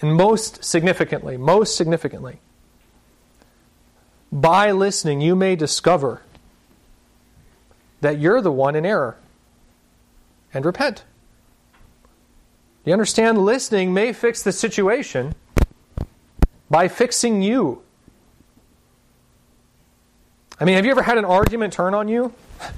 and 0.00 0.14
most 0.14 0.64
significantly, 0.64 1.36
most 1.36 1.76
significantly, 1.76 2.38
by 4.32 4.72
listening, 4.72 5.20
you 5.20 5.36
may 5.36 5.54
discover 5.54 6.22
that 8.00 8.18
you're 8.18 8.40
the 8.40 8.50
one 8.50 8.74
in 8.74 8.86
error 8.86 9.16
and 10.54 10.64
repent. 10.64 11.04
You 12.84 12.92
understand? 12.92 13.38
Listening 13.38 13.94
may 13.94 14.12
fix 14.12 14.42
the 14.42 14.50
situation 14.52 15.34
by 16.70 16.88
fixing 16.88 17.42
you. 17.42 17.82
I 20.58 20.64
mean, 20.64 20.76
have 20.76 20.84
you 20.84 20.90
ever 20.90 21.02
had 21.02 21.18
an 21.18 21.24
argument 21.24 21.72
turn 21.72 21.94
on 21.94 22.08
you? 22.08 22.32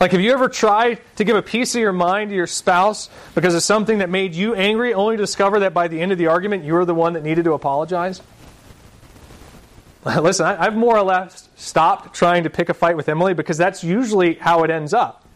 Like, 0.00 0.10
have 0.10 0.20
you 0.20 0.32
ever 0.32 0.48
tried 0.48 1.00
to 1.16 1.24
give 1.24 1.36
a 1.36 1.40
piece 1.40 1.74
of 1.76 1.80
your 1.80 1.92
mind 1.92 2.30
to 2.30 2.36
your 2.36 2.48
spouse 2.48 3.08
because 3.34 3.54
of 3.54 3.62
something 3.62 3.98
that 3.98 4.10
made 4.10 4.34
you 4.34 4.54
angry, 4.54 4.92
only 4.92 5.16
to 5.16 5.22
discover 5.22 5.60
that 5.60 5.72
by 5.72 5.86
the 5.86 6.00
end 6.00 6.10
of 6.10 6.18
the 6.18 6.26
argument, 6.26 6.64
you 6.64 6.74
were 6.74 6.84
the 6.84 6.94
one 6.94 7.12
that 7.12 7.22
needed 7.22 7.44
to 7.44 7.52
apologize? 7.52 8.20
Listen, 10.20 10.46
I, 10.46 10.64
have 10.64 10.76
more 10.76 10.96
or 10.96 11.02
less 11.02 11.48
stopped 11.56 12.14
trying 12.14 12.44
to 12.44 12.50
pick 12.50 12.68
a 12.68 12.74
fight 12.74 12.96
with 12.96 13.08
Emily 13.08 13.32
because 13.32 13.56
that's 13.56 13.82
usually 13.82 14.34
how 14.34 14.62
it 14.62 14.70
ends 14.70 14.92
up. 14.92 15.26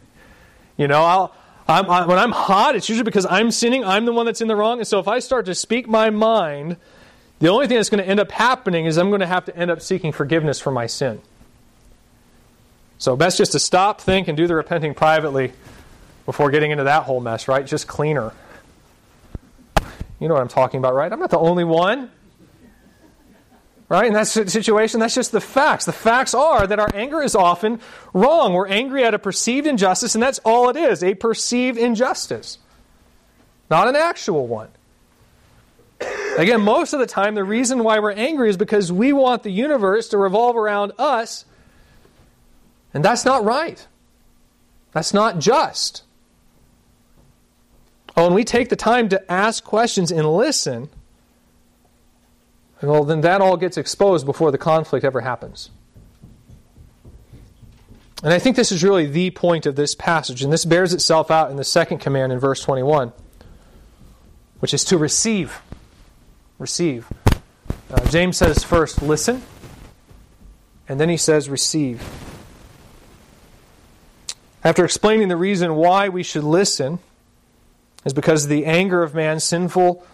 You 0.76 0.88
know, 0.88 1.02
I'll, 1.02 1.34
I'm, 1.66 1.90
I, 1.90 2.06
when 2.06 2.18
I'm 2.18 2.32
hot, 2.32 2.76
it's 2.76 2.88
usually 2.88 3.04
because 3.04 3.26
I'm 3.26 3.50
sinning. 3.50 3.84
I'm 3.84 4.04
the 4.04 4.12
one 4.12 4.26
that's 4.26 4.40
in 4.40 4.48
the 4.48 4.56
wrong. 4.56 4.78
And 4.78 4.86
so 4.86 4.98
if 4.98 5.08
I 5.08 5.20
start 5.20 5.46
to 5.46 5.54
speak 5.54 5.88
my 5.88 6.10
mind, 6.10 6.76
the 7.38 7.48
only 7.48 7.66
thing 7.66 7.76
that's 7.76 7.88
going 7.88 8.02
to 8.02 8.08
end 8.08 8.20
up 8.20 8.30
happening 8.30 8.84
is 8.84 8.98
I'm 8.98 9.08
going 9.08 9.20
to 9.20 9.26
have 9.26 9.46
to 9.46 9.56
end 9.56 9.70
up 9.70 9.80
seeking 9.80 10.12
forgiveness 10.12 10.60
for 10.60 10.70
my 10.70 10.86
sin. 10.86 11.20
So, 12.98 13.16
best 13.16 13.38
just 13.38 13.52
to 13.52 13.60
stop, 13.60 14.00
think, 14.00 14.26
and 14.26 14.36
do 14.36 14.48
the 14.48 14.56
repenting 14.56 14.92
privately 14.92 15.52
before 16.26 16.50
getting 16.50 16.72
into 16.72 16.84
that 16.84 17.04
whole 17.04 17.20
mess, 17.20 17.46
right? 17.46 17.64
Just 17.64 17.86
cleaner. 17.86 18.32
You 20.18 20.26
know 20.26 20.34
what 20.34 20.40
I'm 20.40 20.48
talking 20.48 20.78
about, 20.78 20.94
right? 20.94 21.12
I'm 21.12 21.20
not 21.20 21.30
the 21.30 21.38
only 21.38 21.62
one. 21.62 22.10
Right? 23.88 24.06
In 24.06 24.12
that 24.12 24.26
situation, 24.26 25.00
that's 25.00 25.14
just 25.14 25.32
the 25.32 25.40
facts. 25.40 25.86
The 25.86 25.92
facts 25.92 26.34
are 26.34 26.66
that 26.66 26.78
our 26.78 26.90
anger 26.92 27.22
is 27.22 27.34
often 27.34 27.80
wrong. 28.12 28.52
We're 28.52 28.68
angry 28.68 29.02
at 29.02 29.14
a 29.14 29.18
perceived 29.18 29.66
injustice, 29.66 30.14
and 30.14 30.22
that's 30.22 30.38
all 30.40 30.68
it 30.68 30.76
is 30.76 31.02
a 31.02 31.14
perceived 31.14 31.78
injustice, 31.78 32.58
not 33.70 33.88
an 33.88 33.96
actual 33.96 34.46
one. 34.46 34.68
Again, 36.36 36.60
most 36.60 36.92
of 36.92 37.00
the 37.00 37.06
time, 37.06 37.34
the 37.34 37.44
reason 37.44 37.82
why 37.82 37.98
we're 37.98 38.12
angry 38.12 38.50
is 38.50 38.58
because 38.58 38.92
we 38.92 39.12
want 39.12 39.42
the 39.42 39.50
universe 39.50 40.08
to 40.08 40.18
revolve 40.18 40.56
around 40.56 40.92
us, 40.98 41.46
and 42.92 43.02
that's 43.02 43.24
not 43.24 43.44
right. 43.44 43.86
That's 44.92 45.14
not 45.14 45.38
just. 45.38 46.02
Oh, 48.16 48.24
when 48.24 48.34
we 48.34 48.44
take 48.44 48.68
the 48.68 48.76
time 48.76 49.08
to 49.08 49.32
ask 49.32 49.64
questions 49.64 50.12
and 50.12 50.30
listen, 50.30 50.90
well, 52.82 53.04
then 53.04 53.22
that 53.22 53.40
all 53.40 53.56
gets 53.56 53.76
exposed 53.76 54.24
before 54.24 54.50
the 54.50 54.58
conflict 54.58 55.04
ever 55.04 55.20
happens. 55.20 55.70
And 58.22 58.32
I 58.32 58.38
think 58.38 58.56
this 58.56 58.72
is 58.72 58.82
really 58.82 59.06
the 59.06 59.30
point 59.30 59.66
of 59.66 59.76
this 59.76 59.94
passage, 59.94 60.42
and 60.42 60.52
this 60.52 60.64
bears 60.64 60.92
itself 60.92 61.30
out 61.30 61.50
in 61.50 61.56
the 61.56 61.64
second 61.64 61.98
command 61.98 62.32
in 62.32 62.38
verse 62.38 62.60
21, 62.62 63.12
which 64.58 64.74
is 64.74 64.84
to 64.86 64.98
receive. 64.98 65.60
Receive. 66.58 67.06
Uh, 67.90 68.04
James 68.10 68.36
says 68.36 68.64
first, 68.64 69.02
listen, 69.02 69.42
and 70.88 70.98
then 70.98 71.08
he 71.08 71.16
says, 71.16 71.48
receive. 71.48 72.02
After 74.64 74.84
explaining 74.84 75.28
the 75.28 75.36
reason 75.36 75.76
why 75.76 76.08
we 76.08 76.24
should 76.24 76.44
listen, 76.44 76.98
is 78.04 78.12
because 78.12 78.48
the 78.48 78.66
anger 78.66 79.02
of 79.02 79.14
man, 79.14 79.38
sinful, 79.38 80.04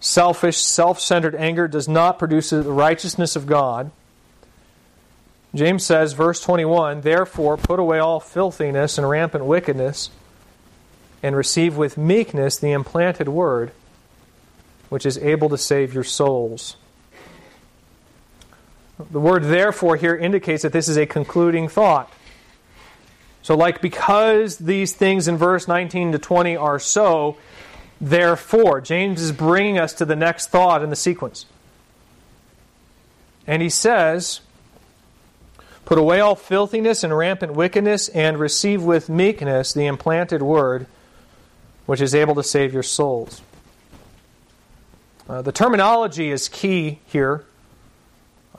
selfish, 0.00 0.58
self 0.58 1.00
centered 1.00 1.34
anger 1.34 1.68
does 1.68 1.88
not 1.88 2.18
produce 2.18 2.50
the 2.50 2.62
righteousness 2.62 3.36
of 3.36 3.46
God. 3.46 3.90
James 5.54 5.84
says, 5.84 6.12
verse 6.12 6.40
21 6.40 7.00
Therefore, 7.00 7.56
put 7.56 7.78
away 7.78 7.98
all 7.98 8.20
filthiness 8.20 8.98
and 8.98 9.08
rampant 9.08 9.44
wickedness, 9.44 10.10
and 11.22 11.34
receive 11.34 11.76
with 11.76 11.96
meekness 11.96 12.58
the 12.58 12.72
implanted 12.72 13.28
word, 13.28 13.72
which 14.88 15.06
is 15.06 15.18
able 15.18 15.48
to 15.48 15.58
save 15.58 15.94
your 15.94 16.04
souls. 16.04 16.76
The 19.10 19.20
word 19.20 19.44
therefore 19.44 19.96
here 19.96 20.16
indicates 20.16 20.62
that 20.62 20.72
this 20.72 20.88
is 20.88 20.96
a 20.96 21.06
concluding 21.06 21.68
thought. 21.68 22.10
So, 23.42 23.54
like, 23.54 23.80
because 23.80 24.56
these 24.56 24.92
things 24.92 25.28
in 25.28 25.36
verse 25.36 25.68
19 25.68 26.12
to 26.12 26.18
20 26.18 26.56
are 26.56 26.78
so, 26.78 27.36
Therefore, 28.00 28.80
James 28.80 29.22
is 29.22 29.32
bringing 29.32 29.78
us 29.78 29.92
to 29.94 30.04
the 30.04 30.16
next 30.16 30.48
thought 30.48 30.82
in 30.82 30.90
the 30.90 30.96
sequence. 30.96 31.46
And 33.46 33.62
he 33.62 33.70
says, 33.70 34.40
Put 35.86 35.98
away 35.98 36.20
all 36.20 36.34
filthiness 36.34 37.04
and 37.04 37.16
rampant 37.16 37.54
wickedness, 37.54 38.08
and 38.08 38.38
receive 38.38 38.82
with 38.82 39.08
meekness 39.08 39.72
the 39.72 39.86
implanted 39.86 40.42
word, 40.42 40.86
which 41.86 42.00
is 42.00 42.14
able 42.14 42.34
to 42.34 42.42
save 42.42 42.74
your 42.74 42.82
souls. 42.82 43.40
Uh, 45.28 45.42
the 45.42 45.52
terminology 45.52 46.30
is 46.30 46.48
key 46.48 46.98
here. 47.06 47.44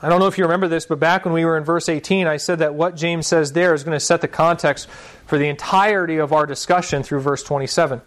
I 0.00 0.08
don't 0.08 0.20
know 0.20 0.26
if 0.26 0.38
you 0.38 0.44
remember 0.44 0.68
this, 0.68 0.86
but 0.86 1.00
back 1.00 1.24
when 1.24 1.34
we 1.34 1.44
were 1.44 1.58
in 1.58 1.64
verse 1.64 1.88
18, 1.88 2.26
I 2.26 2.38
said 2.38 2.60
that 2.60 2.74
what 2.74 2.96
James 2.96 3.26
says 3.26 3.52
there 3.52 3.74
is 3.74 3.84
going 3.84 3.96
to 3.96 4.00
set 4.00 4.20
the 4.20 4.28
context 4.28 4.88
for 5.26 5.38
the 5.38 5.48
entirety 5.48 6.18
of 6.18 6.32
our 6.32 6.46
discussion 6.46 7.02
through 7.02 7.20
verse 7.20 7.42
27. 7.42 8.00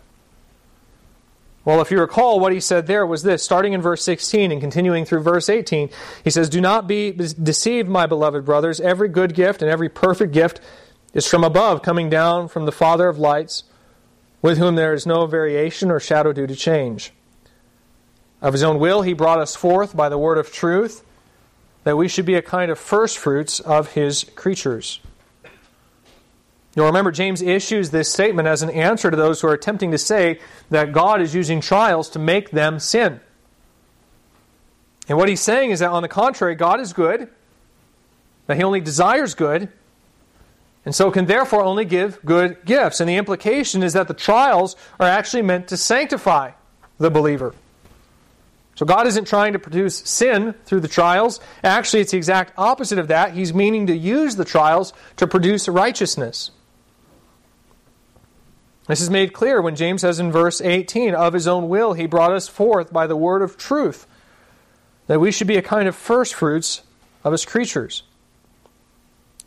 Well, 1.63 1.79
if 1.81 1.91
you 1.91 1.99
recall, 1.99 2.39
what 2.39 2.53
he 2.53 2.59
said 2.59 2.87
there 2.87 3.05
was 3.05 3.21
this 3.21 3.43
starting 3.43 3.73
in 3.73 3.81
verse 3.81 4.03
16 4.03 4.51
and 4.51 4.59
continuing 4.59 5.05
through 5.05 5.21
verse 5.21 5.47
18. 5.47 5.89
He 6.23 6.29
says, 6.31 6.49
Do 6.49 6.59
not 6.59 6.87
be 6.87 7.11
deceived, 7.11 7.87
my 7.87 8.07
beloved 8.07 8.45
brothers. 8.45 8.81
Every 8.81 9.07
good 9.07 9.35
gift 9.35 9.61
and 9.61 9.69
every 9.69 9.89
perfect 9.89 10.33
gift 10.33 10.59
is 11.13 11.27
from 11.27 11.43
above, 11.43 11.83
coming 11.83 12.09
down 12.09 12.47
from 12.47 12.65
the 12.65 12.71
Father 12.71 13.07
of 13.07 13.19
lights, 13.19 13.63
with 14.41 14.57
whom 14.57 14.75
there 14.75 14.93
is 14.93 15.05
no 15.05 15.27
variation 15.27 15.91
or 15.91 15.99
shadow 15.99 16.33
due 16.33 16.47
to 16.47 16.55
change. 16.55 17.13
Of 18.41 18.53
his 18.53 18.63
own 18.63 18.79
will, 18.79 19.03
he 19.03 19.13
brought 19.13 19.39
us 19.39 19.55
forth 19.55 19.95
by 19.95 20.09
the 20.09 20.17
word 20.17 20.39
of 20.39 20.51
truth, 20.51 21.03
that 21.83 21.95
we 21.95 22.07
should 22.07 22.25
be 22.25 22.35
a 22.35 22.41
kind 22.41 22.71
of 22.71 22.79
firstfruits 22.79 23.59
of 23.59 23.91
his 23.91 24.23
creatures. 24.35 24.99
You'll 26.75 26.85
remember 26.85 27.11
James 27.11 27.41
issues 27.41 27.89
this 27.89 28.11
statement 28.11 28.47
as 28.47 28.61
an 28.61 28.69
answer 28.69 29.11
to 29.11 29.17
those 29.17 29.41
who 29.41 29.47
are 29.47 29.53
attempting 29.53 29.91
to 29.91 29.97
say 29.97 30.39
that 30.69 30.93
God 30.93 31.21
is 31.21 31.35
using 31.35 31.59
trials 31.59 32.09
to 32.11 32.19
make 32.19 32.51
them 32.51 32.79
sin. 32.79 33.19
And 35.09 35.17
what 35.17 35.27
he's 35.27 35.41
saying 35.41 35.71
is 35.71 35.79
that, 35.79 35.89
on 35.89 36.01
the 36.01 36.07
contrary, 36.07 36.55
God 36.55 36.79
is 36.79 36.93
good, 36.93 37.27
that 38.47 38.55
he 38.55 38.63
only 38.63 38.79
desires 38.79 39.35
good, 39.35 39.69
and 40.85 40.95
so 40.95 41.11
can 41.11 41.25
therefore 41.25 41.63
only 41.63 41.83
give 41.83 42.23
good 42.25 42.63
gifts. 42.65 43.01
And 43.01 43.09
the 43.09 43.17
implication 43.17 43.83
is 43.83 43.93
that 43.93 44.07
the 44.07 44.13
trials 44.13 44.77
are 44.99 45.07
actually 45.07 45.43
meant 45.43 45.67
to 45.67 45.77
sanctify 45.77 46.51
the 46.97 47.11
believer. 47.11 47.53
So 48.75 48.85
God 48.85 49.05
isn't 49.05 49.25
trying 49.25 49.53
to 49.53 49.59
produce 49.59 49.97
sin 49.97 50.55
through 50.65 50.79
the 50.79 50.87
trials. 50.87 51.41
Actually, 51.63 52.01
it's 52.01 52.11
the 52.11 52.17
exact 52.17 52.53
opposite 52.57 52.97
of 52.97 53.09
that. 53.09 53.33
He's 53.33 53.53
meaning 53.53 53.87
to 53.87 53.95
use 53.95 54.37
the 54.37 54.45
trials 54.45 54.93
to 55.17 55.27
produce 55.27 55.67
righteousness. 55.67 56.51
This 58.91 58.99
is 58.99 59.09
made 59.09 59.31
clear 59.31 59.61
when 59.61 59.77
James 59.77 60.01
says 60.01 60.19
in 60.19 60.33
verse 60.33 60.59
18, 60.59 61.15
Of 61.15 61.31
his 61.31 61.47
own 61.47 61.69
will 61.69 61.93
he 61.93 62.07
brought 62.07 62.33
us 62.33 62.49
forth 62.49 62.91
by 62.91 63.07
the 63.07 63.15
word 63.15 63.41
of 63.41 63.55
truth, 63.55 64.05
that 65.07 65.21
we 65.21 65.31
should 65.31 65.47
be 65.47 65.55
a 65.55 65.61
kind 65.61 65.87
of 65.87 65.95
firstfruits 65.95 66.81
of 67.23 67.31
his 67.31 67.45
creatures. 67.45 68.03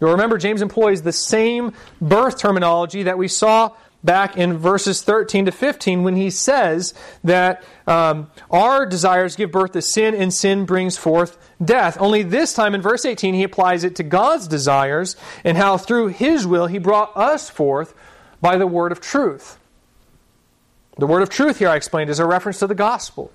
You'll 0.00 0.12
remember 0.12 0.38
James 0.38 0.62
employs 0.62 1.02
the 1.02 1.12
same 1.12 1.74
birth 2.00 2.38
terminology 2.38 3.02
that 3.02 3.18
we 3.18 3.28
saw 3.28 3.72
back 4.02 4.38
in 4.38 4.56
verses 4.56 5.02
13 5.02 5.44
to 5.44 5.52
15 5.52 6.04
when 6.04 6.16
he 6.16 6.30
says 6.30 6.94
that 7.22 7.62
um, 7.86 8.30
our 8.50 8.86
desires 8.86 9.36
give 9.36 9.50
birth 9.50 9.72
to 9.72 9.82
sin 9.82 10.14
and 10.14 10.32
sin 10.32 10.64
brings 10.64 10.96
forth 10.96 11.36
death. 11.62 11.98
Only 12.00 12.22
this 12.22 12.54
time 12.54 12.74
in 12.74 12.80
verse 12.80 13.04
18 13.04 13.34
he 13.34 13.42
applies 13.42 13.84
it 13.84 13.96
to 13.96 14.02
God's 14.02 14.48
desires 14.48 15.16
and 15.44 15.58
how 15.58 15.76
through 15.76 16.08
his 16.08 16.46
will 16.46 16.66
he 16.66 16.78
brought 16.78 17.14
us 17.14 17.50
forth 17.50 17.92
by 18.44 18.58
the 18.58 18.66
word 18.66 18.92
of 18.92 19.00
truth. 19.00 19.58
The 20.98 21.06
word 21.06 21.22
of 21.22 21.30
truth 21.30 21.60
here, 21.60 21.70
I 21.70 21.76
explained, 21.76 22.10
is 22.10 22.18
a 22.18 22.26
reference 22.26 22.58
to 22.58 22.66
the 22.66 22.74
gospel. 22.74 23.32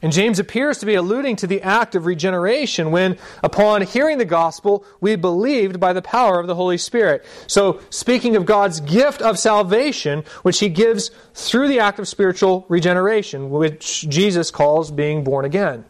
And 0.00 0.10
James 0.10 0.38
appears 0.38 0.78
to 0.78 0.86
be 0.86 0.94
alluding 0.94 1.36
to 1.36 1.46
the 1.46 1.60
act 1.60 1.94
of 1.94 2.06
regeneration 2.06 2.92
when, 2.92 3.18
upon 3.44 3.82
hearing 3.82 4.16
the 4.16 4.24
gospel, 4.24 4.86
we 5.02 5.16
believed 5.16 5.78
by 5.78 5.92
the 5.92 6.00
power 6.00 6.40
of 6.40 6.46
the 6.46 6.54
Holy 6.54 6.78
Spirit. 6.78 7.26
So, 7.46 7.82
speaking 7.90 8.36
of 8.36 8.46
God's 8.46 8.80
gift 8.80 9.20
of 9.20 9.38
salvation, 9.38 10.24
which 10.40 10.60
he 10.60 10.70
gives 10.70 11.10
through 11.34 11.68
the 11.68 11.80
act 11.80 11.98
of 11.98 12.08
spiritual 12.08 12.64
regeneration, 12.70 13.50
which 13.50 14.08
Jesus 14.08 14.50
calls 14.50 14.90
being 14.90 15.24
born 15.24 15.44
again. 15.44 15.84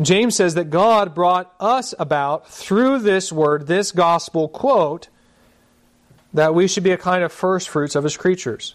James 0.00 0.34
says 0.34 0.54
that 0.54 0.70
God 0.70 1.14
brought 1.14 1.54
us 1.60 1.94
about 1.98 2.48
through 2.48 3.00
this 3.00 3.30
word, 3.30 3.66
this 3.66 3.92
gospel, 3.92 4.48
quote, 4.48 5.08
that 6.32 6.54
we 6.54 6.68
should 6.68 6.84
be 6.84 6.92
a 6.92 6.96
kind 6.96 7.24
of 7.24 7.32
first 7.32 7.68
fruits 7.68 7.94
of 7.94 8.04
his 8.04 8.16
creatures. 8.16 8.74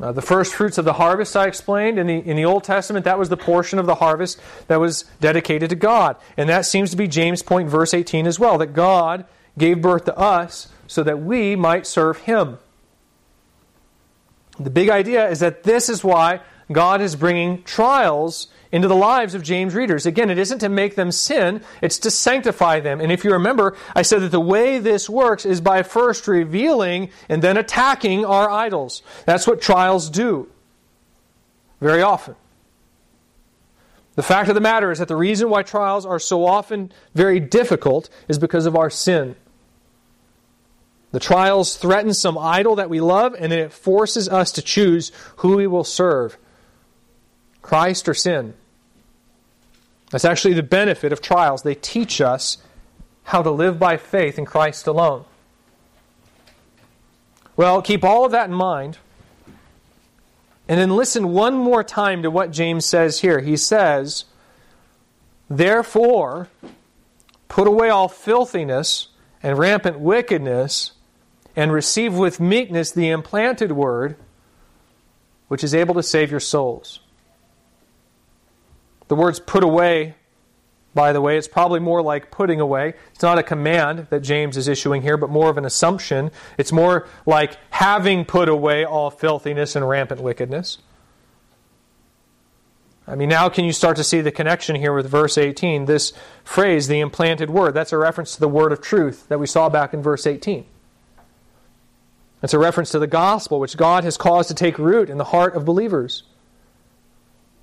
Uh, 0.00 0.10
the 0.10 0.22
first 0.22 0.54
fruits 0.54 0.78
of 0.78 0.84
the 0.84 0.94
harvest, 0.94 1.36
I 1.36 1.46
explained, 1.46 1.98
in 1.98 2.06
the, 2.06 2.18
in 2.18 2.36
the 2.36 2.44
Old 2.44 2.64
Testament, 2.64 3.04
that 3.04 3.18
was 3.18 3.28
the 3.28 3.36
portion 3.36 3.78
of 3.78 3.86
the 3.86 3.96
harvest 3.96 4.40
that 4.66 4.80
was 4.80 5.04
dedicated 5.20 5.70
to 5.70 5.76
God. 5.76 6.16
And 6.36 6.48
that 6.48 6.66
seems 6.66 6.90
to 6.90 6.96
be 6.96 7.06
James' 7.06 7.42
point 7.42 7.68
verse 7.68 7.94
18 7.94 8.26
as 8.26 8.40
well, 8.40 8.58
that 8.58 8.72
God 8.72 9.26
gave 9.56 9.80
birth 9.80 10.06
to 10.06 10.16
us 10.16 10.68
so 10.86 11.02
that 11.02 11.22
we 11.22 11.56
might 11.56 11.86
serve 11.86 12.18
him. 12.18 12.58
The 14.58 14.70
big 14.70 14.88
idea 14.88 15.28
is 15.28 15.40
that 15.40 15.62
this 15.62 15.88
is 15.88 16.02
why 16.02 16.40
God 16.70 17.00
is 17.00 17.16
bringing 17.16 17.62
trials 17.62 18.48
into 18.72 18.88
the 18.88 18.96
lives 18.96 19.34
of 19.34 19.42
James 19.42 19.74
readers. 19.74 20.06
Again, 20.06 20.30
it 20.30 20.38
isn't 20.38 20.60
to 20.60 20.68
make 20.70 20.96
them 20.96 21.12
sin, 21.12 21.62
it's 21.82 21.98
to 22.00 22.10
sanctify 22.10 22.80
them. 22.80 23.00
And 23.00 23.12
if 23.12 23.22
you 23.22 23.32
remember, 23.32 23.76
I 23.94 24.02
said 24.02 24.22
that 24.22 24.30
the 24.30 24.40
way 24.40 24.78
this 24.78 25.08
works 25.08 25.44
is 25.44 25.60
by 25.60 25.82
first 25.82 26.26
revealing 26.26 27.10
and 27.28 27.42
then 27.42 27.58
attacking 27.58 28.24
our 28.24 28.50
idols. 28.50 29.02
That's 29.26 29.46
what 29.46 29.60
trials 29.60 30.08
do 30.08 30.48
very 31.80 32.00
often. 32.00 32.34
The 34.14 34.22
fact 34.22 34.48
of 34.48 34.54
the 34.54 34.60
matter 34.60 34.90
is 34.90 34.98
that 34.98 35.08
the 35.08 35.16
reason 35.16 35.48
why 35.50 35.62
trials 35.62 36.04
are 36.04 36.18
so 36.18 36.46
often 36.46 36.92
very 37.14 37.40
difficult 37.40 38.08
is 38.28 38.38
because 38.38 38.66
of 38.66 38.76
our 38.76 38.90
sin. 38.90 39.36
The 41.12 41.20
trials 41.20 41.76
threaten 41.76 42.14
some 42.14 42.38
idol 42.38 42.76
that 42.76 42.88
we 42.88 43.00
love, 43.00 43.34
and 43.38 43.52
then 43.52 43.58
it 43.58 43.72
forces 43.72 44.28
us 44.28 44.52
to 44.52 44.62
choose 44.62 45.12
who 45.36 45.56
we 45.56 45.66
will 45.66 45.84
serve 45.84 46.38
Christ 47.60 48.08
or 48.08 48.14
sin. 48.14 48.54
That's 50.12 50.26
actually 50.26 50.52
the 50.54 50.62
benefit 50.62 51.10
of 51.10 51.22
trials. 51.22 51.62
They 51.62 51.74
teach 51.74 52.20
us 52.20 52.58
how 53.24 53.42
to 53.42 53.50
live 53.50 53.78
by 53.78 53.96
faith 53.96 54.38
in 54.38 54.44
Christ 54.44 54.86
alone. 54.86 55.24
Well, 57.56 57.80
keep 57.80 58.04
all 58.04 58.26
of 58.26 58.32
that 58.32 58.50
in 58.50 58.54
mind. 58.54 58.98
And 60.68 60.78
then 60.78 60.90
listen 60.90 61.32
one 61.32 61.54
more 61.54 61.82
time 61.82 62.22
to 62.22 62.30
what 62.30 62.50
James 62.50 62.84
says 62.84 63.20
here. 63.20 63.40
He 63.40 63.56
says, 63.56 64.26
Therefore, 65.48 66.48
put 67.48 67.66
away 67.66 67.88
all 67.88 68.08
filthiness 68.08 69.08
and 69.42 69.58
rampant 69.58 69.98
wickedness, 69.98 70.92
and 71.56 71.72
receive 71.72 72.14
with 72.14 72.38
meekness 72.38 72.92
the 72.92 73.08
implanted 73.08 73.72
word, 73.72 74.16
which 75.48 75.64
is 75.64 75.74
able 75.74 75.94
to 75.94 76.02
save 76.02 76.30
your 76.30 76.38
souls. 76.38 77.00
The 79.12 79.16
words 79.16 79.40
put 79.40 79.62
away, 79.62 80.14
by 80.94 81.12
the 81.12 81.20
way, 81.20 81.36
it's 81.36 81.46
probably 81.46 81.80
more 81.80 82.00
like 82.00 82.30
putting 82.30 82.62
away. 82.62 82.94
It's 83.12 83.22
not 83.22 83.38
a 83.38 83.42
command 83.42 84.06
that 84.08 84.20
James 84.20 84.56
is 84.56 84.68
issuing 84.68 85.02
here, 85.02 85.18
but 85.18 85.28
more 85.28 85.50
of 85.50 85.58
an 85.58 85.66
assumption. 85.66 86.30
It's 86.56 86.72
more 86.72 87.06
like 87.26 87.58
having 87.68 88.24
put 88.24 88.48
away 88.48 88.86
all 88.86 89.10
filthiness 89.10 89.76
and 89.76 89.86
rampant 89.86 90.22
wickedness. 90.22 90.78
I 93.06 93.14
mean, 93.14 93.28
now 93.28 93.50
can 93.50 93.66
you 93.66 93.72
start 93.74 93.98
to 93.98 94.02
see 94.02 94.22
the 94.22 94.32
connection 94.32 94.76
here 94.76 94.94
with 94.94 95.10
verse 95.10 95.36
18? 95.36 95.84
This 95.84 96.14
phrase, 96.42 96.88
the 96.88 97.00
implanted 97.00 97.50
word, 97.50 97.74
that's 97.74 97.92
a 97.92 97.98
reference 97.98 98.32
to 98.36 98.40
the 98.40 98.48
word 98.48 98.72
of 98.72 98.80
truth 98.80 99.28
that 99.28 99.38
we 99.38 99.46
saw 99.46 99.68
back 99.68 99.92
in 99.92 100.00
verse 100.00 100.26
18. 100.26 100.64
It's 102.42 102.54
a 102.54 102.58
reference 102.58 102.90
to 102.92 102.98
the 102.98 103.06
gospel, 103.06 103.60
which 103.60 103.76
God 103.76 104.04
has 104.04 104.16
caused 104.16 104.48
to 104.48 104.54
take 104.54 104.78
root 104.78 105.10
in 105.10 105.18
the 105.18 105.24
heart 105.24 105.54
of 105.54 105.66
believers. 105.66 106.22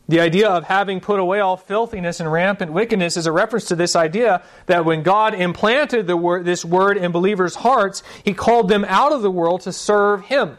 The 0.09 0.21
idea 0.21 0.49
of 0.49 0.63
having 0.63 1.01
put 1.01 1.19
away 1.19 1.39
all 1.39 1.55
filthiness 1.55 2.19
and 2.19 2.31
rampant 2.31 2.73
wickedness 2.73 3.15
is 3.15 3.27
a 3.27 3.31
reference 3.31 3.65
to 3.65 3.75
this 3.75 3.95
idea 3.95 4.41
that 4.65 4.83
when 4.83 5.03
God 5.03 5.35
implanted 5.35 6.09
word, 6.09 6.45
this 6.45 6.65
word 6.65 6.97
in 6.97 7.11
believers' 7.11 7.53
hearts, 7.53 8.01
He 8.25 8.33
called 8.33 8.69
them 8.69 8.83
out 8.85 9.11
of 9.11 9.21
the 9.21 9.29
world 9.29 9.61
to 9.61 9.71
serve 9.71 10.25
Him. 10.25 10.57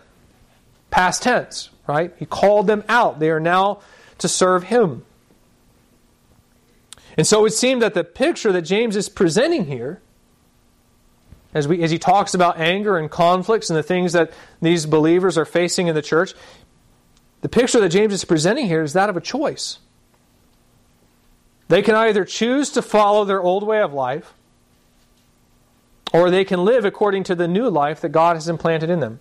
Past 0.91 1.25
tense, 1.25 1.69
right? 1.89 2.15
He 2.17 2.27
called 2.27 2.69
them 2.69 2.85
out. 2.89 3.19
They 3.19 3.29
are 3.31 3.41
now 3.41 3.81
to 4.19 4.29
serve 4.29 4.63
Him. 4.63 5.05
And 7.17 7.27
so 7.27 7.41
it 7.41 7.43
would 7.43 7.53
seem 7.53 7.81
that 7.81 7.95
the 7.95 8.05
picture 8.05 8.53
that 8.53 8.63
James 8.63 8.95
is 8.95 9.09
presenting 9.09 9.65
here, 9.65 10.01
as, 11.53 11.67
we, 11.67 11.83
as 11.83 11.91
he 11.91 11.99
talks 11.99 12.35
about 12.35 12.61
anger 12.61 12.97
and 12.97 13.11
conflicts 13.11 13.69
and 13.69 13.77
the 13.77 13.83
things 13.83 14.13
that 14.13 14.33
these 14.63 14.87
believers 14.87 15.37
are 15.37 15.45
facing 15.45 15.89
in 15.89 15.97
the 15.97 16.03
church, 16.03 16.35
the 17.41 17.49
picture 17.49 17.81
that 17.81 17.89
James 17.89 18.13
is 18.13 18.25
presenting 18.25 18.67
here 18.67 18.83
is 18.83 18.93
that 18.93 19.09
of 19.09 19.17
a 19.17 19.21
choice. 19.21 19.79
They 21.69 21.83
can 21.83 21.95
either 21.95 22.25
choose 22.25 22.71
to 22.71 22.83
follow 22.83 23.25
their 23.25 23.41
old 23.41 23.63
way 23.63 23.81
of 23.81 23.93
life, 23.93 24.35
or 26.13 26.31
they 26.31 26.45
can 26.45 26.65
live 26.65 26.85
according 26.85 27.25
to 27.25 27.35
the 27.35 27.47
new 27.47 27.69
life 27.71 28.01
that 28.01 28.09
God 28.11 28.37
has 28.37 28.49
implanted 28.49 28.91
in 28.91 29.01
them. 29.01 29.21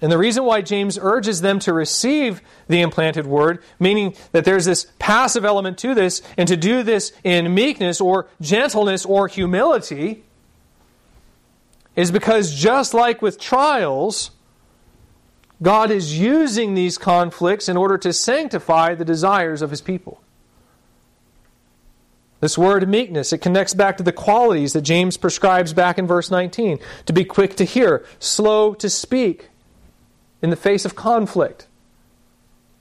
And 0.00 0.12
the 0.12 0.18
reason 0.18 0.44
why 0.44 0.60
James 0.60 0.98
urges 1.00 1.40
them 1.40 1.58
to 1.60 1.72
receive 1.72 2.42
the 2.68 2.80
implanted 2.80 3.26
word, 3.26 3.62
meaning 3.78 4.14
that 4.32 4.44
there's 4.44 4.64
this 4.64 4.86
passive 4.98 5.44
element 5.44 5.78
to 5.78 5.94
this, 5.94 6.20
and 6.36 6.46
to 6.48 6.56
do 6.56 6.82
this 6.82 7.12
in 7.22 7.54
meekness 7.54 8.00
or 8.00 8.28
gentleness 8.40 9.04
or 9.04 9.28
humility, 9.28 10.24
is 11.96 12.10
because 12.10 12.54
just 12.54 12.92
like 12.92 13.22
with 13.22 13.40
trials, 13.40 14.30
God 15.64 15.90
is 15.90 16.18
using 16.18 16.74
these 16.74 16.98
conflicts 16.98 17.68
in 17.68 17.76
order 17.76 17.96
to 17.98 18.12
sanctify 18.12 18.94
the 18.94 19.04
desires 19.04 19.62
of 19.62 19.70
his 19.70 19.80
people. 19.80 20.20
This 22.40 22.58
word 22.58 22.86
meekness, 22.86 23.32
it 23.32 23.38
connects 23.38 23.72
back 23.72 23.96
to 23.96 24.02
the 24.02 24.12
qualities 24.12 24.74
that 24.74 24.82
James 24.82 25.16
prescribes 25.16 25.72
back 25.72 25.98
in 25.98 26.06
verse 26.06 26.30
19 26.30 26.78
to 27.06 27.12
be 27.14 27.24
quick 27.24 27.56
to 27.56 27.64
hear, 27.64 28.04
slow 28.18 28.74
to 28.74 28.90
speak 28.90 29.48
in 30.42 30.50
the 30.50 30.56
face 30.56 30.84
of 30.84 30.94
conflict. 30.94 31.66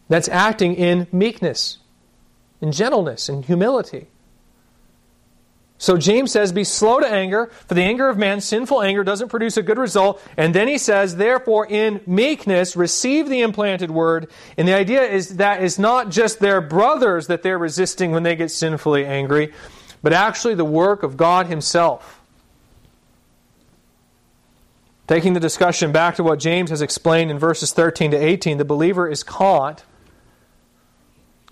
That's 0.09 0.27
acting 0.27 0.75
in 0.75 1.07
meekness, 1.13 1.77
in 2.59 2.73
gentleness, 2.73 3.29
in 3.29 3.43
humility. 3.43 4.07
So 5.83 5.97
James 5.97 6.31
says, 6.31 6.53
Be 6.53 6.63
slow 6.63 7.01
to 7.01 7.05
anger, 7.05 7.47
for 7.67 7.73
the 7.73 7.81
anger 7.81 8.07
of 8.07 8.17
man, 8.17 8.39
sinful 8.39 8.81
anger, 8.81 9.03
doesn't 9.03 9.27
produce 9.27 9.57
a 9.57 9.61
good 9.61 9.77
result. 9.77 10.23
And 10.37 10.55
then 10.55 10.69
he 10.69 10.77
says, 10.77 11.17
Therefore, 11.17 11.67
in 11.67 11.99
meekness, 12.07 12.77
receive 12.77 13.27
the 13.27 13.41
implanted 13.41 13.91
word. 13.91 14.31
And 14.55 14.65
the 14.65 14.73
idea 14.75 15.03
is 15.03 15.35
that 15.35 15.61
it's 15.61 15.77
not 15.77 16.09
just 16.09 16.39
their 16.39 16.61
brothers 16.61 17.27
that 17.27 17.43
they're 17.43 17.57
resisting 17.57 18.11
when 18.11 18.23
they 18.23 18.37
get 18.37 18.49
sinfully 18.49 19.05
angry, 19.05 19.51
but 20.01 20.13
actually 20.13 20.55
the 20.55 20.63
work 20.63 21.03
of 21.03 21.17
God 21.17 21.47
Himself. 21.47 22.21
Taking 25.05 25.33
the 25.33 25.41
discussion 25.41 25.91
back 25.91 26.15
to 26.15 26.23
what 26.23 26.39
James 26.39 26.69
has 26.69 26.81
explained 26.81 27.29
in 27.29 27.37
verses 27.37 27.73
13 27.73 28.11
to 28.11 28.17
18, 28.17 28.57
the 28.57 28.63
believer 28.63 29.09
is 29.09 29.21
caught 29.21 29.83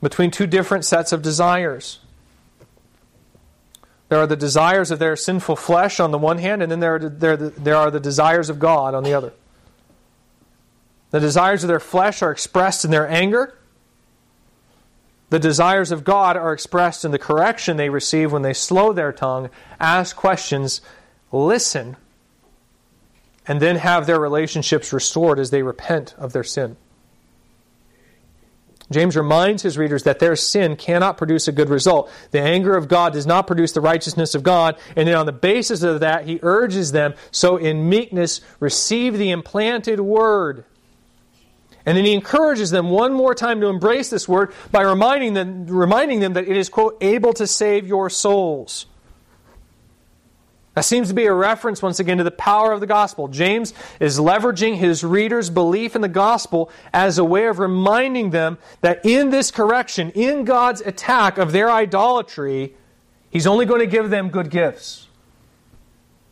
between 0.01 0.31
two 0.31 0.47
different 0.47 0.85
sets 0.85 1.11
of 1.11 1.21
desires. 1.21 1.99
There 4.11 4.19
are 4.19 4.27
the 4.27 4.35
desires 4.35 4.91
of 4.91 4.99
their 4.99 5.15
sinful 5.15 5.55
flesh 5.55 5.97
on 5.97 6.11
the 6.11 6.17
one 6.17 6.37
hand, 6.37 6.61
and 6.61 6.69
then 6.69 6.81
there 6.81 6.95
are, 6.95 6.99
there, 6.99 7.37
there 7.37 7.77
are 7.77 7.89
the 7.89 7.97
desires 8.01 8.49
of 8.49 8.59
God 8.59 8.93
on 8.93 9.05
the 9.05 9.13
other. 9.13 9.31
The 11.11 11.21
desires 11.21 11.63
of 11.63 11.69
their 11.69 11.79
flesh 11.79 12.21
are 12.21 12.29
expressed 12.29 12.83
in 12.83 12.91
their 12.91 13.07
anger. 13.07 13.57
The 15.29 15.39
desires 15.39 15.93
of 15.93 16.03
God 16.03 16.35
are 16.35 16.51
expressed 16.51 17.05
in 17.05 17.11
the 17.11 17.17
correction 17.17 17.77
they 17.77 17.87
receive 17.87 18.33
when 18.33 18.41
they 18.41 18.51
slow 18.51 18.91
their 18.91 19.13
tongue, 19.13 19.49
ask 19.79 20.13
questions, 20.13 20.81
listen, 21.31 21.95
and 23.47 23.61
then 23.61 23.77
have 23.77 24.07
their 24.07 24.19
relationships 24.19 24.91
restored 24.91 25.39
as 25.39 25.51
they 25.51 25.63
repent 25.63 26.15
of 26.17 26.33
their 26.33 26.43
sin. 26.43 26.75
James 28.93 29.15
reminds 29.15 29.63
his 29.63 29.77
readers 29.77 30.03
that 30.03 30.19
their 30.19 30.35
sin 30.35 30.75
cannot 30.75 31.17
produce 31.17 31.47
a 31.47 31.51
good 31.51 31.69
result. 31.69 32.11
The 32.31 32.41
anger 32.41 32.75
of 32.75 32.87
God 32.87 33.13
does 33.13 33.25
not 33.25 33.47
produce 33.47 33.71
the 33.71 33.81
righteousness 33.81 34.35
of 34.35 34.43
God. 34.43 34.77
And 34.95 35.07
then 35.07 35.15
on 35.15 35.25
the 35.25 35.31
basis 35.31 35.83
of 35.83 36.01
that, 36.01 36.25
he 36.25 36.39
urges 36.41 36.91
them, 36.91 37.13
so 37.31 37.57
in 37.57 37.89
meekness, 37.89 38.41
receive 38.59 39.17
the 39.17 39.31
implanted 39.31 39.99
word. 39.99 40.65
And 41.85 41.97
then 41.97 42.05
he 42.05 42.13
encourages 42.13 42.69
them 42.69 42.89
one 42.89 43.13
more 43.13 43.33
time 43.33 43.61
to 43.61 43.67
embrace 43.67 44.09
this 44.09 44.27
word 44.27 44.53
by 44.71 44.81
reminding 44.81 45.33
them, 45.33 45.65
reminding 45.65 46.19
them 46.19 46.33
that 46.33 46.47
it 46.47 46.55
is, 46.55 46.69
quote, 46.69 46.97
able 47.01 47.33
to 47.33 47.47
save 47.47 47.87
your 47.87 48.09
souls. 48.09 48.85
That 50.73 50.85
seems 50.85 51.09
to 51.09 51.13
be 51.13 51.25
a 51.25 51.33
reference 51.33 51.81
once 51.81 51.99
again 51.99 52.17
to 52.17 52.23
the 52.23 52.31
power 52.31 52.71
of 52.71 52.79
the 52.79 52.87
gospel. 52.87 53.27
James 53.27 53.73
is 53.99 54.19
leveraging 54.19 54.77
his 54.77 55.03
readers' 55.03 55.49
belief 55.49 55.97
in 55.97 56.01
the 56.01 56.07
gospel 56.07 56.71
as 56.93 57.17
a 57.17 57.25
way 57.25 57.47
of 57.47 57.59
reminding 57.59 58.29
them 58.29 58.57
that 58.79 59.05
in 59.05 59.31
this 59.31 59.51
correction, 59.51 60.11
in 60.11 60.45
God's 60.45 60.79
attack 60.81 61.37
of 61.37 61.51
their 61.51 61.69
idolatry, 61.69 62.73
he's 63.29 63.45
only 63.45 63.65
going 63.65 63.81
to 63.81 63.87
give 63.87 64.09
them 64.09 64.29
good 64.29 64.49
gifts. 64.49 65.07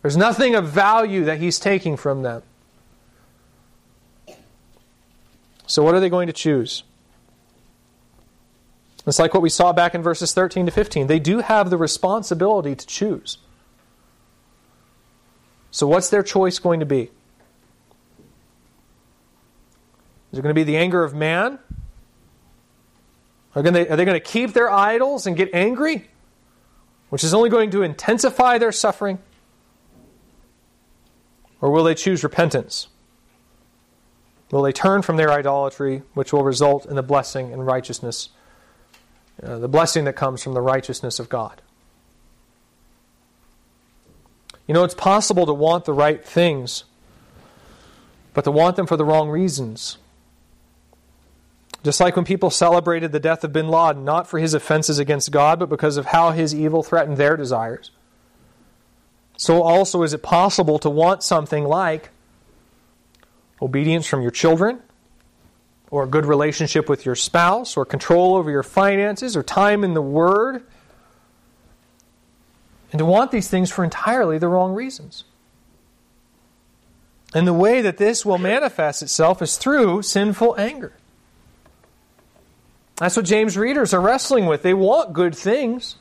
There's 0.01 0.15
nothing 0.15 0.55
of 0.55 0.69
value 0.69 1.25
that 1.25 1.39
he's 1.39 1.59
taking 1.59 1.97
from 1.97 2.21
them. 2.21 2.41
So, 5.67 5.83
what 5.83 5.93
are 5.95 5.99
they 5.99 6.09
going 6.09 6.27
to 6.27 6.33
choose? 6.33 6.83
It's 9.05 9.19
like 9.19 9.33
what 9.33 9.43
we 9.43 9.49
saw 9.49 9.73
back 9.73 9.93
in 9.93 10.01
verses 10.01 10.33
13 10.33 10.65
to 10.67 10.71
15. 10.71 11.07
They 11.07 11.19
do 11.19 11.39
have 11.39 11.69
the 11.69 11.77
responsibility 11.77 12.75
to 12.75 12.87
choose. 12.87 13.37
So, 15.71 15.87
what's 15.87 16.09
their 16.09 16.23
choice 16.23 16.59
going 16.59 16.79
to 16.79 16.85
be? 16.85 17.11
Is 20.31 20.39
it 20.39 20.41
going 20.41 20.53
to 20.53 20.59
be 20.59 20.63
the 20.63 20.77
anger 20.77 21.03
of 21.03 21.13
man? 21.13 21.59
Are, 23.55 23.63
they 23.63 23.71
going 23.71 24.05
to 24.05 24.19
keep 24.19 24.53
their 24.53 24.69
idols 24.69 25.25
and 25.25 25.35
get 25.35 25.49
angry, 25.53 26.07
which 27.09 27.23
is 27.23 27.33
only 27.33 27.49
going 27.49 27.71
to 27.71 27.81
intensify 27.81 28.57
their 28.57 28.71
suffering? 28.71 29.19
Or 31.59 31.71
will 31.71 31.83
they 31.83 31.95
choose 31.95 32.23
repentance? 32.23 32.87
Will 34.51 34.61
they 34.61 34.71
turn 34.71 35.01
from 35.01 35.17
their 35.17 35.31
idolatry, 35.31 36.03
which 36.13 36.31
will 36.31 36.43
result 36.43 36.85
in 36.85 36.95
the 36.95 37.03
blessing 37.03 37.51
and 37.51 37.65
righteousness, 37.65 38.29
uh, 39.43 39.59
the 39.59 39.67
blessing 39.67 40.05
that 40.05 40.13
comes 40.13 40.43
from 40.43 40.53
the 40.53 40.61
righteousness 40.61 41.19
of 41.19 41.27
God? 41.27 41.61
You 44.69 44.75
know, 44.75 44.83
it's 44.83 44.93
possible 44.93 45.47
to 45.47 45.51
want 45.51 45.85
the 45.85 45.93
right 45.93 46.23
things, 46.23 46.83
but 48.35 48.43
to 48.43 48.51
want 48.51 48.75
them 48.75 48.85
for 48.85 48.97
the 48.97 49.03
wrong 49.03 49.27
reasons. 49.27 49.97
Just 51.83 51.99
like 51.99 52.15
when 52.15 52.23
people 52.23 52.51
celebrated 52.51 53.11
the 53.11 53.19
death 53.19 53.43
of 53.43 53.51
bin 53.51 53.67
Laden, 53.67 54.05
not 54.05 54.27
for 54.27 54.37
his 54.37 54.53
offenses 54.53 54.99
against 54.99 55.31
God, 55.31 55.57
but 55.57 55.69
because 55.69 55.97
of 55.97 56.05
how 56.05 56.29
his 56.29 56.53
evil 56.53 56.83
threatened 56.83 57.17
their 57.17 57.35
desires. 57.35 57.89
So 59.37 59.63
also 59.63 60.03
is 60.03 60.13
it 60.13 60.21
possible 60.21 60.77
to 60.77 60.89
want 60.91 61.23
something 61.23 61.63
like 61.63 62.11
obedience 63.63 64.05
from 64.05 64.21
your 64.21 64.29
children, 64.29 64.81
or 65.89 66.03
a 66.03 66.07
good 66.07 66.27
relationship 66.27 66.87
with 66.87 67.07
your 67.07 67.15
spouse, 67.15 67.75
or 67.75 67.85
control 67.85 68.35
over 68.35 68.51
your 68.51 68.61
finances, 68.61 69.35
or 69.35 69.41
time 69.41 69.83
in 69.83 69.95
the 69.95 70.01
Word. 70.03 70.61
And 72.91 72.99
to 72.99 73.05
want 73.05 73.31
these 73.31 73.47
things 73.47 73.71
for 73.71 73.83
entirely 73.83 74.37
the 74.37 74.47
wrong 74.47 74.73
reasons. 74.73 75.23
And 77.33 77.45
the 77.45 77.53
way 77.53 77.81
that 77.81 77.97
this 77.97 78.25
will 78.25 78.39
manifest 78.39 79.03
itself 79.03 79.41
is 79.41 79.57
through 79.57 80.01
sinful 80.01 80.55
anger. 80.57 80.93
That's 82.95 83.15
what 83.15 83.25
James 83.25 83.55
readers 83.55 83.93
are 83.93 84.01
wrestling 84.01 84.47
with. 84.47 84.63
They 84.63 84.73
want 84.73 85.13
good 85.13 85.35
things. 85.35 85.95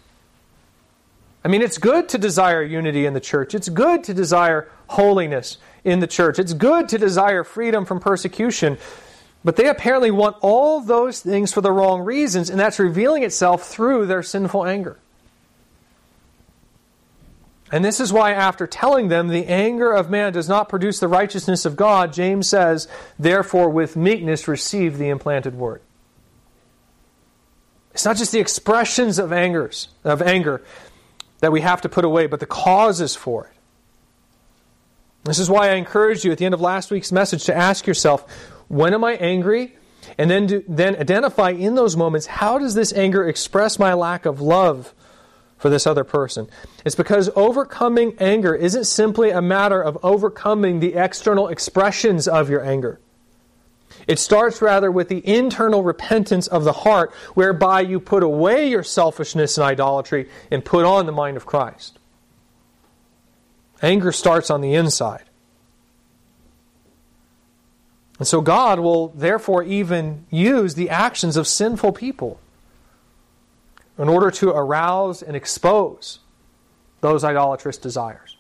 I 1.45 1.49
mean, 1.49 1.62
it's 1.62 1.78
good 1.78 2.09
to 2.11 2.18
desire 2.18 2.62
unity 2.62 3.07
in 3.07 3.14
the 3.14 3.20
church. 3.20 3.55
It's 3.55 3.68
good 3.68 4.05
to 4.05 4.14
desire 4.14 4.68
holiness 4.89 5.59
in 5.84 6.01
the 6.01 6.07
church. 6.07 6.39
It's 6.39 6.55
good 6.55 6.89
to 6.89 6.99
desire 6.99 7.45
freedom 7.45 7.84
from 7.84 8.01
persecution. 8.01 8.78
But 9.45 9.57
they 9.57 9.68
apparently 9.68 10.11
want 10.11 10.36
all 10.41 10.80
those 10.80 11.20
things 11.20 11.53
for 11.53 11.61
the 11.61 11.70
wrong 11.70 12.01
reasons, 12.01 12.51
and 12.51 12.59
that's 12.59 12.78
revealing 12.80 13.22
itself 13.22 13.68
through 13.68 14.07
their 14.07 14.22
sinful 14.22 14.66
anger. 14.66 14.99
And 17.71 17.85
this 17.85 18.01
is 18.01 18.12
why, 18.12 18.33
after 18.33 18.66
telling 18.66 19.09
them 19.09 19.29
the 19.29 19.47
anger 19.47 19.93
of 19.93 20.09
man 20.09 20.33
does 20.33 20.49
not 20.49 20.69
produce 20.69 21.01
the 21.01 21.09
righteousness 21.09 21.66
of 21.66 21.77
God, 21.77 22.12
James 22.12 22.49
says, 22.49 22.89
Therefore, 23.19 23.69
with 23.69 23.97
meekness 23.97 24.49
receive 24.49 24.97
the 24.97 25.11
implanted 25.11 25.55
word. 25.55 25.83
It's 27.93 28.05
not 28.05 28.16
just 28.16 28.33
the 28.33 28.41
expressions 28.41 29.19
of 29.19 29.33
angers 29.33 29.89
of 30.05 30.23
anger 30.23 30.62
that 31.41 31.53
we 31.53 31.61
have 31.61 31.83
to 31.83 31.89
put 31.89 32.05
away, 32.05 32.27
but 32.27 32.41
the 32.41 32.47
causes 32.47 33.14
for 33.14 33.47
it. 33.47 33.53
This 35.25 35.39
is 35.39 35.51
why 35.51 35.71
I 35.71 35.75
encouraged 35.75 36.25
you 36.25 36.33
at 36.33 36.39
the 36.39 36.47
end 36.47 36.55
of 36.55 36.61
last 36.61 36.91
week's 36.91 37.12
message 37.12 37.45
to 37.45 37.55
ask 37.55 37.87
yourself, 37.87 38.31
when 38.69 38.95
am 38.95 39.05
I 39.05 39.14
angry? 39.14 39.77
And 40.16 40.31
then, 40.31 40.47
do, 40.47 40.64
then 40.69 40.97
identify 40.97 41.51
in 41.51 41.75
those 41.75 41.97
moments, 41.97 42.27
how 42.27 42.59
does 42.59 42.75
this 42.75 42.93
anger 42.93 43.29
express 43.29 43.79
my 43.79 43.95
lack 43.95 44.27
of 44.27 44.41
love 44.41 44.95
for 45.59 45.69
this 45.69 45.87
other 45.87 46.05
person. 46.05 46.49
It's 46.85 46.95
because 46.95 47.29
overcoming 47.37 48.15
anger 48.19 48.55
isn't 48.55 48.85
simply 48.85 49.31
a 49.31 49.43
matter 49.43 49.83
of 49.83 49.99
overcoming 50.03 50.81
the 50.81 50.95
external 50.95 51.49
expressions 51.49 52.27
of 52.27 52.49
your 52.49 52.65
anger. 52.65 53.01
It 54.07 54.19
starts 54.19 54.63
rather 54.63 54.91
with 54.91 55.09
the 55.09 55.27
internal 55.27 55.83
repentance 55.83 56.47
of 56.47 56.65
the 56.65 56.73
heart, 56.73 57.13
whereby 57.35 57.81
you 57.81 58.01
put 58.01 58.23
away 58.23 58.69
your 58.69 58.83
selfishness 58.83 59.59
and 59.59 59.65
idolatry 59.65 60.29
and 60.51 60.65
put 60.65 60.85
on 60.85 61.07
the 61.07 61.13
mind 61.13 61.37
of 61.37 61.45
Christ. 61.45 61.99
Anger 63.83 64.13
starts 64.13 64.51
on 64.51 64.61
the 64.61 64.75
inside. 64.75 65.25
And 68.19 68.27
so 68.27 68.41
God 68.41 68.81
will 68.81 69.09
therefore 69.09 69.63
even 69.63 70.27
use 70.31 70.75
the 70.75 70.91
actions 70.91 71.37
of 71.37 71.47
sinful 71.47 71.93
people 71.93 72.41
in 73.99 74.09
order 74.09 74.30
to 74.30 74.51
arouse 74.51 75.22
and 75.22 75.36
expose 75.36 76.20
those 77.01 77.24
idolatrous 77.24 77.76
desires. 77.76 78.36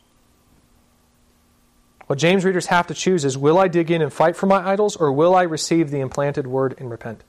What 2.06 2.18
James 2.18 2.44
readers 2.44 2.66
have 2.66 2.86
to 2.86 2.94
choose 2.94 3.24
is 3.24 3.36
will 3.36 3.58
I 3.58 3.68
dig 3.68 3.90
in 3.90 4.00
and 4.00 4.12
fight 4.12 4.34
for 4.34 4.46
my 4.46 4.66
idols, 4.66 4.96
or 4.96 5.12
will 5.12 5.34
I 5.34 5.42
receive 5.42 5.90
the 5.90 6.00
implanted 6.00 6.46
word 6.46 6.74
and 6.78 6.90
repent? 6.90 7.22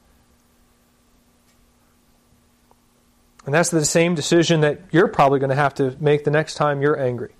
And 3.45 3.53
that's 3.53 3.69
the 3.69 3.83
same 3.83 4.15
decision 4.15 4.61
that 4.61 4.79
you're 4.91 5.07
probably 5.07 5.39
going 5.39 5.49
to 5.49 5.55
have 5.55 5.73
to 5.75 5.95
make 5.99 6.23
the 6.23 6.31
next 6.31 6.55
time 6.55 6.81
you're 6.81 6.99
angry. 6.99 7.33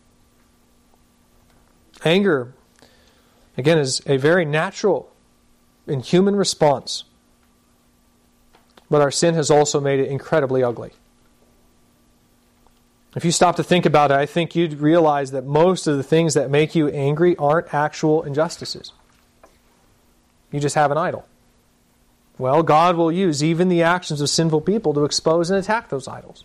Anger, 2.04 2.54
again, 3.58 3.78
is 3.78 4.02
a 4.06 4.18
very 4.18 4.44
natural 4.44 5.12
and 5.88 6.04
human 6.04 6.36
response 6.36 7.04
but 8.90 9.02
our 9.02 9.12
sin 9.12 9.36
has 9.36 9.52
also 9.52 9.80
made 9.80 10.00
it 10.00 10.10
incredibly 10.10 10.64
ugly. 10.64 10.92
If 13.16 13.26
you 13.26 13.32
stop 13.32 13.56
to 13.56 13.64
think 13.64 13.86
about 13.86 14.12
it, 14.12 14.18
I 14.18 14.26
think 14.26 14.56
you'd 14.56 14.80
realize 14.80 15.32
that 15.32 15.46
most 15.46 15.88
of 15.88 15.98
the 15.98 16.04
things 16.04 16.36
that 16.36 16.52
make 16.52 16.76
you 16.76 16.90
angry 16.90 17.36
aren't 17.38 17.74
actual 17.74 18.24
injustices. 18.24 18.94
You 20.52 20.60
just 20.60 20.76
have 20.76 20.92
an 20.92 20.98
idol. 20.98 21.28
Well, 22.38 22.64
God 22.64 22.96
will 22.96 23.12
use 23.12 23.44
even 23.44 23.68
the 23.68 23.84
actions 23.84 24.22
of 24.22 24.30
sinful 24.30 24.62
people 24.62 24.94
to 24.94 25.04
expose 25.04 25.50
and 25.50 25.60
attack 25.60 25.90
those 25.90 26.08
idols. 26.08 26.44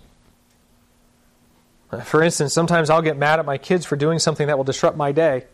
For 2.03 2.23
instance, 2.23 2.53
sometimes 2.53 2.91
I'll 2.91 3.03
get 3.03 3.17
mad 3.17 3.39
at 3.39 3.47
my 3.47 3.59
kids 3.59 3.87
for 3.87 3.95
doing 3.95 4.19
something 4.19 4.49
that 4.49 4.57
will 4.57 4.65
disrupt 4.65 4.97
my 4.97 5.13
day. 5.13 5.45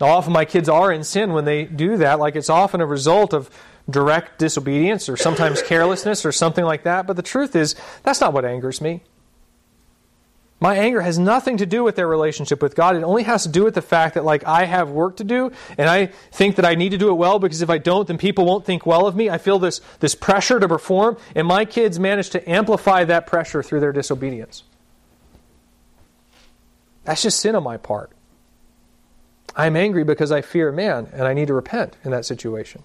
Now, 0.00 0.08
often 0.08 0.32
my 0.32 0.44
kids 0.44 0.68
are 0.68 0.92
in 0.92 1.04
sin 1.04 1.32
when 1.32 1.44
they 1.44 1.64
do 1.64 1.96
that, 1.98 2.18
like 2.18 2.36
it's 2.36 2.50
often 2.50 2.80
a 2.80 2.86
result 2.86 3.32
of 3.32 3.50
direct 3.90 4.38
disobedience 4.38 5.08
or 5.08 5.16
sometimes 5.16 5.62
carelessness 5.62 6.24
or 6.24 6.32
something 6.32 6.64
like 6.64 6.84
that. 6.84 7.06
But 7.06 7.16
the 7.16 7.22
truth 7.22 7.54
is, 7.56 7.74
that's 8.02 8.20
not 8.20 8.32
what 8.32 8.44
angers 8.44 8.80
me. 8.80 9.02
My 10.62 10.76
anger 10.76 11.00
has 11.00 11.18
nothing 11.18 11.56
to 11.56 11.64
do 11.64 11.82
with 11.82 11.96
their 11.96 12.06
relationship 12.06 12.60
with 12.62 12.74
God. 12.74 12.94
It 12.94 13.02
only 13.02 13.22
has 13.22 13.44
to 13.44 13.48
do 13.48 13.64
with 13.64 13.74
the 13.74 13.80
fact 13.80 14.14
that, 14.14 14.26
like, 14.26 14.46
I 14.46 14.66
have 14.66 14.90
work 14.90 15.16
to 15.16 15.24
do, 15.24 15.52
and 15.78 15.88
I 15.88 16.06
think 16.32 16.56
that 16.56 16.66
I 16.66 16.74
need 16.74 16.90
to 16.90 16.98
do 16.98 17.08
it 17.08 17.14
well 17.14 17.38
because 17.38 17.62
if 17.62 17.70
I 17.70 17.78
don't, 17.78 18.06
then 18.06 18.18
people 18.18 18.44
won't 18.44 18.66
think 18.66 18.84
well 18.84 19.06
of 19.06 19.16
me. 19.16 19.30
I 19.30 19.38
feel 19.38 19.58
this, 19.58 19.80
this 20.00 20.14
pressure 20.14 20.60
to 20.60 20.68
perform, 20.68 21.16
and 21.34 21.46
my 21.46 21.64
kids 21.64 21.98
manage 21.98 22.28
to 22.30 22.50
amplify 22.50 23.04
that 23.04 23.26
pressure 23.26 23.62
through 23.62 23.80
their 23.80 23.92
disobedience. 23.92 24.64
That's 27.04 27.22
just 27.22 27.40
sin 27.40 27.56
on 27.56 27.62
my 27.62 27.78
part. 27.78 28.10
I'm 29.56 29.76
angry 29.76 30.04
because 30.04 30.30
I 30.30 30.42
fear 30.42 30.70
man, 30.72 31.08
and 31.14 31.22
I 31.22 31.32
need 31.32 31.48
to 31.48 31.54
repent 31.54 31.96
in 32.04 32.10
that 32.10 32.26
situation. 32.26 32.82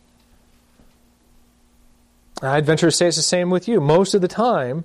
I'd 2.42 2.66
venture 2.66 2.88
to 2.88 2.92
say 2.92 3.08
it's 3.08 3.18
the 3.18 3.24
same 3.24 3.50
with 3.50 3.68
you. 3.68 3.80
Most 3.80 4.14
of 4.14 4.22
the 4.22 4.28
time, 4.28 4.84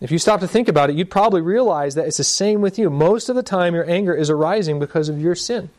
if 0.00 0.10
you 0.10 0.18
stop 0.18 0.40
to 0.40 0.48
think 0.48 0.68
about 0.68 0.90
it, 0.90 0.96
you'd 0.96 1.10
probably 1.10 1.40
realize 1.40 1.94
that 1.94 2.06
it's 2.06 2.18
the 2.18 2.24
same 2.24 2.60
with 2.60 2.78
you. 2.78 2.90
Most 2.90 3.28
of 3.28 3.36
the 3.36 3.42
time, 3.42 3.74
your 3.74 3.88
anger 3.88 4.14
is 4.14 4.28
arising 4.28 4.78
because 4.78 5.08
of 5.08 5.20
your 5.20 5.34
sin. 5.34 5.70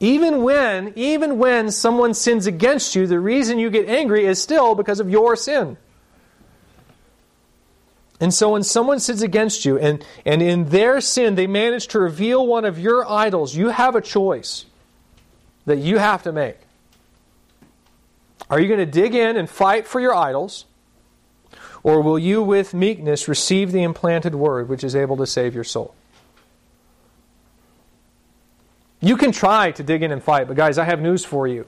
Even 0.00 0.42
when, 0.42 0.92
even 0.96 1.38
when 1.38 1.70
someone 1.70 2.14
sins 2.14 2.46
against 2.46 2.96
you, 2.96 3.06
the 3.06 3.20
reason 3.20 3.58
you 3.58 3.70
get 3.70 3.88
angry 3.88 4.24
is 4.24 4.42
still 4.42 4.74
because 4.74 4.98
of 4.98 5.10
your 5.10 5.36
sin. 5.36 5.76
And 8.18 8.34
so 8.34 8.50
when 8.50 8.62
someone 8.62 8.98
sins 8.98 9.22
against 9.22 9.64
you 9.64 9.78
and, 9.78 10.04
and 10.26 10.42
in 10.42 10.70
their 10.70 11.00
sin 11.00 11.36
they 11.36 11.46
manage 11.46 11.88
to 11.88 12.00
reveal 12.00 12.46
one 12.46 12.64
of 12.64 12.78
your 12.78 13.08
idols, 13.10 13.54
you 13.54 13.68
have 13.68 13.94
a 13.94 14.00
choice 14.00 14.66
that 15.66 15.78
you 15.78 15.98
have 15.98 16.22
to 16.24 16.32
make. 16.32 16.58
Are 18.50 18.58
you 18.58 18.66
going 18.66 18.80
to 18.80 18.86
dig 18.86 19.14
in 19.14 19.36
and 19.36 19.48
fight 19.48 19.86
for 19.86 20.00
your 20.00 20.14
idols? 20.14 20.66
Or 21.82 22.02
will 22.02 22.18
you, 22.18 22.42
with 22.42 22.74
meekness, 22.74 23.28
receive 23.28 23.72
the 23.72 23.82
implanted 23.82 24.34
word 24.34 24.68
which 24.68 24.84
is 24.84 24.94
able 24.94 25.16
to 25.18 25.26
save 25.26 25.54
your 25.54 25.64
soul? 25.64 25.94
You 29.00 29.16
can 29.16 29.32
try 29.32 29.70
to 29.70 29.82
dig 29.82 30.02
in 30.02 30.12
and 30.12 30.22
fight, 30.22 30.46
but 30.46 30.56
guys, 30.56 30.76
I 30.76 30.84
have 30.84 31.00
news 31.00 31.24
for 31.24 31.46
you. 31.46 31.66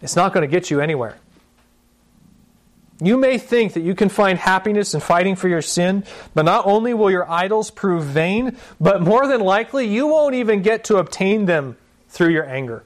It's 0.00 0.16
not 0.16 0.32
going 0.32 0.48
to 0.48 0.50
get 0.50 0.70
you 0.70 0.80
anywhere. 0.80 1.18
You 3.00 3.16
may 3.16 3.38
think 3.38 3.74
that 3.74 3.82
you 3.82 3.94
can 3.94 4.08
find 4.08 4.38
happiness 4.38 4.94
in 4.94 5.00
fighting 5.00 5.36
for 5.36 5.48
your 5.48 5.62
sin, 5.62 6.04
but 6.34 6.44
not 6.44 6.66
only 6.66 6.94
will 6.94 7.10
your 7.10 7.30
idols 7.30 7.70
prove 7.70 8.04
vain, 8.04 8.56
but 8.80 9.02
more 9.02 9.26
than 9.26 9.40
likely 9.40 9.86
you 9.86 10.06
won't 10.06 10.34
even 10.34 10.62
get 10.62 10.84
to 10.84 10.96
obtain 10.96 11.44
them 11.44 11.76
through 12.08 12.30
your 12.30 12.44
anger. 12.44 12.84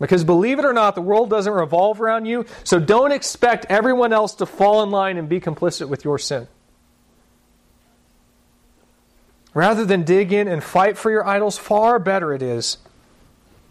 Because 0.00 0.24
believe 0.24 0.58
it 0.58 0.64
or 0.64 0.72
not, 0.72 0.94
the 0.94 1.02
world 1.02 1.28
doesn't 1.28 1.52
revolve 1.52 2.00
around 2.00 2.24
you, 2.24 2.46
so 2.64 2.80
don't 2.80 3.12
expect 3.12 3.66
everyone 3.68 4.12
else 4.12 4.34
to 4.36 4.46
fall 4.46 4.82
in 4.82 4.90
line 4.90 5.18
and 5.18 5.28
be 5.28 5.40
complicit 5.40 5.88
with 5.88 6.04
your 6.04 6.18
sin. 6.18 6.48
Rather 9.52 9.84
than 9.84 10.02
dig 10.04 10.32
in 10.32 10.48
and 10.48 10.64
fight 10.64 10.96
for 10.96 11.10
your 11.10 11.26
idols, 11.26 11.58
far 11.58 11.98
better 11.98 12.32
it 12.32 12.40
is 12.40 12.78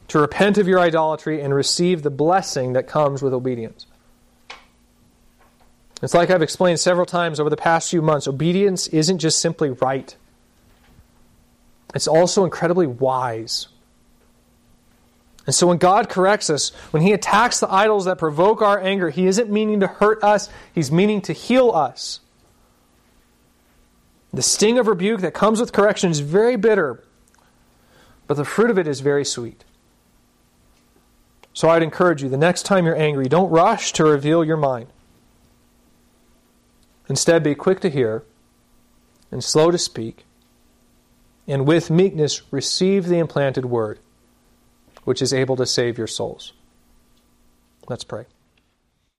to 0.10 0.20
repent 0.20 0.58
of 0.58 0.68
your 0.68 0.80
idolatry 0.80 1.42
and 1.42 1.54
receive 1.54 2.04
the 2.04 2.10
blessing 2.10 2.74
that 2.74 2.88
comes 2.88 3.22
with 3.24 3.34
obedience. 3.34 3.88
It's 6.02 6.14
like 6.14 6.30
I've 6.30 6.42
explained 6.42 6.80
several 6.80 7.06
times 7.06 7.40
over 7.40 7.50
the 7.50 7.58
past 7.58 7.90
few 7.90 8.02
months 8.02 8.28
obedience 8.28 8.88
isn't 8.88 9.18
just 9.18 9.42
simply 9.42 9.72
right, 9.72 10.16
it's 11.96 12.08
also 12.08 12.44
incredibly 12.44 12.86
wise. 12.86 13.68
And 15.46 15.56
so 15.56 15.68
when 15.68 15.78
God 15.78 16.10
corrects 16.10 16.50
us, 16.50 16.70
when 16.92 17.02
He 17.02 17.14
attacks 17.14 17.60
the 17.60 17.72
idols 17.72 18.06
that 18.06 18.18
provoke 18.18 18.62
our 18.62 18.80
anger, 18.80 19.10
He 19.10 19.28
isn't 19.28 19.50
meaning 19.50 19.80
to 19.80 19.88
hurt 19.88 20.24
us, 20.24 20.50
He's 20.74 20.92
meaning 20.92 21.22
to 21.22 21.34
heal 21.34 21.72
us. 21.72 22.20
The 24.32 24.42
sting 24.42 24.78
of 24.78 24.88
rebuke 24.88 25.22
that 25.22 25.34
comes 25.34 25.60
with 25.60 25.74
correction 25.74 26.12
is 26.12 26.20
very 26.20 26.56
bitter, 26.56 27.04
but 28.28 28.38
the 28.38 28.46
fruit 28.46 28.70
of 28.70 28.78
it 28.78 28.88
is 28.88 29.00
very 29.00 29.26
sweet. 29.26 29.64
So 31.54 31.68
I'd 31.70 31.82
encourage 31.82 32.22
you 32.22 32.30
the 32.30 32.38
next 32.38 32.64
time 32.64 32.86
you're 32.86 32.96
angry, 32.96 33.28
don't 33.28 33.50
rush 33.50 33.92
to 33.94 34.04
reveal 34.04 34.46
your 34.46 34.58
mind. 34.58 34.88
Instead, 37.10 37.44
be 37.44 37.56
quick 37.56 37.80
to 37.80 37.90
hear 37.90 38.24
and 39.32 39.44
slow 39.44 39.72
to 39.72 39.80
speak, 39.80 40.26
and 41.48 41.66
with 41.66 41.90
meekness 41.90 42.44
receive 42.52 43.08
the 43.08 43.18
implanted 43.18 43.66
word 43.66 43.98
which 45.10 45.24
is 45.24 45.34
able 45.34 45.56
to 45.56 45.66
save 45.66 45.98
your 45.98 46.06
souls. 46.06 46.54
Let's 47.88 48.04
pray. 48.04 48.26